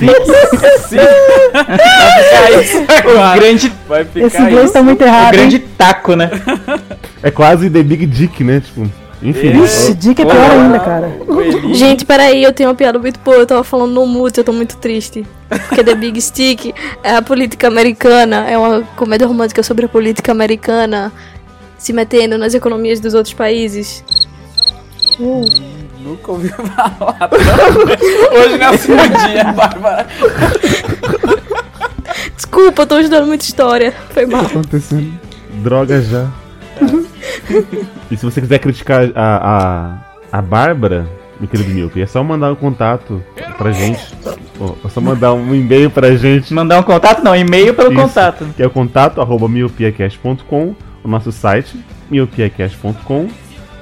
Big 0.00 0.10
Stick. 0.80 1.00
Vai 1.52 2.22
ficar 2.24 2.60
isso 2.62 2.78
O 2.78 3.10
agora. 3.10 3.38
grande, 3.40 3.72
Vai 3.88 4.04
ficar 4.04 4.26
Esse 4.26 4.42
inglês 4.42 4.64
isso. 4.64 4.72
tá 4.72 4.82
muito 4.82 5.02
o 5.02 5.06
errado. 5.06 5.32
grande 5.32 5.56
hein? 5.56 5.64
taco, 5.78 6.16
né? 6.16 6.30
É 7.22 7.30
quase 7.30 7.70
The 7.70 7.82
Big 7.82 8.06
Dick, 8.06 8.42
né? 8.42 8.60
Tipo, 8.60 8.90
enfim. 9.22 9.62
Ixi, 9.62 9.94
dica 9.94 10.22
é 10.22 10.24
pior 10.24 10.50
ainda, 10.50 10.80
cara. 10.80 11.08
Coelhinho. 11.26 11.74
Gente, 11.74 12.04
peraí, 12.04 12.42
eu 12.42 12.52
tenho 12.52 12.70
uma 12.70 12.74
piada 12.74 12.98
muito 12.98 13.20
boa. 13.20 13.36
Eu 13.36 13.46
tava 13.46 13.62
falando 13.62 13.92
no 13.92 14.06
mute, 14.06 14.38
eu 14.38 14.44
tô 14.44 14.52
muito 14.52 14.76
triste. 14.78 15.24
Porque 15.48 15.84
The 15.84 15.94
Big 15.94 16.20
Stick 16.20 16.74
é 17.04 17.16
a 17.16 17.22
política 17.22 17.68
americana, 17.68 18.46
é 18.48 18.56
uma 18.56 18.82
comédia 18.96 19.26
romântica 19.26 19.62
sobre 19.62 19.84
a 19.84 19.88
política 19.88 20.32
americana 20.32 21.12
se 21.80 21.92
metendo 21.94 22.36
nas 22.36 22.52
economias 22.52 23.00
dos 23.00 23.14
outros 23.14 23.32
países. 23.34 24.04
Uh, 25.18 25.44
Nunca 26.02 26.32
ouvi 26.32 26.48
falar. 26.48 27.30
Hoje 28.32 28.56
não 28.58 28.66
é 28.66 28.70
o 28.70 28.78
seu 28.78 28.96
dia, 28.96 29.52
Bárbara. 29.52 30.06
desculpa, 32.36 32.82
eu 32.82 32.86
tô 32.86 32.98
estudando 32.98 33.26
muita 33.26 33.44
história. 33.44 33.92
Foi 34.10 34.26
mal. 34.26 34.42
acontecendo? 34.42 35.12
Droga 35.62 36.00
já. 36.02 36.28
e 38.10 38.16
se 38.16 38.24
você 38.24 38.40
quiser 38.40 38.58
criticar 38.58 39.10
a, 39.14 39.98
a, 40.32 40.38
a 40.38 40.42
Bárbara, 40.42 41.06
meu 41.38 41.48
querido 41.48 41.70
Milk, 41.70 42.00
é 42.00 42.06
só 42.06 42.22
mandar 42.22 42.52
um 42.52 42.56
contato 42.56 43.22
pra 43.56 43.72
gente. 43.72 44.14
Ó, 44.58 44.74
é 44.84 44.88
só 44.88 45.00
mandar 45.00 45.32
um 45.32 45.54
e-mail 45.54 45.90
pra 45.90 46.14
gente. 46.16 46.52
Mandar 46.52 46.80
um 46.80 46.82
contato? 46.82 47.22
Não, 47.22 47.34
e-mail 47.34 47.74
pelo 47.74 47.92
Isso, 47.92 48.00
contato. 48.00 48.46
Que 48.56 48.62
é 48.62 48.66
o 48.66 48.70
contato 48.70 49.20
arroba 49.20 49.48
miopiacast.com, 49.48 50.74
o 51.02 51.08
nosso 51.08 51.32
site, 51.32 51.78
miopiacast.com 52.10 53.28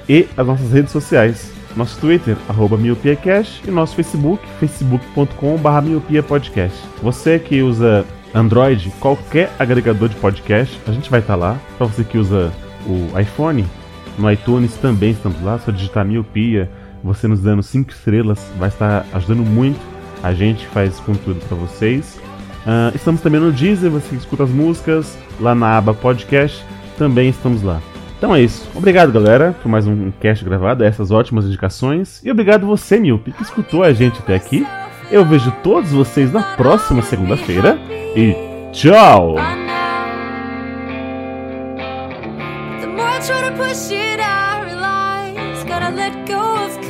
e 0.08 0.26
as 0.36 0.46
nossas 0.46 0.72
redes 0.72 0.92
sociais. 0.92 1.52
Nosso 1.76 2.00
Twitter, 2.00 2.36
arroba 2.48 2.76
miopiacast 2.76 3.62
e 3.66 3.70
nosso 3.70 3.94
Facebook, 3.94 4.42
facebook.com.br 4.58 5.82
miopiapodcast. 5.82 6.76
Você 7.02 7.38
que 7.38 7.62
usa 7.62 8.04
Android, 8.34 8.90
qualquer 8.98 9.50
agregador 9.58 10.08
de 10.08 10.16
podcast, 10.16 10.80
a 10.86 10.92
gente 10.92 11.10
vai 11.10 11.20
estar 11.20 11.36
lá. 11.36 11.56
Para 11.76 11.86
você 11.86 12.02
que 12.02 12.18
usa 12.18 12.52
o 12.86 13.18
iPhone, 13.18 13.64
no 14.18 14.30
iTunes 14.30 14.74
também 14.74 15.10
estamos 15.10 15.40
lá. 15.42 15.58
Só 15.58 15.70
digitar 15.70 16.04
miopia, 16.04 16.70
você 17.02 17.28
nos 17.28 17.40
dando 17.40 17.62
5 17.62 17.90
estrelas, 17.90 18.40
vai 18.58 18.68
estar 18.68 19.06
ajudando 19.12 19.44
muito. 19.44 19.80
A 20.22 20.32
gente 20.32 20.66
faz 20.66 20.98
conteúdo 21.00 21.40
para 21.46 21.56
vocês. 21.56 22.18
Ah, 22.66 22.90
estamos 22.94 23.20
também 23.20 23.40
no 23.40 23.52
Deezer, 23.52 23.90
você 23.90 24.16
escuta 24.16 24.42
as 24.42 24.50
músicas 24.50 25.16
lá 25.40 25.54
na 25.54 25.78
aba 25.78 25.94
podcast, 25.94 26.64
também 26.98 27.28
estamos 27.28 27.62
lá. 27.62 27.80
Então 28.18 28.34
é 28.34 28.42
isso. 28.42 28.68
Obrigado, 28.74 29.12
galera, 29.12 29.54
por 29.62 29.68
mais 29.68 29.86
um 29.86 30.10
cast 30.20 30.44
gravado, 30.44 30.82
essas 30.82 31.12
ótimas 31.12 31.44
indicações. 31.44 32.20
E 32.24 32.30
obrigado 32.30 32.66
você, 32.66 32.98
Milpe, 32.98 33.30
que 33.30 33.42
escutou 33.42 33.84
a 33.84 33.92
gente 33.92 34.18
até 34.18 34.34
aqui. 34.34 34.66
Eu 35.10 35.24
vejo 35.24 35.50
todos 35.62 35.92
vocês 35.92 36.32
na 36.32 36.42
próxima 36.56 37.00
segunda-feira. 37.00 37.78
E 38.16 38.34
tchau! 38.72 39.36
I 43.18 43.20
try 43.20 43.50
to 43.50 43.56
push 43.56 43.90
it, 43.90 44.20
I 44.20 44.64
realize 44.64 45.64
gotta 45.64 45.90
let 45.90 46.12
go 46.26 46.38
of. 46.38 46.87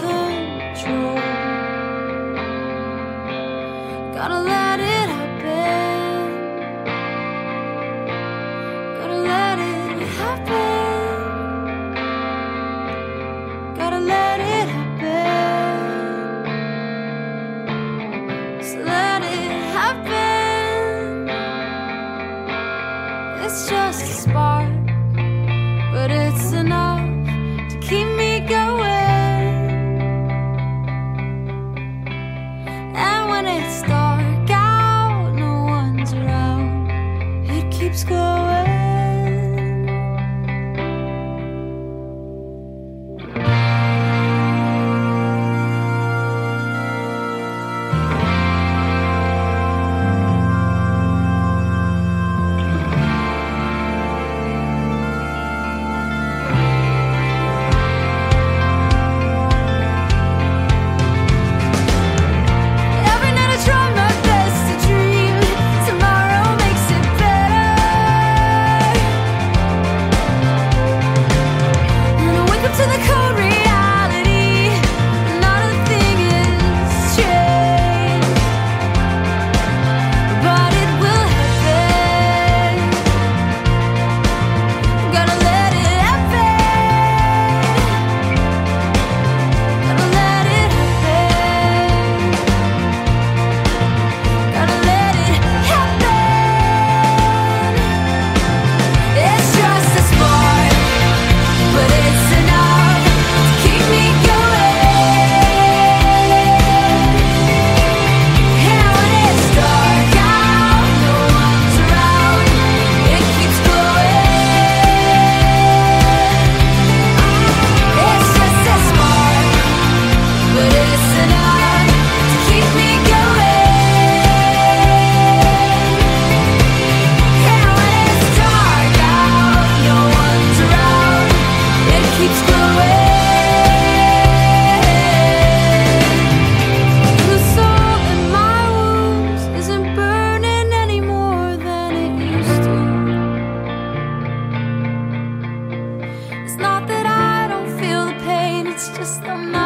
just 148.96 149.22
a 149.24 149.57